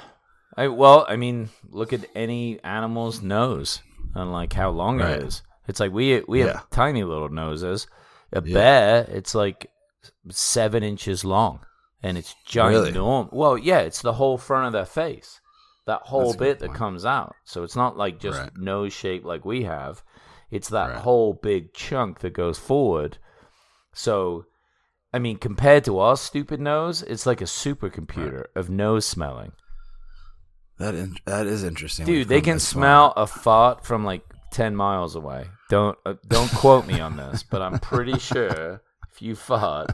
I 0.58 0.68
well, 0.68 1.06
I 1.08 1.16
mean, 1.16 1.50
look 1.70 1.94
at 1.94 2.06
any 2.16 2.60
animal's 2.64 3.22
nose 3.22 3.82
and 4.16 4.32
like 4.34 4.54
how 4.54 4.70
long 4.72 4.98
Right. 5.00 5.12
it 5.22 5.24
is. 5.24 5.44
It's 5.68 5.80
like 5.80 5.92
we 5.94 6.22
we 6.28 6.40
Yeah. 6.40 6.54
have 6.54 6.70
tiny 6.72 7.04
little 7.04 7.30
noses. 7.30 7.88
A 8.34 8.42
Yeah. 8.44 8.54
bear, 8.54 9.06
it's 9.10 9.34
like 9.36 9.70
seven 10.30 10.84
inches 10.84 11.24
long, 11.24 11.60
and 12.04 12.18
it's 12.18 12.36
Really? 12.54 12.92
Well, 13.32 13.58
yeah, 13.58 13.80
it's 13.80 14.02
the 14.02 14.14
whole 14.14 14.38
front 14.38 14.68
of 14.68 14.74
their 14.74 14.86
face, 14.86 15.40
that 15.88 16.02
whole 16.04 16.26
That's 16.28 16.38
bit 16.38 16.60
that 16.60 16.68
point. 16.68 16.78
comes 16.78 17.06
out. 17.06 17.36
So 17.44 17.64
it's 17.64 17.76
not 17.76 17.98
like 17.98 18.20
just 18.20 18.40
Right. 18.40 18.58
nose 18.58 18.94
shape 18.94 19.26
like 19.26 19.44
we 19.44 19.64
have. 19.64 20.04
It's 20.52 20.70
that 20.70 20.90
Right. 20.90 20.98
whole 21.00 21.34
big 21.34 21.74
chunk 21.74 22.20
that 22.20 22.32
goes 22.34 22.60
forward. 22.60 23.18
So, 23.94 24.46
I 25.12 25.20
mean, 25.20 25.38
compared 25.38 25.84
to 25.86 26.00
our 26.00 26.16
stupid 26.16 26.60
nose, 26.62 27.02
it's 27.02 27.26
like 27.26 27.42
a 27.42 27.46
supercomputer 27.46 28.46
of 28.56 28.70
nose 28.70 29.06
smelling. 29.06 29.54
That 30.78 30.94
in, 30.94 31.16
that 31.26 31.48
is 31.48 31.64
interesting. 31.64 32.06
Dude, 32.06 32.28
they 32.28 32.40
can 32.42 32.56
this 32.58 32.72
far. 32.72 32.80
smell 32.82 33.14
a 33.18 33.26
fart 33.26 33.84
from 33.86 34.06
like 34.06 34.22
ten 34.52 34.76
miles 34.76 35.16
away. 35.16 35.48
Don't 35.70 35.98
uh, 36.06 36.14
don't 36.28 36.52
quote 36.52 36.86
me 36.86 37.00
on 37.00 37.18
this, 37.18 37.44
but 37.44 37.62
I'm 37.64 37.80
pretty 37.80 38.20
sure 38.32 38.82
if 39.12 39.22
you 39.22 39.36
fart, 39.36 39.92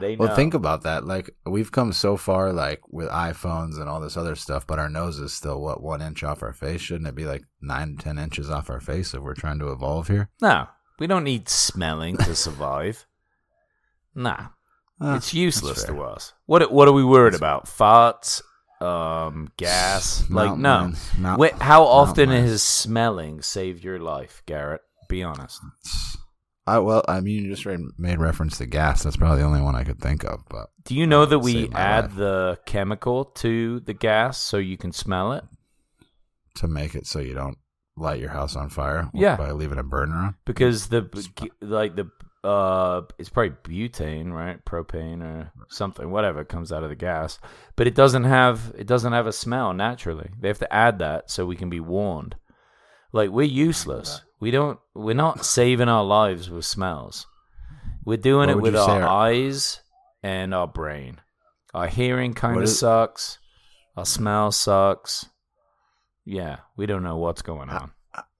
they 0.00 0.16
know. 0.16 0.24
Well, 0.26 0.34
think 0.36 0.54
about 0.54 0.82
that. 0.82 1.04
Like 1.04 1.30
we've 1.46 1.70
come 1.72 1.92
so 1.92 2.16
far, 2.16 2.52
like 2.52 2.80
with 2.90 3.08
iPhones 3.08 3.78
and 3.80 3.88
all 3.88 4.00
this 4.00 4.16
other 4.16 4.34
stuff, 4.34 4.66
but 4.66 4.78
our 4.78 4.88
nose 4.88 5.18
is 5.18 5.32
still 5.32 5.60
what 5.60 5.82
one 5.82 6.02
inch 6.02 6.22
off 6.24 6.42
our 6.42 6.52
face. 6.52 6.80
Shouldn't 6.80 7.08
it 7.08 7.14
be 7.14 7.24
like 7.26 7.42
nine, 7.60 7.96
ten 7.96 8.18
inches 8.18 8.50
off 8.50 8.70
our 8.70 8.80
face 8.80 9.14
if 9.14 9.20
we're 9.20 9.34
trying 9.34 9.58
to 9.60 9.70
evolve 9.72 10.08
here? 10.08 10.28
no, 10.40 10.66
we 10.98 11.06
don't 11.06 11.24
need 11.24 11.48
smelling 11.48 12.16
to 12.18 12.34
survive. 12.34 13.06
Nah, 14.14 14.48
Ah, 15.00 15.16
it's 15.16 15.32
useless 15.32 15.84
to 15.84 16.02
us. 16.02 16.32
What 16.46 16.72
what 16.72 16.88
are 16.88 16.92
we 16.92 17.04
worried 17.04 17.34
about? 17.34 17.66
Farts, 17.66 18.42
um, 18.82 19.48
gas? 19.56 20.24
like 20.30 20.58
no. 20.58 20.92
mount- 21.18 21.38
Wait, 21.38 21.52
how 21.54 21.84
often 21.84 22.30
has 22.30 22.62
smelling 22.64 23.40
saved 23.42 23.84
your 23.84 24.00
life, 24.00 24.42
Garrett? 24.46 24.80
Be 25.08 25.22
honest. 25.22 25.60
I 26.68 26.78
well, 26.78 27.02
I 27.08 27.20
mean, 27.20 27.44
you 27.44 27.54
just 27.54 27.66
made 27.98 28.18
reference 28.18 28.58
to 28.58 28.66
gas. 28.66 29.02
That's 29.02 29.16
probably 29.16 29.38
the 29.38 29.46
only 29.46 29.60
one 29.62 29.74
I 29.74 29.84
could 29.84 30.00
think 30.00 30.24
of. 30.24 30.40
But 30.48 30.70
Do 30.84 30.94
you 30.94 31.06
know 31.06 31.24
that 31.26 31.38
we 31.40 31.68
add 31.72 32.04
life. 32.04 32.16
the 32.16 32.58
chemical 32.66 33.24
to 33.42 33.80
the 33.80 33.94
gas 33.94 34.38
so 34.38 34.56
you 34.58 34.76
can 34.76 34.92
smell 34.92 35.32
it? 35.32 35.44
to 36.56 36.66
make 36.66 36.94
it 36.96 37.06
so 37.06 37.20
you 37.20 37.34
don't 37.34 37.56
light 37.96 38.18
your 38.20 38.30
house 38.30 38.56
on 38.56 38.68
fire, 38.68 39.08
Yeah. 39.14 39.36
by 39.36 39.52
leaving 39.52 39.78
a 39.78 39.84
burner 39.84 40.16
on. 40.16 40.34
because 40.44 40.88
the 40.88 41.02
like 41.60 41.94
the 41.94 42.10
uh 42.44 43.02
it's 43.18 43.28
probably 43.28 43.50
butane 43.64 44.32
right 44.32 44.64
propane 44.64 45.22
or 45.22 45.52
something 45.68 46.08
whatever 46.10 46.44
comes 46.44 46.70
out 46.72 46.84
of 46.84 46.88
the 46.88 46.94
gas 46.96 47.38
but 47.74 47.86
it 47.88 47.94
doesn't 47.96 48.24
have 48.24 48.72
it 48.78 48.86
doesn't 48.86 49.12
have 49.12 49.26
a 49.26 49.32
smell 49.32 49.72
naturally 49.72 50.30
they 50.40 50.46
have 50.48 50.58
to 50.60 50.72
add 50.72 51.00
that 51.00 51.28
so 51.30 51.44
we 51.44 51.56
can 51.56 51.68
be 51.68 51.80
warned 51.80 52.36
like 53.12 53.30
we're 53.30 53.42
useless 53.42 54.22
we 54.40 54.50
don't 54.50 54.78
we're 54.94 55.14
not 55.14 55.44
saving 55.44 55.88
our 55.88 56.04
lives 56.04 56.50
with 56.50 56.64
smells 56.64 57.26
we're 58.04 58.16
doing 58.16 58.48
it 58.48 58.60
with 58.60 58.76
our 58.76 59.00
say 59.00 59.02
eyes 59.02 59.80
and 60.22 60.54
our 60.54 60.66
brain 60.66 61.20
our 61.74 61.88
hearing 61.88 62.34
kind 62.34 62.60
of 62.60 62.68
sucks 62.68 63.38
our 63.96 64.06
smell 64.06 64.50
sucks 64.50 65.26
yeah 66.24 66.58
we 66.76 66.86
don't 66.86 67.02
know 67.02 67.16
what's 67.16 67.42
going 67.42 67.68
on 67.68 67.92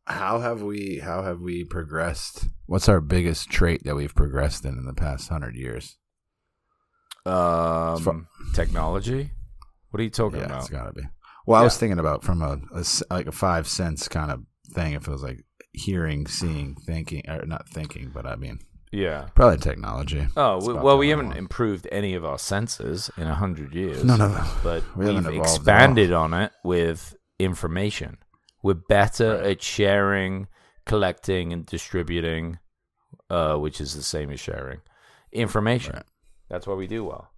How 0.09 0.41
have 0.41 0.63
we? 0.63 1.01
How 1.05 1.23
have 1.23 1.43
we 1.43 1.65
progressed? 1.65 2.49
What's 2.65 2.89
our 2.89 2.99
biggest 2.99 3.51
trait 3.51 3.85
that 3.85 3.95
we've 3.95 4.15
progressed 4.15 4.65
in 4.65 4.79
in 4.79 4.87
the 4.87 4.95
past 4.95 5.29
hundred 5.29 5.55
years? 5.55 5.99
Um, 7.27 7.99
fu- 7.99 8.27
technology. 8.55 9.33
What 9.91 10.01
are 10.01 10.05
you 10.05 10.09
talking 10.09 10.41
yeah, 10.41 10.47
about? 10.47 10.61
it's 10.63 10.71
gotta 10.71 10.95
be. 10.95 11.03
Well, 11.47 11.61
I 11.61 11.65
was 11.65 11.77
thinking 11.77 11.99
about 11.99 12.25
from 12.25 12.41
a 12.41 12.59
like 13.11 13.27
a 13.27 13.33
five 13.33 13.69
sense 13.69 14.09
kind 14.09 14.31
of 14.31 14.45
thing. 14.73 14.95
If 14.95 15.07
it 15.07 15.11
was 15.11 15.23
like 15.23 15.45
hearing, 15.79 16.27
seeing, 16.27 16.75
thinking, 16.75 17.23
or 17.29 17.45
not 17.47 17.69
thinking, 17.69 18.11
but 18.13 18.27
I 18.27 18.37
mean 18.37 18.59
yeah. 18.93 19.29
probably 19.35 19.59
technology. 19.59 20.27
Oh 20.37 20.57
It's 20.57 20.65
w- 20.65 20.73
about 20.73 20.85
well, 20.85 20.99
we 20.99 21.09
haven't 21.11 21.33
improved 21.33 21.87
any 21.93 22.15
of 22.15 22.25
our 22.25 22.39
senses 22.39 23.11
in 23.17 23.27
a 23.29 23.35
hundred 23.35 23.75
years. 23.75 24.03
No, 24.05 24.17
no. 24.17 24.45
But 24.63 24.83
We 24.97 25.07
we 25.07 25.15
have 25.15 25.27
expanded 25.35 26.13
on 26.13 26.33
it 26.35 26.53
with 26.65 27.15
information. 27.39 28.19
We're 28.63 28.75
better 28.75 29.37
Right. 29.37 29.47
at 29.53 29.63
sharing, 29.63 30.49
collecting, 30.87 31.53
and 31.53 31.65
distributing, 31.67 32.59
uh, 33.31 33.57
which 33.57 33.81
is 33.81 33.95
the 33.95 34.03
same 34.03 34.31
as 34.31 34.41
sharing 34.41 34.81
information. 35.33 35.95
Right. 35.95 36.05
That's 36.49 36.67
what 36.67 36.79
we 36.79 36.87
do 36.87 37.05
well. 37.05 37.31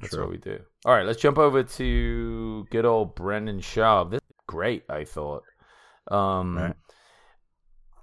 That's 0.00 0.12
True. 0.12 0.22
what 0.24 0.30
we 0.30 0.38
do. 0.38 0.60
All 0.84 0.92
right, 0.94 1.06
let's 1.06 1.20
jump 1.20 1.38
over 1.38 1.62
to 1.62 2.66
good 2.70 2.84
old 2.84 3.14
Brendan 3.14 3.60
Schaub. 3.60 4.10
This 4.10 4.20
is 4.20 4.36
great, 4.46 4.84
I 4.88 5.04
thought. 5.04 5.44
Um, 6.10 6.56
Right. 6.58 6.74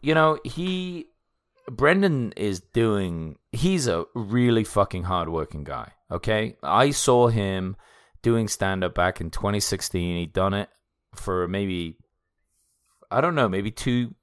You 0.06 0.14
know, 0.14 0.38
he 0.44 1.08
Brendan 1.68 2.32
is 2.34 2.60
doing. 2.60 3.40
He's 3.52 3.88
a 3.88 4.06
really 4.14 4.64
fucking 4.64 5.02
hardworking 5.02 5.64
guy. 5.64 5.94
Okay, 6.12 6.58
I 6.62 6.92
saw 6.92 7.28
him 7.28 7.76
doing 8.22 8.48
stand 8.48 8.84
up 8.84 8.94
back 8.94 9.20
in 9.20 9.32
2016. 9.32 10.18
He'd 10.18 10.32
done 10.32 10.54
it 10.54 10.70
for 11.16 11.48
maybe 11.48 11.98
I 13.10 13.20
don't 13.20 13.34
know, 13.34 13.50
maybe 13.50 13.72
two 13.72 14.14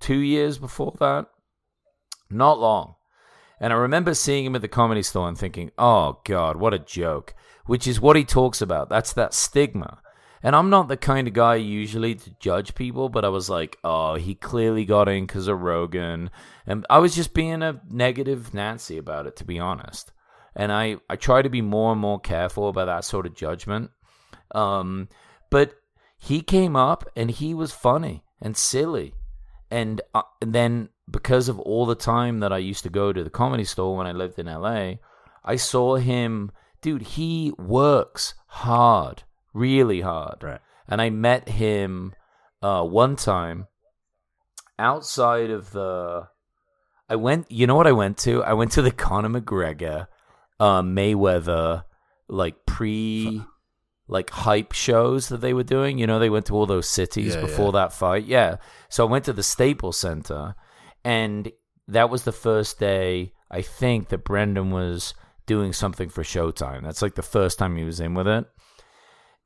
two 0.00 0.20
years 0.20 0.56
before 0.56 0.94
that. 1.00 1.26
Not 2.30 2.58
long. 2.58 2.94
And 3.60 3.74
I 3.74 3.76
remember 3.76 4.14
seeing 4.14 4.46
him 4.46 4.56
at 4.56 4.62
the 4.62 4.68
comedy 4.68 5.02
store 5.02 5.28
and 5.28 5.36
thinking, 5.36 5.70
"Oh 5.76 6.20
God, 6.24 6.56
what 6.56 6.72
a 6.72 6.78
joke!" 6.78 7.34
Which 7.66 7.86
is 7.86 8.00
what 8.00 8.16
he 8.16 8.24
talks 8.24 8.62
about. 8.62 8.88
That's 8.88 9.12
that 9.12 9.34
stigma. 9.34 10.00
And 10.44 10.54
I'm 10.54 10.68
not 10.68 10.88
the 10.88 10.98
kind 10.98 11.26
of 11.26 11.32
guy 11.32 11.54
usually 11.54 12.14
to 12.16 12.30
judge 12.38 12.74
people, 12.74 13.08
but 13.08 13.24
I 13.24 13.30
was 13.30 13.48
like, 13.48 13.78
"Oh, 13.82 14.16
he 14.16 14.34
clearly 14.34 14.84
got 14.84 15.08
in 15.08 15.24
because 15.24 15.48
of 15.48 15.62
Rogan," 15.62 16.30
and 16.66 16.86
I 16.90 16.98
was 16.98 17.14
just 17.14 17.32
being 17.32 17.62
a 17.62 17.80
negative 17.88 18.52
Nancy 18.52 18.98
about 18.98 19.26
it, 19.26 19.36
to 19.36 19.44
be 19.44 19.58
honest. 19.58 20.12
And 20.54 20.70
I 20.70 20.98
I 21.08 21.16
try 21.16 21.40
to 21.40 21.48
be 21.48 21.62
more 21.62 21.92
and 21.92 22.00
more 22.00 22.20
careful 22.20 22.68
about 22.68 22.84
that 22.86 23.06
sort 23.06 23.24
of 23.24 23.34
judgment. 23.34 23.90
Um, 24.54 25.08
but 25.50 25.76
he 26.18 26.42
came 26.42 26.76
up 26.76 27.08
and 27.16 27.30
he 27.30 27.54
was 27.54 27.72
funny 27.72 28.22
and 28.38 28.54
silly, 28.54 29.14
and, 29.70 30.02
uh, 30.14 30.22
and 30.42 30.52
then 30.52 30.90
because 31.10 31.48
of 31.48 31.58
all 31.60 31.86
the 31.86 31.94
time 31.94 32.40
that 32.40 32.52
I 32.52 32.58
used 32.58 32.82
to 32.84 32.90
go 32.90 33.14
to 33.14 33.24
the 33.24 33.30
comedy 33.30 33.64
store 33.64 33.96
when 33.96 34.06
I 34.06 34.12
lived 34.12 34.38
in 34.38 34.46
LA, 34.46 34.96
I 35.42 35.56
saw 35.56 35.96
him, 35.96 36.52
dude, 36.82 37.02
he 37.02 37.52
works 37.58 38.34
hard, 38.46 39.22
really 39.54 40.02
hard. 40.02 40.42
Right. 40.42 40.60
And 40.86 41.00
I 41.00 41.08
met 41.08 41.48
him 41.48 42.12
uh, 42.60 42.84
one 42.84 43.16
time 43.16 43.68
outside 44.78 45.50
of 45.50 45.70
the. 45.72 46.28
I 47.08 47.16
went, 47.16 47.50
you 47.50 47.66
know 47.66 47.74
what 47.74 47.86
I 47.86 47.92
went 47.92 48.18
to? 48.18 48.42
I 48.42 48.54
went 48.54 48.72
to 48.72 48.82
the 48.82 48.90
Conor 48.90 49.28
McGregor, 49.28 50.08
uh, 50.58 50.82
Mayweather, 50.82 51.84
like 52.28 52.64
pre, 52.66 53.42
like 54.08 54.30
hype 54.30 54.72
shows 54.72 55.28
that 55.28 55.42
they 55.42 55.52
were 55.52 55.64
doing. 55.64 55.98
You 55.98 56.06
know, 56.06 56.18
they 56.18 56.30
went 56.30 56.46
to 56.46 56.54
all 56.54 56.66
those 56.66 56.88
cities 56.88 57.34
Yeah, 57.34 57.42
before 57.42 57.72
that 57.72 57.92
fight. 57.92 58.24
Yeah. 58.24 58.56
So 58.88 59.06
I 59.06 59.10
went 59.10 59.26
to 59.26 59.34
the 59.34 59.42
Staples 59.42 59.98
Center, 59.98 60.54
and 61.04 61.52
that 61.88 62.08
was 62.08 62.24
the 62.24 62.32
first 62.32 62.78
day 62.78 63.32
I 63.50 63.60
think 63.60 64.08
that 64.08 64.24
Brendan 64.24 64.70
was 64.70 65.14
doing 65.46 65.72
something 65.72 66.08
for 66.08 66.22
Showtime. 66.22 66.82
That's 66.82 67.02
like 67.02 67.14
the 67.14 67.22
first 67.22 67.58
time 67.58 67.76
he 67.76 67.84
was 67.84 68.00
in 68.00 68.14
with 68.14 68.26
it. 68.26 68.46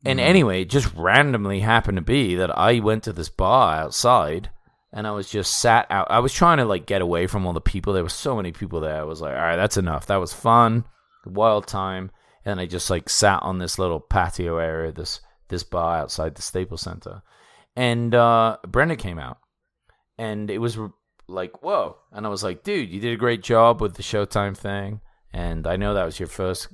And 0.04 0.20
anyway, 0.20 0.62
it 0.62 0.70
just 0.70 0.94
randomly 0.94 1.60
happened 1.60 1.96
to 1.96 2.02
be 2.02 2.36
that 2.36 2.56
I 2.56 2.78
went 2.78 3.02
to 3.04 3.12
this 3.12 3.28
bar 3.28 3.74
outside 3.76 4.50
and 4.92 5.06
I 5.06 5.10
was 5.10 5.28
just 5.28 5.58
sat 5.58 5.86
out. 5.90 6.06
I 6.10 6.20
was 6.20 6.32
trying 6.32 6.58
to 6.58 6.64
like 6.64 6.86
get 6.86 7.02
away 7.02 7.26
from 7.26 7.46
all 7.46 7.52
the 7.52 7.60
people. 7.60 7.92
There 7.92 8.04
were 8.04 8.08
so 8.08 8.36
many 8.36 8.52
people 8.52 8.80
there. 8.80 9.00
I 9.00 9.04
was 9.04 9.20
like, 9.20 9.34
all 9.34 9.40
right, 9.40 9.56
that's 9.56 9.76
enough. 9.76 10.06
That 10.06 10.16
was 10.16 10.32
fun, 10.32 10.84
wild 11.26 11.66
time. 11.66 12.10
And 12.44 12.60
I 12.60 12.66
just 12.66 12.88
like 12.90 13.08
sat 13.08 13.42
on 13.42 13.58
this 13.58 13.78
little 13.78 14.00
patio 14.00 14.58
area, 14.58 14.92
this 14.92 15.20
this 15.48 15.64
bar 15.64 15.98
outside 15.98 16.34
the 16.34 16.42
Staples 16.42 16.82
Center. 16.82 17.22
And 17.74 18.14
uh 18.14 18.58
Brendan 18.66 18.98
came 18.98 19.18
out 19.18 19.38
and 20.18 20.50
it 20.50 20.58
was 20.58 20.76
like 21.28 21.62
whoa 21.62 21.96
and 22.12 22.26
i 22.26 22.28
was 22.28 22.42
like 22.42 22.64
dude 22.64 22.90
you 22.90 23.00
did 23.00 23.12
a 23.12 23.16
great 23.16 23.42
job 23.42 23.80
with 23.80 23.94
the 23.94 24.02
showtime 24.02 24.56
thing 24.56 25.00
and 25.32 25.66
i 25.66 25.76
know 25.76 25.94
that 25.94 26.04
was 26.04 26.18
your 26.18 26.26
first 26.26 26.68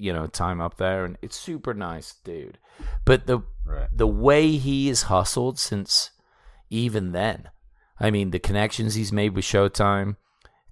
you 0.00 0.12
know 0.12 0.26
time 0.26 0.60
up 0.60 0.76
there 0.78 1.04
and 1.04 1.16
it's 1.22 1.36
super 1.36 1.74
nice 1.74 2.14
dude 2.24 2.58
but 3.04 3.26
the 3.26 3.40
Right. 3.66 3.88
the 3.92 4.06
way 4.06 4.56
he 4.56 4.88
has 4.88 5.02
hustled 5.02 5.58
since 5.58 6.10
even 6.70 7.12
then 7.12 7.48
i 8.00 8.10
mean 8.10 8.30
the 8.30 8.38
connections 8.40 8.94
he's 8.94 9.12
made 9.12 9.34
with 9.34 9.44
showtime 9.44 10.16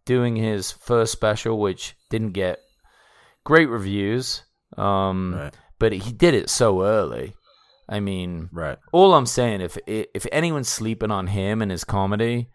doing 0.04 0.34
his 0.36 0.72
first 0.72 1.12
special 1.12 1.58
which 1.60 1.94
didn't 2.10 2.32
get 2.32 2.58
great 3.44 3.68
reviews 3.68 4.42
um 4.76 5.34
Right. 5.34 5.54
but 5.78 5.92
he 5.92 6.12
did 6.12 6.34
it 6.34 6.48
so 6.50 6.82
early 6.82 7.34
i 7.88 8.00
mean 8.00 8.48
Right. 8.52 8.78
all 8.92 9.14
I'm 9.14 9.26
saying, 9.26 9.60
if 9.60 9.78
if 9.86 10.26
anyone's 10.32 10.68
sleeping 10.68 11.10
on 11.10 11.26
him 11.28 11.62
and 11.62 11.70
his 11.70 11.84
comedy, 11.84 12.48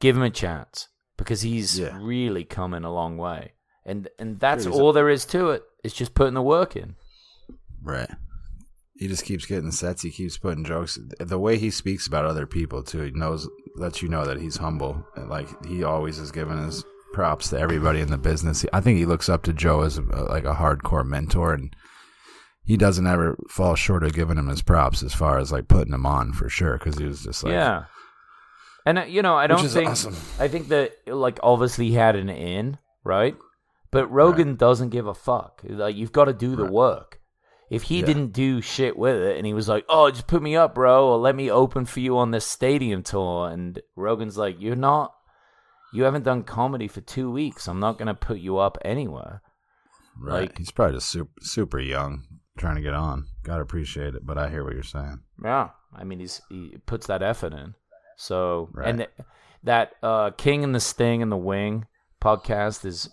give 0.00 0.16
him 0.16 0.22
a 0.22 0.30
chance 0.30 0.88
because 1.16 1.42
he's 1.42 1.78
Yeah. 1.78 1.96
really 2.00 2.44
coming 2.44 2.84
a 2.84 2.92
long 2.92 3.16
way, 3.18 3.52
and 3.90 4.08
and 4.18 4.38
that's 4.38 4.64
he's 4.64 4.74
a- 4.74 4.78
all 4.78 4.92
there 4.92 5.08
is 5.08 5.24
to 5.26 5.50
it. 5.50 5.62
It's 5.82 5.94
just 5.94 6.14
putting 6.14 6.34
the 6.34 6.42
work 6.42 6.76
in. 6.76 6.94
Right. 7.82 8.10
He 8.96 9.08
just 9.08 9.24
keeps 9.24 9.46
getting 9.46 9.70
sets. 9.70 10.02
He 10.02 10.10
keeps 10.10 10.36
putting 10.36 10.64
jokes. 10.64 10.98
The 11.18 11.38
way 11.38 11.56
he 11.56 11.70
speaks 11.70 12.06
about 12.06 12.26
other 12.26 12.46
people 12.46 12.82
too, 12.82 13.00
he 13.00 13.10
knows 13.12 13.48
lets 13.76 14.02
you 14.02 14.08
know 14.08 14.26
that 14.26 14.40
he's 14.40 14.58
humble. 14.58 15.06
Like 15.16 15.48
he 15.64 15.82
always 15.82 16.18
is 16.18 16.30
giving 16.30 16.62
his 16.62 16.84
props 17.14 17.48
to 17.50 17.58
everybody 17.58 18.00
in 18.00 18.10
the 18.10 18.18
business. 18.18 18.64
I 18.72 18.80
think 18.80 18.98
he 18.98 19.06
looks 19.06 19.28
up 19.28 19.42
to 19.44 19.52
Joe 19.52 19.80
as 19.80 19.98
a, 19.98 20.02
like 20.02 20.44
a 20.44 20.54
hardcore 20.54 21.06
mentor, 21.06 21.54
and 21.54 21.74
he 22.62 22.76
doesn't 22.76 23.06
ever 23.06 23.38
fall 23.48 23.74
short 23.74 24.04
of 24.04 24.12
giving 24.12 24.36
him 24.36 24.48
his 24.48 24.62
props 24.62 25.02
as 25.02 25.14
far 25.14 25.38
as 25.38 25.50
like 25.50 25.66
putting 25.66 25.94
him 25.94 26.04
on 26.04 26.34
for 26.34 26.50
sure. 26.50 26.76
Because 26.76 26.98
he 26.98 27.06
was 27.06 27.24
just 27.24 27.42
like, 27.42 27.52
yeah, 27.52 27.84
and 28.84 28.98
uh, 28.98 29.02
you 29.04 29.22
know, 29.22 29.36
I 29.36 29.46
don't 29.46 29.66
think 29.66 29.88
awesome. 29.90 30.16
I 30.38 30.48
think 30.48 30.68
that 30.68 30.92
like 31.06 31.40
obviously 31.42 31.88
he 31.88 31.94
had 31.94 32.16
an 32.16 32.28
in 32.28 32.76
right, 33.02 33.34
but 33.90 34.06
Rogan 34.10 34.56
doesn't 34.56 34.90
give 34.90 35.06
a 35.06 35.14
fuck. 35.14 35.62
Like 35.64 35.96
you've 35.96 36.12
got 36.12 36.26
to 36.26 36.32
do 36.32 36.56
the 36.56 36.64
Right. 36.64 36.72
work. 36.72 37.20
If 37.70 37.84
he 37.84 38.00
Yeah. 38.00 38.06
didn't 38.06 38.32
do 38.32 38.60
shit 38.60 38.96
with 38.98 39.16
it 39.22 39.36
and 39.36 39.46
he 39.46 39.54
was 39.54 39.68
like, 39.68 39.84
"Oh, 39.88 40.10
just 40.10 40.26
put 40.26 40.42
me 40.42 40.56
up, 40.56 40.74
bro, 40.74 41.08
or 41.08 41.18
let 41.18 41.36
me 41.36 41.50
open 41.50 41.84
for 41.84 42.00
you 42.00 42.18
on 42.18 42.30
this 42.32 42.44
stadium 42.46 43.02
tour," 43.02 43.48
and 43.48 43.80
Rogan's 43.96 44.36
like, 44.36 44.60
"You're 44.60 44.74
not, 44.76 45.14
you 45.92 46.02
haven't 46.04 46.24
done 46.24 46.42
comedy 46.42 46.88
for 46.88 47.00
two 47.00 47.30
weeks. 47.30 47.68
I'm 47.68 47.78
not 47.80 47.96
gonna 47.98 48.14
put 48.14 48.38
you 48.38 48.58
up 48.58 48.76
anywhere." 48.84 49.42
right. 50.20 50.42
Like- 50.48 50.58
he's 50.58 50.70
probably 50.72 50.96
just 50.96 51.10
super 51.10 51.30
super 51.40 51.78
young, 51.78 52.24
trying 52.58 52.74
to 52.76 52.82
get 52.82 52.92
on. 52.94 53.26
Gotta 53.44 53.62
appreciate 53.62 54.14
it, 54.16 54.26
but 54.26 54.36
I 54.36 54.48
hear 54.50 54.64
what 54.64 54.74
you're 54.74 54.82
saying. 54.82 55.20
Yeah, 55.42 55.70
I 55.94 56.02
mean 56.04 56.18
he's 56.18 56.42
he 56.48 56.76
puts 56.86 57.06
that 57.06 57.22
effort 57.22 57.52
in. 57.52 57.74
So 58.16 58.68
Right. 58.72 58.88
and 58.88 58.98
th- 58.98 59.10
that 59.62 59.92
uh, 60.02 60.30
King 60.32 60.64
and 60.64 60.74
the 60.74 60.80
Sting 60.80 61.22
and 61.22 61.30
the 61.32 61.36
Wing 61.36 61.86
podcast 62.20 62.84
is 62.84 63.08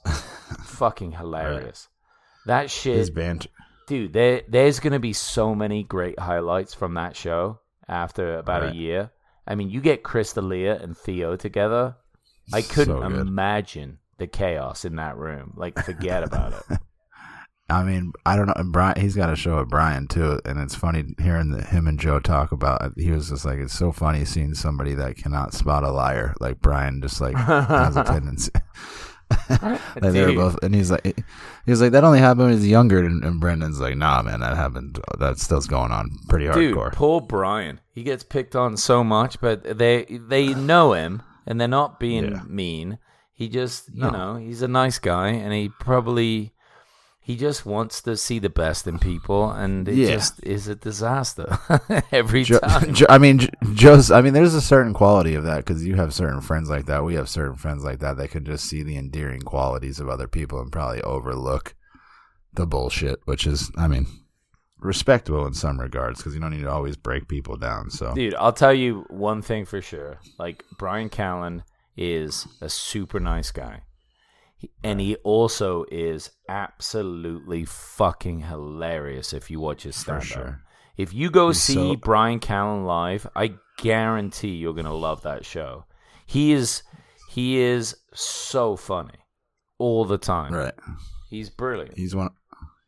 fucking 0.65 1.13
hilarious. 1.13 1.87
That 2.45 2.69
shit, 2.71 2.97
His 2.97 3.09
banter. 3.09 3.49
dude. 3.87 4.13
There 4.13 4.41
there's 4.47 4.79
gonna 4.79 4.99
be 4.99 5.13
so 5.13 5.53
many 5.55 5.83
great 5.83 6.19
highlights 6.19 6.73
from 6.73 6.93
that 6.95 7.15
show 7.15 7.59
after 7.87 8.37
about 8.37 8.61
Right. 8.63 8.71
a 8.71 8.75
year. 8.75 9.11
I 9.45 9.55
mean, 9.55 9.69
you 9.69 9.81
get 9.81 10.03
Chris 10.03 10.33
D'Elia 10.33 10.75
and 10.81 10.97
Theo 10.97 11.35
together. 11.35 11.95
I 12.53 12.61
couldn't 12.61 13.01
So 13.01 13.03
imagine 13.03 13.99
the 14.17 14.27
chaos 14.27 14.83
in 14.85 14.95
that 14.97 15.17
room. 15.17 15.53
Like, 15.55 15.77
forget 15.83 16.23
about 16.23 16.53
it. 16.53 16.79
I 17.69 17.83
mean, 17.83 18.13
I 18.25 18.37
don't 18.37 18.47
know. 18.47 18.53
and 18.55 18.71
Brian, 18.71 18.97
he's 18.99 19.15
got 19.15 19.29
a 19.29 19.35
show 19.35 19.57
with 19.57 19.67
Brian 19.69 20.07
too, 20.07 20.39
and 20.45 20.57
it's 20.57 20.73
funny 20.73 21.03
hearing 21.21 21.51
the, 21.51 21.61
him 21.61 21.85
and 21.87 21.99
Joe 21.99 22.19
talk 22.21 22.53
about. 22.53 22.81
it. 22.81 22.93
He 22.95 23.11
was 23.11 23.29
just 23.29 23.43
like, 23.43 23.59
it's 23.59 23.73
so 23.77 23.91
funny 23.91 24.23
seeing 24.23 24.53
somebody 24.53 24.93
that 24.93 25.17
cannot 25.17 25.53
spot 25.53 25.83
a 25.83 25.91
liar, 25.91 26.33
like 26.39 26.61
Brian, 26.61 27.01
just 27.01 27.19
like 27.19 27.35
has 27.35 27.97
a 27.97 28.03
tendency. 28.05 28.51
like 29.61 29.81
they 30.13 30.25
were 30.25 30.33
both, 30.33 30.57
and 30.63 30.73
he's 30.73 30.89
like, 30.91 31.03
he 31.05 31.71
was 31.71 31.81
like, 31.81 31.91
that 31.91 32.03
only 32.03 32.19
happened 32.19 32.47
when 32.47 32.53
he's 32.53 32.67
younger, 32.67 33.03
and, 33.03 33.23
and 33.23 33.39
Brendan's 33.39 33.79
like, 33.79 33.97
nah, 33.97 34.21
man, 34.21 34.39
that 34.39 34.55
happened. 34.55 34.99
That 35.19 35.37
still's 35.39 35.67
going 35.67 35.91
on 35.91 36.09
pretty 36.29 36.45
Dude, 36.47 36.75
hardcore. 36.75 36.93
poor 36.93 37.21
Brian. 37.21 37.81
He 37.91 38.03
gets 38.03 38.23
picked 38.23 38.55
on 38.55 38.77
so 38.77 39.03
much, 39.03 39.39
but 39.41 39.77
they 39.77 40.05
they 40.05 40.53
know 40.53 40.93
him 40.93 41.21
and 41.45 41.59
they're 41.59 41.67
not 41.67 41.99
being 41.99 42.31
Yeah. 42.31 42.41
mean. 42.47 42.99
He 43.33 43.49
just, 43.49 43.89
you 43.93 44.01
No. 44.01 44.09
know, 44.09 44.35
he's 44.37 44.61
a 44.63 44.67
nice 44.67 44.97
guy 44.99 45.29
and 45.29 45.53
he 45.53 45.69
probably 45.69 46.53
he 47.27 47.35
just 47.35 47.65
wants 47.65 48.01
to 48.03 48.15
see 48.15 48.39
the 48.39 48.49
best 48.49 48.87
in 48.87 48.97
people 48.99 49.51
and 49.51 49.85
it 49.89 49.95
Yeah. 49.95 50.11
just 50.15 50.41
is 50.43 50.69
a 50.69 50.75
disaster 50.75 51.57
every 52.13 52.43
Joe, 52.45 52.59
time. 52.59 52.93
Joe, 52.93 53.05
I 53.09 53.17
mean, 53.17 53.39
Jo- 53.39 53.49
Joe's. 53.73 54.11
I 54.11 54.21
mean, 54.21 54.31
there's 54.31 54.53
a 54.53 54.61
certain 54.61 54.93
quality 54.93 55.35
of 55.35 55.43
that 55.43 55.57
because 55.57 55.85
you 55.85 55.95
have 55.95 56.13
certain 56.13 56.39
friends 56.39 56.69
like 56.69 56.85
that. 56.85 57.03
We 57.03 57.15
have 57.15 57.27
certain 57.27 57.57
friends 57.57 57.83
like 57.83 57.99
that 57.99 58.15
that 58.15 58.29
can 58.31 58.45
just 58.45 58.63
see 58.63 58.81
the 58.81 58.95
endearing 58.95 59.41
qualities 59.41 59.99
of 59.99 60.07
other 60.07 60.29
people 60.29 60.61
and 60.61 60.71
probably 60.71 61.01
overlook 61.01 61.75
the 62.53 62.65
bullshit, 62.65 63.19
which 63.25 63.45
is, 63.45 63.71
I 63.77 63.89
mean, 63.89 64.07
respectable 64.79 65.45
in 65.45 65.53
some 65.53 65.81
regards 65.81 66.19
because 66.19 66.33
you 66.33 66.39
don't 66.39 66.51
need 66.51 66.61
to 66.63 66.71
always 66.71 66.95
break 66.95 67.27
people 67.27 67.57
down. 67.57 67.89
So, 67.89 68.13
Dude, 68.15 68.35
I'll 68.35 68.53
tell 68.53 68.73
you 68.73 69.05
one 69.09 69.41
thing 69.41 69.65
for 69.65 69.81
sure. 69.81 70.19
Like 70.39 70.63
Brian 70.77 71.09
Callen 71.09 71.63
is 71.97 72.47
a 72.61 72.69
super 72.69 73.19
nice 73.19 73.51
guy. 73.51 73.81
And 74.83 74.99
he 74.99 75.15
also 75.17 75.85
is 75.91 76.31
absolutely 76.49 77.65
fucking 77.65 78.41
hilarious 78.41 79.33
if 79.33 79.51
you 79.51 79.59
watch 79.59 79.83
his 79.83 79.95
stand 79.95 80.17
up. 80.19 80.23
sure. 80.23 80.61
If 80.97 81.13
you 81.13 81.29
go 81.29 81.49
He's 81.49 81.61
see 81.61 81.73
so- 81.93 81.95
Brian 81.95 82.39
Callen 82.39 82.85
live, 82.85 83.27
I 83.35 83.53
guarantee 83.77 84.55
you're 84.55 84.73
gonna 84.73 84.93
love 84.95 85.21
that 85.23 85.45
show. 85.45 85.85
He 86.25 86.51
is 86.53 86.81
he 87.29 87.57
is 87.59 87.95
so 88.13 88.75
funny 88.75 89.13
all 89.77 90.05
the 90.05 90.17
time. 90.17 90.53
right, 90.53 90.73
He's 91.29 91.49
brilliant. 91.51 91.95
he's 91.97 92.15
one. 92.15 92.29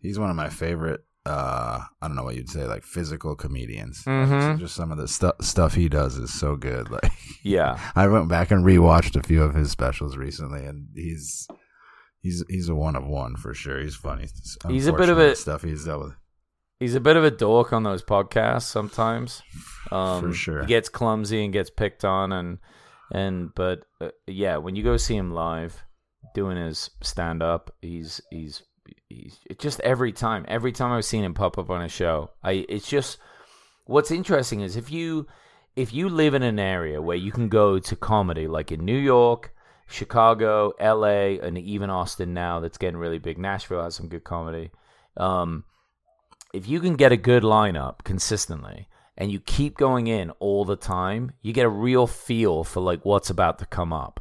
He's 0.02 0.18
one 0.18 0.30
of 0.32 0.36
my 0.36 0.50
favorite 0.50 1.04
uh 1.30 1.80
I 2.02 2.08
don't 2.08 2.16
know 2.16 2.24
what 2.24 2.36
you'd 2.36 2.50
say 2.50 2.66
like 2.66 2.84
physical 2.84 3.36
comedians. 3.36 4.04
Mhm. 4.04 4.60
Just 4.60 4.76
some 4.76 4.92
of 4.92 4.98
the 4.98 5.08
stu- 5.08 5.32
stuff 5.42 5.76
he 5.76 5.88
does 5.90 6.18
is 6.18 6.34
so 6.34 6.56
good. 6.56 6.90
Like 6.92 7.12
Yeah. 7.44 7.80
I 7.96 8.08
went 8.08 8.28
back 8.30 8.52
and 8.52 8.66
rewatched 8.66 9.16
a 9.16 9.24
few 9.28 9.44
of 9.44 9.54
his 9.54 9.70
specials 9.72 10.18
recently, 10.18 10.66
and 10.66 10.88
he's 10.96 11.48
he's 12.22 12.44
he's 12.50 12.68
a 12.70 12.76
one 12.76 12.96
of 12.96 13.06
one 13.06 13.36
for 13.36 13.54
sure. 13.54 13.80
He's 13.80 13.96
funny. 13.96 14.28
He's 14.68 14.88
a 14.88 14.94
bit 14.94 15.10
of 15.10 15.18
a- 15.20 15.36
stuff 15.36 15.62
he's 15.64 15.86
dealt 15.86 16.04
with. 16.06 16.14
He's 16.80 16.96
a 16.96 17.02
bit 17.02 17.18
of 17.18 17.26
a 17.26 17.32
dork 17.32 17.74
on 17.74 17.84
those 17.84 18.02
podcasts 18.04 18.64
sometimes. 18.64 19.42
Um, 19.92 20.22
For 20.22 20.34
sure. 20.34 20.62
He 20.62 20.68
gets 20.68 20.88
clumsy 20.88 21.44
and 21.44 21.52
gets 21.52 21.70
picked 21.70 22.06
on, 22.06 22.32
and 22.32 22.58
and 23.12 23.50
but 23.54 23.82
uh, 24.00 24.10
yeah, 24.28 24.58
when 24.58 24.76
you 24.78 24.84
go 24.84 24.96
see 24.98 25.16
him 25.18 25.32
live 25.32 25.84
doing 26.36 26.56
his 26.58 26.90
stand 27.02 27.44
up, 27.44 27.76
he's 27.82 28.22
he's 28.32 28.64
he's 29.10 29.40
just 29.58 29.80
every 29.82 30.12
time, 30.12 30.46
every 30.48 30.72
time 30.72 30.92
I've 30.92 31.06
seen 31.06 31.24
him 31.24 31.34
pop 31.34 31.58
up 31.58 31.70
on 31.70 31.82
a 31.82 31.90
show, 31.90 32.32
I 32.44 32.66
it's 32.70 32.88
just 32.88 33.18
what's 33.86 34.12
interesting 34.12 34.62
is 34.62 34.76
if 34.76 34.92
you 34.92 35.28
if 35.76 35.94
you 35.94 36.10
live 36.10 36.34
in 36.34 36.44
an 36.44 36.60
area 36.60 37.02
where 37.02 37.18
you 37.18 37.32
can 37.32 37.50
go 37.50 37.80
to 37.80 37.96
comedy, 37.96 38.48
like 38.48 38.72
in 38.72 38.86
New 38.86 38.98
York, 38.98 39.54
Chicago, 39.88 40.74
L.A., 40.80 41.40
and 41.40 41.58
even 41.58 41.90
Austin 41.90 42.34
now, 42.34 42.60
that's 42.60 42.78
getting 42.78 42.98
really 42.98 43.20
big. 43.20 43.38
Nashville 43.38 43.84
has 43.84 43.96
some 43.96 44.08
good 44.08 44.24
comedy. 44.24 44.72
Um, 45.18 45.64
if 46.54 46.68
you 46.68 46.80
can 46.80 46.96
get 46.96 47.12
a 47.12 47.18
good 47.18 47.44
lineup 47.44 48.04
consistently 48.04 48.88
and 49.18 49.32
you 49.32 49.40
keep 49.40 49.78
going 49.78 50.08
in 50.08 50.32
all 50.40 50.66
the 50.66 50.76
time, 50.76 51.32
you 51.42 51.54
get 51.54 51.66
a 51.66 51.70
real 51.70 52.08
feel 52.08 52.64
for 52.64 52.80
like 52.82 53.06
what's 53.06 53.30
about 53.30 53.60
to 53.60 53.66
come 53.66 53.94
up. 53.94 54.20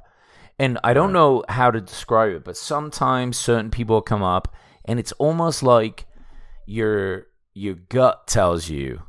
And 0.58 0.78
I 0.82 0.92
don't 0.92 1.12
know 1.12 1.44
how 1.48 1.70
to 1.70 1.80
describe 1.80 2.32
it, 2.34 2.44
but 2.44 2.56
sometimes 2.56 3.38
certain 3.38 3.70
people 3.70 4.02
come 4.02 4.22
up 4.22 4.54
and 4.84 4.98
it's 4.98 5.12
almost 5.12 5.62
like 5.62 6.06
your 6.66 7.26
your 7.54 7.74
gut 7.74 8.26
tells 8.26 8.68
you 8.68 9.02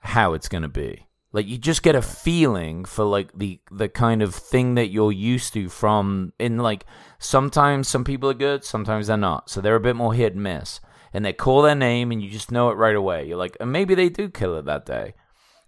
how 0.00 0.32
it's 0.32 0.48
going 0.48 0.62
to 0.62 0.68
be. 0.68 1.06
Like 1.32 1.46
you 1.46 1.58
just 1.58 1.84
get 1.84 1.94
a 1.94 2.02
feeling 2.02 2.84
for 2.84 3.04
like 3.04 3.30
the 3.38 3.60
the 3.70 3.88
kind 3.88 4.20
of 4.20 4.34
thing 4.34 4.74
that 4.74 4.88
you're 4.88 5.12
used 5.12 5.52
to 5.52 5.68
from 5.68 6.32
in 6.40 6.58
like 6.58 6.84
sometimes 7.20 7.86
some 7.86 8.02
people 8.02 8.28
are 8.28 8.34
good, 8.34 8.64
sometimes 8.64 9.06
they're 9.06 9.16
not. 9.16 9.48
So 9.48 9.60
they're 9.60 9.76
a 9.76 9.80
bit 9.80 9.96
more 9.96 10.14
hit 10.14 10.34
and 10.34 10.42
miss. 10.42 10.80
And 11.12 11.24
they 11.24 11.32
call 11.32 11.62
their 11.62 11.74
name 11.74 12.10
and 12.10 12.22
you 12.22 12.30
just 12.30 12.50
know 12.50 12.70
it 12.70 12.76
right 12.76 12.94
away. 12.94 13.26
You're 13.26 13.36
like, 13.36 13.56
and 13.60 13.72
maybe 13.72 13.94
they 13.94 14.08
do 14.08 14.28
kill 14.28 14.56
it 14.56 14.64
that 14.64 14.86
day. 14.86 15.14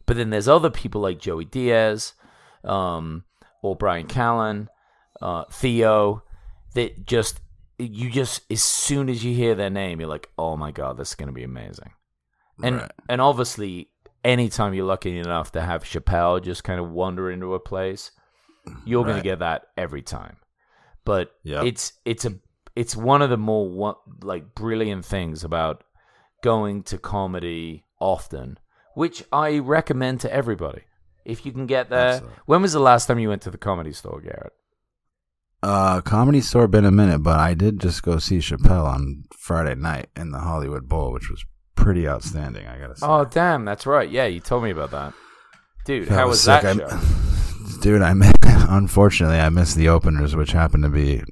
But 0.06 0.16
then 0.16 0.30
there's 0.30 0.48
other 0.48 0.70
people 0.70 1.00
like 1.00 1.18
Joey 1.18 1.44
Diaz, 1.44 2.14
um, 2.64 3.24
or 3.62 3.76
Brian 3.76 4.06
Callen, 4.06 4.68
uh, 5.22 5.44
Theo, 5.50 6.22
that 6.74 7.06
just 7.06 7.40
you 7.78 8.10
just 8.10 8.42
as 8.50 8.62
soon 8.62 9.08
as 9.08 9.24
you 9.24 9.34
hear 9.34 9.54
their 9.54 9.70
name, 9.70 10.00
you're 10.00 10.08
like, 10.08 10.28
oh 10.38 10.56
my 10.56 10.70
god, 10.70 10.96
this 10.96 11.10
is 11.10 11.14
gonna 11.14 11.32
be 11.32 11.44
amazing. 11.44 11.90
And 12.62 12.76
Right. 12.76 12.92
and 13.08 13.20
obviously, 13.20 13.88
anytime 14.24 14.74
you're 14.74 14.86
lucky 14.86 15.18
enough 15.18 15.52
to 15.52 15.60
have 15.62 15.82
Chappelle 15.84 16.42
just 16.42 16.64
kind 16.64 16.78
of 16.80 16.90
wander 16.90 17.30
into 17.30 17.54
a 17.54 17.60
place, 17.60 18.10
you're 18.84 19.04
gonna 19.04 19.22
get 19.22 19.38
that 19.40 19.68
every 19.76 20.02
time. 20.02 20.36
But 21.04 21.32
Yep. 21.44 21.64
it's 21.64 21.92
it's 22.04 22.24
a 22.24 22.34
it's 22.76 22.94
one 22.96 23.20
of 23.22 23.30
the 23.30 23.36
more 23.36 23.68
one, 23.68 23.94
like 24.22 24.54
brilliant 24.54 25.04
things 25.04 25.42
about 25.44 25.82
going 26.42 26.82
to 26.84 26.98
comedy 26.98 27.84
often, 28.00 28.58
which 28.94 29.24
I 29.32 29.58
recommend 29.58 30.20
to 30.20 30.32
everybody. 30.32 30.82
If 31.24 31.44
you 31.46 31.52
can 31.52 31.66
get 31.66 31.88
there. 31.90 32.08
Absolutely. 32.14 32.38
When 32.46 32.62
was 32.62 32.72
the 32.72 32.80
last 32.80 33.06
time 33.06 33.18
you 33.18 33.28
went 33.28 33.42
to 33.42 33.50
the 33.50 33.58
comedy 33.58 33.92
store, 33.92 34.20
Garrett? 34.20 34.52
Uh, 35.62 36.00
comedy 36.00 36.40
store 36.40 36.66
been 36.66 36.84
a 36.84 36.90
minute, 36.90 37.20
but 37.22 37.38
I 37.38 37.54
did 37.54 37.78
just 37.80 38.02
go 38.02 38.18
see 38.18 38.38
Chappelle 38.38 38.84
on 38.84 39.24
Friday 39.38 39.74
night 39.76 40.08
in 40.16 40.32
the 40.32 40.38
Hollywood 40.40 40.88
Bowl, 40.88 41.12
which 41.12 41.30
was 41.30 41.44
pretty 41.76 42.08
outstanding. 42.08 42.66
I 42.66 42.78
gotta 42.78 42.96
say. 42.96 43.06
Oh, 43.08 43.24
damn, 43.24 43.64
that's 43.64 43.86
right. 43.86 44.10
Yeah, 44.10 44.26
you 44.26 44.40
told 44.40 44.64
me 44.64 44.70
about 44.70 44.90
that. 44.90 45.12
Dude, 45.84 46.08
That 46.08 46.14
how 46.14 46.28
was, 46.28 46.40
sick. 46.42 46.62
that 46.62 46.80
I- 46.80 46.88
show? 46.90 47.00
Dude, 47.80 48.02
I 48.02 48.12
mi- 48.14 48.30
unfortunately 48.44 49.38
I 49.38 49.48
missed 49.50 49.76
the 49.76 49.88
openers, 49.88 50.34
which 50.36 50.52
happened 50.52 50.84
to 50.84 50.88
be 50.90 51.22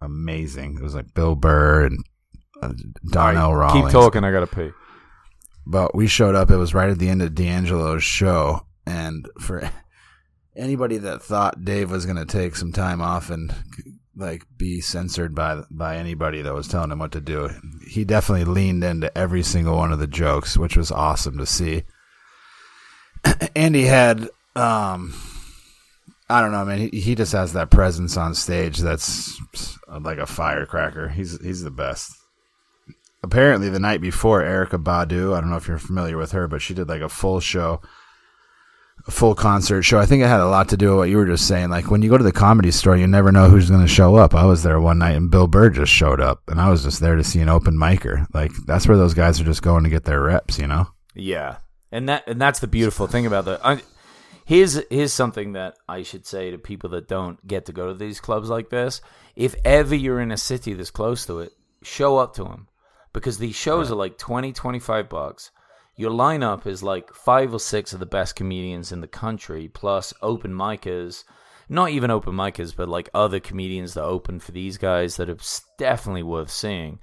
amazing. 0.00 0.76
It 0.76 0.82
was 0.82 0.94
like 0.94 1.12
Bill 1.14 1.34
Burr 1.34 1.86
and 1.86 1.98
uh, 2.62 2.72
Donnell 3.10 3.54
right, 3.54 3.66
Rawlings. 3.72 3.86
Keep 3.86 3.92
talking, 3.92 4.24
I 4.24 4.30
gotta 4.32 4.46
pee. 4.46 4.70
But 5.66 5.94
we 5.94 6.06
showed 6.06 6.34
up. 6.34 6.50
It 6.50 6.56
was 6.56 6.74
right 6.74 6.88
at 6.90 6.98
the 6.98 7.08
end 7.08 7.22
of 7.22 7.34
D'Angelo's 7.34 8.02
show, 8.02 8.66
and 8.86 9.26
for 9.40 9.70
anybody 10.58 10.98
that 10.98 11.22
thought 11.22 11.64
Dave 11.64 11.90
was 11.90 12.04
going 12.04 12.16
to 12.16 12.26
take 12.26 12.56
some 12.56 12.72
time 12.72 13.00
off 13.00 13.30
and 13.30 13.54
like 14.16 14.44
be 14.56 14.80
censored 14.80 15.34
by 15.34 15.62
by 15.70 15.96
anybody 15.96 16.42
that 16.42 16.54
was 16.54 16.66
telling 16.66 16.90
him 16.90 16.98
what 16.98 17.12
to 17.12 17.20
do, 17.20 17.50
he 17.86 18.04
definitely 18.04 18.44
leaned 18.44 18.82
into 18.84 19.16
every 19.16 19.42
single 19.42 19.76
one 19.76 19.92
of 19.92 19.98
the 19.98 20.06
jokes, 20.06 20.56
which 20.56 20.76
was 20.76 20.90
awesome 20.90 21.38
to 21.38 21.46
see. 21.46 21.84
and 23.56 23.74
he 23.74 23.84
had, 23.84 24.28
um, 24.56 25.14
I 26.28 26.40
don't 26.40 26.52
know, 26.52 26.64
man. 26.64 26.78
He, 26.78 27.00
he 27.00 27.14
just 27.14 27.32
has 27.32 27.52
that 27.52 27.70
presence 27.70 28.16
on 28.16 28.34
stage 28.34 28.78
that's 28.78 29.40
like 29.88 30.18
a 30.18 30.26
firecracker. 30.26 31.08
He's 31.08 31.40
he's 31.40 31.62
the 31.62 31.70
best 31.70 32.12
apparently 33.22 33.68
the 33.68 33.80
night 33.80 34.00
before 34.00 34.42
Erykah 34.42 34.82
Badu, 34.82 35.36
I 35.36 35.40
don't 35.40 35.50
know 35.50 35.56
if 35.56 35.68
you're 35.68 35.78
familiar 35.78 36.16
with 36.16 36.32
her, 36.32 36.48
but 36.48 36.62
she 36.62 36.74
did 36.74 36.88
like 36.88 37.00
a 37.00 37.08
full 37.08 37.40
show, 37.40 37.80
full 39.10 39.34
concert 39.34 39.82
show. 39.82 39.98
I 39.98 40.06
think 40.06 40.22
it 40.22 40.28
had 40.28 40.40
a 40.40 40.48
lot 40.48 40.68
to 40.70 40.76
do 40.76 40.90
with 40.90 40.98
what 40.98 41.08
you 41.08 41.16
were 41.16 41.26
just 41.26 41.46
saying. 41.46 41.70
Like 41.70 41.90
when 41.90 42.02
you 42.02 42.10
go 42.10 42.18
to 42.18 42.24
the 42.24 42.32
comedy 42.32 42.70
store, 42.70 42.96
you 42.96 43.06
never 43.06 43.32
know 43.32 43.48
who's 43.48 43.70
going 43.70 43.82
to 43.82 43.88
show 43.88 44.16
up. 44.16 44.34
I 44.34 44.44
was 44.44 44.62
there 44.62 44.80
one 44.80 44.98
night 44.98 45.16
and 45.16 45.30
Bill 45.30 45.46
Burr 45.46 45.70
just 45.70 45.92
showed 45.92 46.20
up, 46.20 46.42
and 46.48 46.60
I 46.60 46.68
was 46.68 46.82
just 46.82 47.00
there 47.00 47.16
to 47.16 47.24
see 47.24 47.40
an 47.40 47.48
open 47.48 47.74
micer. 47.74 48.26
Like 48.34 48.52
that's 48.66 48.86
where 48.86 48.96
those 48.96 49.14
guys 49.14 49.40
are 49.40 49.44
just 49.44 49.62
going 49.62 49.84
to 49.84 49.90
get 49.90 50.04
their 50.04 50.22
reps, 50.22 50.58
you 50.58 50.66
know? 50.66 50.88
Yeah, 51.14 51.58
and 51.90 52.08
that 52.08 52.24
and 52.26 52.40
that's 52.40 52.60
the 52.60 52.66
beautiful 52.66 53.06
thing 53.06 53.26
about 53.26 53.44
the. 53.44 53.60
I, 53.64 53.80
here's 54.44 54.80
here's 54.90 55.12
something 55.12 55.52
that 55.52 55.76
I 55.88 56.02
should 56.02 56.26
say 56.26 56.50
to 56.50 56.58
people 56.58 56.90
that 56.90 57.08
don't 57.08 57.44
get 57.46 57.66
to 57.66 57.72
go 57.72 57.88
to 57.88 57.94
these 57.94 58.20
clubs 58.20 58.48
like 58.48 58.70
this. 58.70 59.00
If 59.36 59.54
ever 59.64 59.94
you're 59.94 60.20
in 60.20 60.32
a 60.32 60.36
city 60.36 60.74
that's 60.74 60.90
close 60.90 61.26
to 61.26 61.40
it, 61.40 61.52
show 61.82 62.18
up 62.18 62.34
to 62.34 62.44
them 62.44 62.68
because 63.12 63.38
these 63.38 63.56
shows 63.56 63.90
are 63.90 63.96
like 63.96 64.18
20, 64.18 64.52
25 64.52 65.08
bucks. 65.08 65.50
Your 65.98 66.12
lineup 66.12 66.66
is 66.66 66.82
like 66.82 67.12
five 67.12 67.52
or 67.52 67.58
six 67.58 67.92
of 67.92 67.98
the 68.00 68.06
best 68.06 68.36
comedians 68.36 68.92
in 68.92 69.00
the 69.00 69.08
country, 69.08 69.68
plus 69.68 70.14
open 70.22 70.54
micers. 70.54 71.24
Not 71.68 71.90
even 71.90 72.10
open 72.10 72.34
micers, 72.34 72.74
but 72.74 72.88
like 72.88 73.10
other 73.12 73.40
comedians 73.40 73.94
that 73.94 74.04
open 74.04 74.38
for 74.40 74.52
these 74.52 74.78
guys 74.78 75.16
that 75.16 75.28
are 75.28 75.36
definitely 75.76 76.22
worth 76.22 76.50
seeing. 76.50 77.00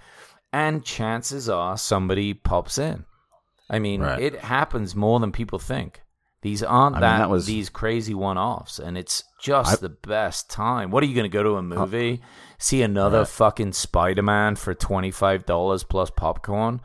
And 0.53 0.83
chances 0.83 1.49
are 1.49 1.77
somebody 1.77 2.33
pops 2.33 2.77
in. 2.77 3.03
I 3.69 3.79
mean, 3.79 4.01
Right. 4.01 4.21
it 4.21 4.39
happens 4.39 4.95
more 4.95 5.19
than 5.19 5.31
people 5.33 5.59
think. 5.59 6.01
These 6.41 6.63
aren't 6.63 6.95
I 6.95 6.99
mean, 6.99 7.01
that, 7.01 7.17
that 7.17 7.29
was- 7.29 7.47
these 7.47 7.69
crazy 7.69 8.13
one-offs, 8.13 8.79
and 8.79 8.97
it's 8.97 9.23
just 9.41 9.73
I- 9.73 9.75
the 9.81 9.89
best 9.89 10.49
time. 10.49 10.89
What 10.91 11.03
are 11.03 11.07
you 11.07 11.15
going 11.15 11.29
to 11.29 11.37
go 11.37 11.43
to 11.43 11.55
a 11.55 11.57
uh, 11.57 11.61
movie, 11.63 12.21
see 12.59 12.81
another 12.81 13.19
Right. 13.19 13.27
fucking 13.27 13.73
Spider-Man 13.73 14.55
for 14.55 14.73
twenty 14.73 15.11
five 15.11 15.45
dollars 15.45 15.83
plus 15.83 16.09
popcorn? 16.11 16.81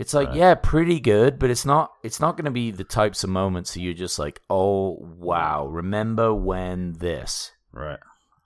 It's 0.00 0.14
like, 0.14 0.30
yeah, 0.32 0.54
pretty 0.54 0.98
good, 0.98 1.38
but 1.38 1.50
it's 1.50 1.66
not. 1.66 1.92
It's 2.02 2.20
not 2.20 2.36
going 2.38 2.46
to 2.46 2.50
be 2.50 2.70
the 2.70 2.84
types 2.84 3.22
of 3.22 3.28
moments 3.28 3.74
that 3.74 3.80
you're 3.82 3.92
just 3.92 4.18
like, 4.18 4.40
oh 4.48 4.96
wow, 4.98 5.66
remember 5.66 6.32
when 6.34 6.94
this? 6.94 7.52
Right. 7.70 7.98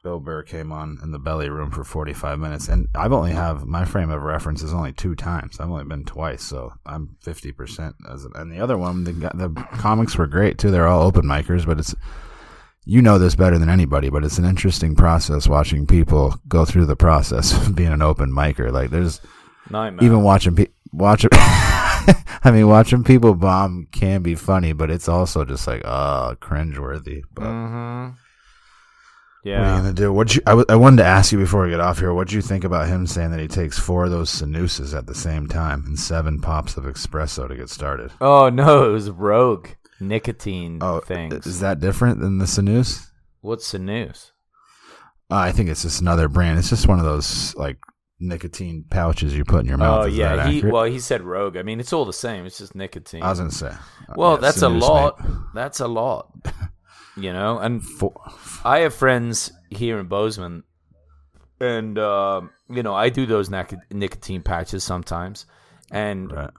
Bill 0.02 0.18
Burr 0.18 0.42
came 0.42 0.72
on 0.72 0.98
in 1.02 1.12
the 1.12 1.18
belly 1.20 1.48
room 1.48 1.70
for 1.70 1.84
45 1.84 2.40
minutes, 2.40 2.66
and 2.66 2.88
I've 2.94 3.12
only 3.12 3.30
have 3.30 3.66
my 3.66 3.84
frame 3.84 4.10
of 4.10 4.20
reference 4.20 4.62
is 4.62 4.74
only 4.74 4.92
two 4.92 5.14
times. 5.14 5.60
I've 5.60 5.70
only 5.70 5.84
been 5.84 6.04
twice, 6.04 6.42
so 6.42 6.72
I'm 6.84 7.16
50% 7.24 7.94
as 8.12 8.26
and 8.34 8.52
the 8.52 8.58
other 8.58 8.76
one, 8.76 9.04
the 9.04 9.12
the 9.12 9.48
comics 9.78 10.18
were 10.18 10.26
great 10.26 10.58
too. 10.58 10.72
They're 10.72 10.88
all 10.88 11.06
open 11.06 11.24
micers, 11.24 11.64
but 11.64 11.78
it's 11.78 11.94
you 12.84 13.00
know 13.00 13.16
this 13.16 13.36
better 13.36 13.58
than 13.58 13.70
anybody, 13.70 14.10
but 14.10 14.24
it's 14.24 14.38
an 14.38 14.44
interesting 14.44 14.96
process 14.96 15.46
watching 15.46 15.86
people 15.86 16.34
go 16.48 16.64
through 16.64 16.86
the 16.86 16.96
process 16.96 17.56
of 17.56 17.76
being 17.76 17.92
an 17.92 18.02
open 18.02 18.32
micer. 18.32 18.72
Like 18.72 18.90
there's 18.90 19.20
Nightmare. 19.70 20.04
even 20.04 20.22
watching 20.22 20.56
pe- 20.56 20.66
watching 20.96 21.30
I 22.46 22.50
mean 22.52 22.68
watching 22.68 23.04
people 23.04 23.34
bomb 23.34 23.88
can 23.92 24.22
be 24.22 24.34
funny, 24.34 24.72
but 24.72 24.90
it's 24.90 25.08
also 25.08 25.44
just 25.44 25.66
like 25.66 25.82
uh 25.84 26.34
cringeworthy. 26.36 27.22
But 27.32 27.44
mm-hmm. 27.44 28.04
what 28.04 28.12
are 28.12 28.14
you 29.44 29.50
Yeah. 29.52 29.76
gonna 29.78 29.92
do? 29.92 30.12
What 30.12 30.34
you? 30.34 30.42
I, 30.46 30.50
w- 30.50 30.66
I 30.68 30.76
wanted 30.76 30.98
to 30.98 31.04
ask 31.04 31.32
you 31.32 31.38
before 31.38 31.64
we 31.64 31.70
get 31.70 31.80
off 31.80 31.98
here. 31.98 32.12
What 32.12 32.28
do 32.28 32.36
you 32.36 32.42
think 32.42 32.64
about 32.64 32.88
him 32.88 33.06
saying 33.06 33.30
that 33.30 33.40
he 33.40 33.48
takes 33.48 33.78
four 33.78 34.04
of 34.04 34.10
those 34.10 34.30
sinuses 34.30 34.94
at 34.94 35.06
the 35.06 35.14
same 35.14 35.46
time 35.48 35.84
and 35.86 35.98
seven 35.98 36.40
pops 36.40 36.76
of 36.76 36.84
espresso 36.84 37.48
to 37.48 37.56
get 37.56 37.70
started? 37.70 38.10
Oh 38.20 38.48
no, 38.50 38.88
it 38.88 38.92
was 38.92 39.10
Rogue 39.10 39.68
nicotine 40.00 40.78
Oh, 40.82 41.00
things. 41.00 41.46
is 41.46 41.60
that 41.60 41.80
different 41.80 42.20
than 42.20 42.38
the 42.38 42.46
sinus? 42.46 43.10
What's 43.40 43.72
news? 43.74 44.32
Uh, 45.30 45.36
I 45.36 45.52
think 45.52 45.68
it's 45.70 45.82
just 45.82 46.00
another 46.02 46.28
brand. 46.28 46.58
It's 46.58 46.68
just 46.70 46.86
one 46.88 46.98
of 46.98 47.04
those 47.06 47.54
like 47.56 47.78
nicotine 48.20 48.84
pouches 48.88 49.36
you 49.36 49.44
put 49.44 49.60
in 49.60 49.66
your 49.66 49.78
mouth. 49.78 50.04
Oh 50.04 50.08
Is 50.08 50.16
yeah, 50.16 50.48
he 50.48 50.62
well 50.64 50.84
he 50.84 50.98
said 51.00 51.22
Rogue. 51.22 51.56
I 51.56 51.62
mean, 51.62 51.80
it's 51.80 51.92
all 51.92 52.04
the 52.04 52.12
same. 52.12 52.46
It's 52.46 52.58
just 52.58 52.74
nicotine. 52.74 53.22
I 53.22 53.30
was 53.30 53.38
gonna 53.40 53.50
say. 53.50 53.68
uh, 53.68 54.14
well, 54.16 54.34
yeah, 54.34 54.40
that's 54.40 54.62
a 54.62 54.68
lot. 54.68 55.20
That's 55.54 55.80
a 55.80 55.86
lot. 55.88 56.32
You 57.16 57.32
know, 57.32 57.58
and 57.58 57.80
Four, 57.84 58.20
I 58.64 58.80
have 58.80 58.92
friends 58.94 59.52
here 59.70 60.00
in 60.00 60.06
Bozeman, 60.08 60.64
and 61.60 61.96
uh, 61.96 62.40
you 62.68 62.82
know 62.82 62.92
I 62.94 63.08
do 63.08 63.24
those 63.24 63.50
nic- 63.50 63.74
nicotine 63.92 64.42
patches 64.42 64.82
sometimes, 64.82 65.46
and 65.92 66.32
Right. 66.32 66.50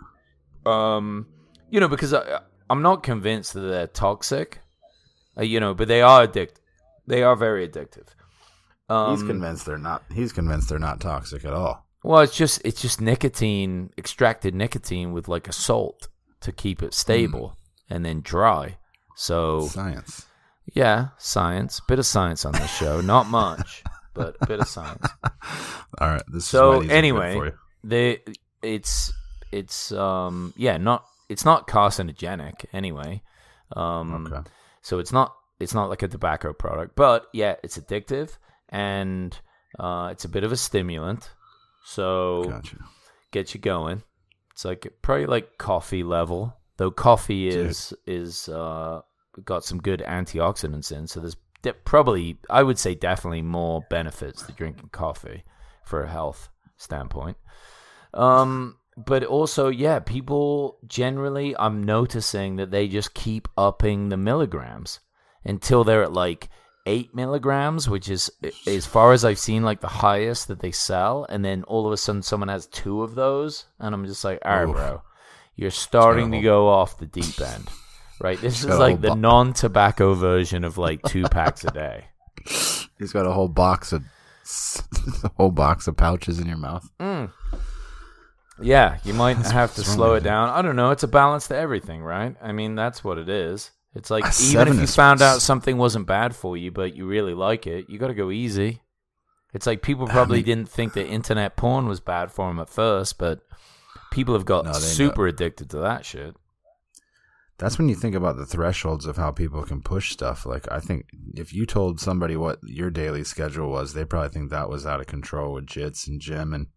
um, 0.65 1.27
you 1.69 1.81
know, 1.81 1.89
because 1.89 2.13
I, 2.13 2.39
I'm 2.69 2.81
not 2.81 3.03
convinced 3.03 3.53
that 3.53 3.59
they're 3.61 3.87
toxic, 3.87 4.59
uh, 5.37 5.43
you 5.43 5.59
know, 5.59 5.73
but 5.73 5.89
they 5.89 6.01
are 6.01 6.23
addict. 6.23 6.61
They 7.05 7.21
are 7.21 7.35
very 7.35 7.67
addictive. 7.67 8.07
Um, 8.89 9.11
he's 9.17 9.23
convinced 9.27 9.65
they're 9.65 9.77
not. 9.77 10.03
He's 10.13 10.31
convinced 10.33 10.69
they're 10.69 10.79
not 10.79 11.01
toxic 11.01 11.43
at 11.45 11.53
all. 11.53 11.85
Well, 12.03 12.21
it's 12.21 12.35
just 12.35 12.61
it's 12.63 12.81
just 12.81 13.01
nicotine, 13.01 13.89
extracted 13.97 14.53
nicotine 14.53 15.11
with 15.11 15.27
like 15.27 15.47
a 15.47 15.51
salt 15.53 16.07
to 16.41 16.51
keep 16.51 16.83
it 16.83 16.93
stable 16.93 17.57
and 17.89 18.05
then 18.05 18.21
dry. 18.21 18.77
So 19.15 19.61
Science. 19.67 20.25
yeah, 20.73 21.09
science, 21.17 21.81
bit 21.87 21.97
of 21.99 22.05
science 22.05 22.45
on 22.45 22.51
this 22.53 22.71
show, 22.75 23.01
not 23.01 23.27
much, 23.27 23.83
but 24.13 24.35
a 24.41 24.45
bit 24.45 24.59
of 24.59 24.67
science. 24.67 25.07
All 25.99 26.09
right. 26.09 26.23
This 26.31 26.45
So, 26.45 26.73
is 26.73 26.77
why 26.77 26.81
these 26.81 26.85
are 26.85 26.91
good 26.91 26.97
anyway. 26.97 27.51
They 27.83 28.19
it's 28.61 29.11
it's 29.51 29.91
um 29.91 30.53
yeah, 30.57 30.77
not 30.77 31.05
it's 31.29 31.45
not 31.45 31.67
carcinogenic 31.67 32.65
anyway. 32.73 33.23
Um 33.75 34.27
Okay. 34.27 34.47
so 34.81 34.99
it's 34.99 35.11
not 35.11 35.33
it's 35.59 35.73
not 35.73 35.89
like 35.89 36.03
a 36.03 36.07
tobacco 36.07 36.53
product, 36.53 36.95
but 36.95 37.27
yeah, 37.33 37.55
it's 37.63 37.77
addictive 37.79 38.37
and 38.75 39.39
uh 39.79 40.09
it's 40.11 40.25
a 40.25 40.29
bit 40.29 40.43
of 40.43 40.51
a 40.51 40.57
stimulant. 40.57 41.29
So 41.85 42.43
Gotcha. 42.43 42.77
get 43.31 43.53
you 43.53 43.59
going. 43.61 44.03
It's 44.51 44.65
like 44.65 44.87
probably 45.01 45.25
like 45.27 45.57
coffee 45.57 46.03
level, 46.03 46.55
though 46.77 46.91
coffee 46.91 47.49
Dude. 47.49 47.67
is 47.67 47.93
is 48.05 48.49
uh, 48.49 49.01
got 49.43 49.63
some 49.63 49.79
good 49.79 50.01
antioxidants 50.05 50.91
in. 50.91 51.07
So 51.07 51.19
there's 51.19 51.37
de- 51.61 51.73
probably 51.73 52.37
I 52.49 52.63
would 52.63 52.79
say 52.79 52.95
definitely 52.95 53.41
more 53.41 53.81
benefits 53.89 54.43
to 54.43 54.51
drinking 54.53 54.89
coffee 54.91 55.43
for 55.83 56.03
a 56.03 56.09
health 56.09 56.49
standpoint. 56.77 57.37
Um, 58.13 58.77
but 58.97 59.25
also, 59.25 59.67
yeah, 59.67 59.99
people 59.99 60.77
generally 60.87 61.55
I'm 61.57 61.83
noticing 61.83 62.55
that 62.55 62.71
they 62.71 62.87
just 62.87 63.13
keep 63.13 63.47
upping 63.57 64.09
the 64.09 64.17
milligrams 64.17 65.01
until 65.43 65.83
they're 65.83 66.03
at 66.03 66.13
like 66.13 66.49
eight 66.85 67.15
milligrams, 67.15 67.89
which 67.89 68.09
is 68.09 68.31
as 68.67 68.85
far 68.85 69.13
as 69.13 69.25
I've 69.25 69.39
seen, 69.39 69.63
like 69.63 69.81
the 69.81 69.87
highest 69.87 70.47
that 70.47 70.59
they 70.59 70.71
sell. 70.71 71.25
And 71.29 71.43
then 71.43 71.63
all 71.63 71.85
of 71.85 71.93
a 71.93 71.97
sudden, 71.97 72.21
someone 72.21 72.49
has 72.49 72.67
two 72.67 73.03
of 73.03 73.15
those, 73.15 73.65
and 73.79 73.93
I'm 73.93 74.05
just 74.05 74.23
like, 74.23 74.39
all 74.45 74.55
right, 74.55 74.69
Oof. 74.69 74.75
bro, 74.75 75.01
you're 75.55 75.71
starting 75.71 76.31
to 76.31 76.41
go 76.41 76.67
off 76.67 76.97
the 76.97 77.05
deep 77.05 77.39
end, 77.39 77.69
right? 78.19 78.39
This 78.39 78.63
is 78.63 78.77
like 78.77 79.01
the 79.01 79.09
bo- 79.09 79.15
non-tobacco 79.15 80.13
version 80.13 80.63
of 80.63 80.77
like 80.77 81.01
two 81.03 81.23
packs 81.23 81.63
a 81.63 81.71
day. 81.71 82.05
He's 82.99 83.11
got 83.11 83.25
a 83.25 83.31
whole 83.31 83.49
box 83.49 83.91
of 83.91 84.03
a 85.23 85.29
whole 85.37 85.51
box 85.51 85.87
of 85.87 85.97
pouches 85.97 86.39
in 86.39 86.47
your 86.47 86.57
mouth. 86.57 86.87
Mm. 86.99 87.31
Yeah, 88.61 88.99
you 89.03 89.13
might 89.13 89.37
have 89.37 89.75
to 89.75 89.83
slow 89.83 90.13
it 90.13 90.23
down. 90.23 90.49
I 90.49 90.61
don't 90.61 90.77
know. 90.77 90.91
It's 90.91 91.03
a 91.03 91.09
balance 91.09 91.47
to 91.49 91.57
everything, 91.57 92.01
right? 92.01 92.35
I 92.41 92.53
mean, 92.53 92.75
that's 92.75 93.03
what 93.03 93.17
it 93.17 93.27
is. 93.27 93.71
It's 93.95 94.11
like 94.11 94.25
A 94.25 94.43
even 94.43 94.67
if 94.67 94.79
you 94.79 94.87
found 94.87 95.21
out 95.21 95.41
something 95.41 95.77
wasn't 95.77 96.05
bad 96.05 96.35
for 96.35 96.57
you, 96.57 96.69
but 96.71 96.95
you 96.95 97.07
really 97.07 97.33
like 97.33 97.65
it, 97.65 97.89
you 97.89 97.97
got 97.97 98.07
to 98.07 98.13
go 98.13 98.29
easy. 98.29 98.81
It's 99.53 99.65
like 99.65 99.81
people 99.81 100.05
ah, 100.09 100.11
probably 100.11 100.39
mean- 100.39 100.45
didn't 100.45 100.69
think 100.69 100.93
that 100.93 101.07
internet 101.07 101.55
porn 101.55 101.87
was 101.87 102.01
bad 102.01 102.29
for 102.31 102.47
them 102.49 102.59
at 102.59 102.69
first, 102.69 103.17
but 103.17 103.39
people 104.11 104.33
have 104.33 104.45
got 104.45 104.65
No, 104.65 104.73
super 104.73 105.27
addicted 105.27 105.69
to 105.69 105.77
that 105.77 106.05
shit. 106.05 106.35
That's 107.57 107.77
when 107.77 107.87
you 107.87 107.95
think 107.95 108.15
about 108.15 108.35
the 108.35 108.45
thresholds 108.45 109.05
of 109.05 109.15
how 109.15 109.31
people 109.31 109.63
can 109.63 109.81
push 109.81 110.11
stuff. 110.11 110.45
Like 110.45 110.69
I 110.69 110.81
think 110.81 111.05
if 111.35 111.53
you 111.53 111.65
told 111.65 112.01
somebody 112.01 112.35
what 112.35 112.59
your 112.63 112.89
daily 112.89 113.23
schedule 113.23 113.69
was, 113.69 113.93
they 113.93 114.03
probably 114.03 114.29
think 114.29 114.49
that 114.49 114.69
was 114.69 114.85
out 114.85 114.99
of 114.99 115.07
control 115.07 115.53
with 115.53 115.67
jits 115.67 116.05
and 116.05 116.19
gym 116.19 116.53
and 116.53 116.67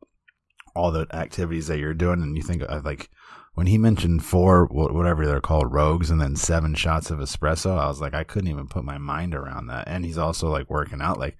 all 0.77 0.93
the 0.93 1.09
activities 1.13 1.67
that 1.67 1.81
you're 1.81 1.95
doing. 1.95 2.23
And 2.23 2.37
you 2.37 2.45
think 2.45 2.63
uh, 2.63 2.81
like 2.85 3.11
when 3.59 3.67
he 3.67 3.77
mentioned 3.77 4.25
four, 4.25 4.67
whatever 4.67 5.27
they're 5.27 5.41
called, 5.41 5.73
rogues, 5.73 6.11
and 6.11 6.21
then 6.21 6.37
seven 6.37 6.77
shots 6.77 7.11
of 7.11 7.19
espresso, 7.19 7.77
I 7.77 7.89
was 7.89 8.01
like, 8.01 8.15
I 8.15 8.23
couldn't 8.23 8.51
even 8.51 8.69
put 8.69 8.85
my 8.85 8.99
mind 8.99 9.35
around 9.35 9.67
that. 9.67 9.89
And 9.89 10.05
he's 10.05 10.17
also 10.17 10.49
like 10.49 10.71
working 10.71 11.01
out, 11.03 11.19
like 11.19 11.37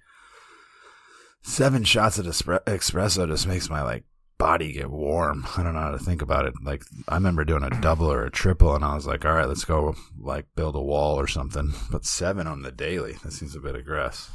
seven 1.43 1.85
shots 1.85 2.17
of 2.17 2.25
espre- 2.25 2.61
espresso 2.65 3.25
just 3.25 3.47
makes 3.47 3.69
my 3.69 3.83
like 3.83 4.03
body 4.37 4.73
get 4.73 4.91
warm. 4.91 5.47
I 5.55 5.63
don't 5.63 5.73
know 5.73 5.79
how 5.79 5.91
to 5.91 5.97
think 5.97 6.21
about 6.21 6.45
it. 6.45 6.55
Like 6.61 6.83
I 7.07 7.13
remember 7.13 7.45
doing 7.45 7.63
a 7.63 7.69
double 7.69 8.11
or 8.11 8.25
a 8.25 8.29
triple, 8.29 8.75
and 8.75 8.83
I 8.83 8.95
was 8.95 9.07
like, 9.07 9.23
all 9.23 9.31
right, 9.31 9.47
let's 9.47 9.63
go 9.63 9.95
like 10.19 10.45
build 10.57 10.75
a 10.75 10.81
wall 10.81 11.17
or 11.17 11.27
something. 11.27 11.71
But 11.89 12.03
seven 12.03 12.47
on 12.47 12.63
the 12.63 12.71
daily, 12.73 13.13
that 13.23 13.31
seems 13.31 13.55
a 13.55 13.61
bit 13.61 13.77
aggressive. 13.77 14.29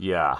Yeah. 0.00 0.38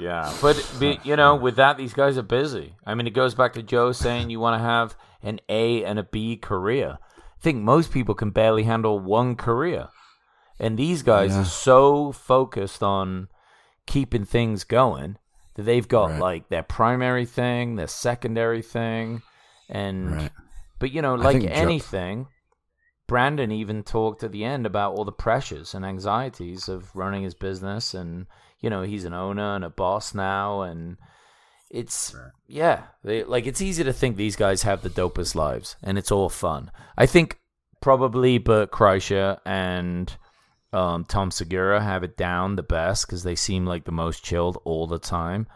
Yeah. 0.00 0.34
But, 0.42 0.56
you 1.04 1.14
know, 1.14 1.36
with 1.36 1.54
that, 1.54 1.76
these 1.76 1.92
guys 1.92 2.18
are 2.18 2.22
busy. 2.22 2.74
I 2.84 2.96
mean, 2.96 3.06
it 3.06 3.14
goes 3.14 3.36
back 3.36 3.52
to 3.52 3.62
Joe 3.62 3.92
saying 3.92 4.30
you 4.30 4.40
want 4.40 4.58
to 4.58 4.64
have 4.64 4.96
an 5.22 5.40
A 5.48 5.84
and 5.84 5.98
a 5.98 6.02
B 6.04 6.36
career. 6.36 6.98
I 7.18 7.40
think 7.42 7.62
most 7.62 7.92
people 7.92 8.14
can 8.14 8.30
barely 8.30 8.64
handle 8.64 8.98
one 8.98 9.36
career. 9.36 9.88
And 10.58 10.78
these 10.78 11.02
guys 11.02 11.32
Yeah. 11.32 11.42
are 11.42 11.44
so 11.46 12.12
focused 12.12 12.82
on 12.82 13.28
keeping 13.86 14.24
things 14.24 14.64
going 14.64 15.16
that 15.54 15.62
they've 15.62 15.88
got 15.88 16.10
Right. 16.10 16.20
like 16.20 16.48
their 16.48 16.62
primary 16.62 17.24
thing, 17.24 17.76
their 17.76 17.86
secondary 17.86 18.62
thing. 18.62 19.22
And, 19.68 20.14
Right. 20.14 20.30
but, 20.78 20.90
you 20.92 21.00
know, 21.02 21.14
like 21.14 21.40
Joe- 21.40 21.48
anything, 21.48 22.26
Brendan 23.08 23.50
even 23.50 23.82
talked 23.82 24.22
at 24.22 24.32
the 24.32 24.44
end 24.44 24.66
about 24.66 24.94
all 24.94 25.04
the 25.04 25.10
pressures 25.12 25.74
and 25.74 25.84
anxieties 25.84 26.68
of 26.68 26.94
running 26.94 27.22
his 27.24 27.34
business 27.34 27.92
and 27.94 28.26
you 28.60 28.70
know 28.70 28.82
he's 28.82 29.04
an 29.04 29.14
owner 29.14 29.56
and 29.56 29.64
a 29.64 29.70
boss 29.70 30.14
now 30.14 30.60
and 30.60 30.96
it's 31.70 32.14
yeah 32.48 32.82
they, 33.04 33.22
like 33.24 33.46
it's 33.46 33.62
easy 33.62 33.84
to 33.84 33.92
think 33.92 34.16
these 34.16 34.36
guys 34.36 34.62
have 34.62 34.82
the 34.82 34.90
dopest 34.90 35.34
lives 35.34 35.76
and 35.82 35.96
it's 35.98 36.10
all 36.10 36.28
fun 36.28 36.70
i 36.98 37.06
think 37.06 37.38
probably 37.80 38.38
bert 38.38 38.70
kreischer 38.70 39.38
and 39.46 40.16
um, 40.72 41.04
tom 41.04 41.30
segura 41.30 41.80
have 41.82 42.02
it 42.02 42.16
down 42.16 42.56
the 42.56 42.62
best 42.62 43.06
because 43.06 43.22
they 43.22 43.34
seem 43.36 43.66
like 43.66 43.84
the 43.84 43.92
most 43.92 44.24
chilled 44.24 44.58
all 44.64 44.86
the 44.86 44.98
time 44.98 45.46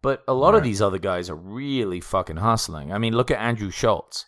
but 0.00 0.22
a 0.26 0.32
lot 0.34 0.54
of 0.54 0.62
these 0.62 0.80
other 0.80 0.98
guys 0.98 1.28
are 1.28 1.36
really 1.36 2.00
fucking 2.00 2.36
hustling 2.36 2.92
i 2.92 2.98
mean 2.98 3.12
look 3.14 3.30
at 3.30 3.38
andrew 3.38 3.70
schulz 3.70 4.24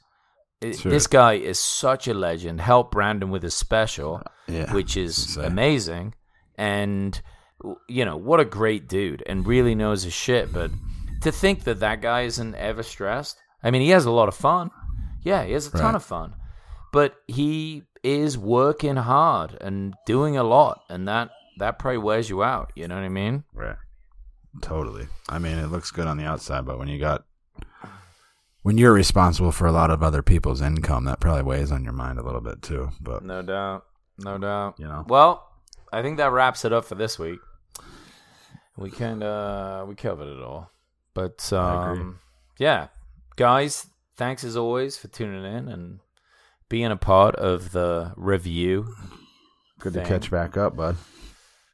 Sure. 0.62 0.92
this 0.92 1.06
guy 1.06 1.34
is 1.34 1.58
such 1.58 2.06
a 2.06 2.12
legend 2.12 2.60
helped 2.60 2.92
brendan 2.92 3.30
with 3.30 3.42
his 3.42 3.54
special 3.54 4.20
Yeah, 4.46 4.70
which 4.74 4.94
is 4.94 5.16
insane. 5.16 5.44
amazing. 5.46 6.14
And 6.58 7.18
you 7.88 8.04
know 8.04 8.18
what 8.18 8.40
a 8.40 8.44
great 8.44 8.86
dude, 8.86 9.22
and 9.24 9.46
really 9.46 9.74
knows 9.74 10.02
his 10.02 10.12
shit. 10.12 10.52
But 10.52 10.70
to 11.22 11.30
think 11.32 11.64
that 11.64 11.80
that 11.80 12.00
guy 12.00 12.22
isn't 12.22 12.54
ever 12.54 12.82
stressed. 12.82 13.38
I 13.62 13.70
mean, 13.70 13.82
he 13.82 13.90
has 13.90 14.06
a 14.06 14.10
lot 14.10 14.28
of 14.28 14.34
fun. 14.34 14.70
Yeah, 15.22 15.44
he 15.44 15.52
has 15.52 15.66
a 15.66 15.70
ton 15.72 15.82
Right. 15.82 15.94
of 15.96 16.04
fun, 16.04 16.34
but 16.92 17.14
he 17.28 17.82
is 18.02 18.38
working 18.38 18.96
hard 18.96 19.58
and 19.60 19.94
doing 20.06 20.36
a 20.36 20.42
lot, 20.44 20.82
and 20.88 21.06
that 21.08 21.30
that 21.58 21.78
probably 21.78 21.98
wears 21.98 22.30
you 22.30 22.42
out. 22.42 22.72
You 22.74 22.88
know 22.88 22.94
what 22.94 23.04
I 23.04 23.10
mean? 23.10 23.44
Right. 23.52 23.76
Totally. 24.62 25.06
I 25.28 25.38
mean, 25.38 25.58
it 25.58 25.66
looks 25.66 25.90
good 25.90 26.06
on 26.06 26.16
the 26.16 26.24
outside, 26.24 26.64
but 26.64 26.78
when 26.78 26.88
you 26.88 26.98
got 26.98 27.24
when 28.62 28.78
you're 28.78 28.92
responsible 28.92 29.52
for 29.52 29.66
a 29.66 29.72
lot 29.72 29.90
of 29.90 30.02
other 30.02 30.22
people's 30.22 30.60
income, 30.62 31.04
that 31.04 31.20
probably 31.20 31.42
weighs 31.42 31.70
on 31.72 31.84
your 31.84 31.92
mind 31.92 32.18
a 32.18 32.22
little 32.22 32.40
bit 32.40 32.62
too. 32.62 32.90
But 33.00 33.22
No 33.24 33.42
doubt. 33.42 33.84
No 34.18 34.38
doubt. 34.38 34.74
you 34.78 34.86
know, 34.86 35.04
Well, 35.06 35.46
I 35.92 36.02
think 36.02 36.16
that 36.18 36.32
wraps 36.32 36.64
it 36.64 36.72
up 36.72 36.84
for 36.86 36.94
this 36.94 37.18
week. 37.18 37.40
We 38.76 38.90
kind 38.90 39.22
of 39.22 39.88
we 39.88 39.94
covered 39.94 40.28
it 40.28 40.42
all, 40.42 40.70
but 41.20 41.52
um, 41.52 42.18
yeah, 42.58 42.88
guys, 43.36 43.86
thanks 44.16 44.44
as 44.44 44.56
always 44.56 44.96
for 44.96 45.08
tuning 45.08 45.44
in 45.44 45.68
and 45.68 46.00
being 46.68 46.86
a 46.86 46.96
part 46.96 47.34
of 47.36 47.72
the 47.72 48.12
review. 48.16 48.94
good 49.80 49.92
thing. 49.94 50.02
to 50.04 50.08
catch 50.08 50.30
back 50.30 50.56
up, 50.56 50.76
bud. 50.76 50.96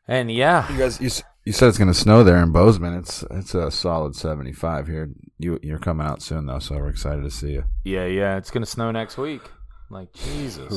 And 0.09 0.30
yeah, 0.30 0.70
You 0.72 0.78
guys, 0.78 1.01
you, 1.01 1.11
you 1.44 1.53
said 1.53 1.68
it's 1.68 1.78
going 1.78 1.88
to 1.92 1.94
snow 1.94 2.24
there 2.24 2.42
in 2.42 2.51
Bozeman. 2.53 2.94
It's 2.94 3.24
it's 3.30 3.55
a 3.55 3.70
solid 3.70 4.14
seventy 4.16 4.53
five 4.53 4.86
here. 4.86 5.11
You 5.38 5.59
you're 5.62 5.78
coming 5.78 6.07
out 6.07 6.22
soon 6.22 6.47
though, 6.47 6.59
so 6.61 6.76
we're 6.76 6.88
excited 6.88 7.22
to 7.22 7.30
see 7.30 7.53
you. 7.53 7.64
yeah, 7.84 8.07
yeah, 8.07 8.36
it's 8.36 8.51
gonna 8.51 8.66
snow 8.66 8.90
next 8.90 9.18
week. 9.18 9.42
Like 9.90 10.12
Jesus, 10.12 10.72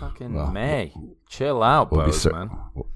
fucking 0.00 0.34
Well, 0.34 0.50
May. 0.50 0.94
Chill 1.28 1.62
out, 1.62 1.90
We'll 1.92 2.06
be 2.06 2.12
sur- 2.12 2.48
we'll, 2.74 2.86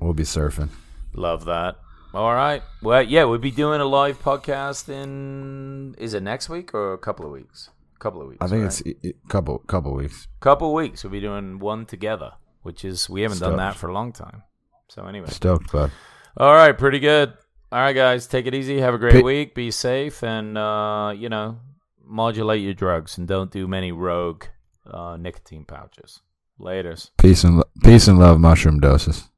we'll 0.00 0.14
be 0.14 0.22
surfing. 0.22 0.68
Love 1.14 1.44
that. 1.46 1.76
All 2.16 2.32
right. 2.32 2.62
Well, 2.80 3.02
yeah, 3.02 3.24
we'll 3.24 3.36
be 3.36 3.50
doing 3.50 3.82
a 3.82 3.84
live 3.84 4.22
podcast 4.22 4.88
in. 4.88 5.94
Is 5.98 6.14
it 6.14 6.22
next 6.22 6.48
week 6.48 6.72
or 6.72 6.94
a 6.94 6.98
couple 6.98 7.26
of 7.26 7.30
weeks? 7.30 7.68
A 7.94 7.98
couple 7.98 8.22
of 8.22 8.28
weeks. 8.28 8.38
I 8.40 8.46
think 8.46 8.62
right? 8.64 8.82
it's 8.86 9.04
a 9.04 9.28
couple 9.28 9.58
couple 9.58 9.94
weeks. 9.94 10.26
couple 10.40 10.68
of 10.68 10.72
weeks. 10.72 11.04
We'll 11.04 11.10
be 11.10 11.20
doing 11.20 11.58
one 11.58 11.84
together, 11.84 12.32
which 12.62 12.86
is 12.86 13.10
we 13.10 13.20
haven't 13.20 13.40
done 13.40 13.58
that 13.58 13.76
for 13.76 13.90
a 13.90 13.92
long 13.92 14.14
time. 14.14 14.44
So 14.88 15.04
anyway, 15.04 15.26
Stoked, 15.28 15.70
bud. 15.70 15.90
all 16.38 16.54
right, 16.54 16.72
pretty 16.72 17.00
good. 17.00 17.34
All 17.70 17.80
right, 17.80 17.92
guys, 17.92 18.26
take 18.26 18.46
it 18.46 18.54
easy. 18.54 18.80
Have 18.80 18.94
a 18.94 18.98
great 18.98 19.12
Pe- 19.12 19.22
week. 19.22 19.54
Be 19.54 19.70
safe, 19.70 20.22
and 20.22 20.56
uh, 20.56 21.12
you 21.14 21.28
know, 21.28 21.58
modulate 22.02 22.62
your 22.62 22.72
drugs, 22.72 23.18
and 23.18 23.28
don't 23.28 23.50
do 23.50 23.68
many 23.68 23.92
rogue 23.92 24.44
uh, 24.90 25.18
nicotine 25.20 25.66
pouches. 25.66 26.20
Later's. 26.58 27.10
Peace 27.18 27.44
and 27.44 27.58
lo- 27.58 27.70
peace 27.84 28.08
and 28.08 28.18
love, 28.18 28.40
mushroom 28.40 28.80
doses. 28.80 29.28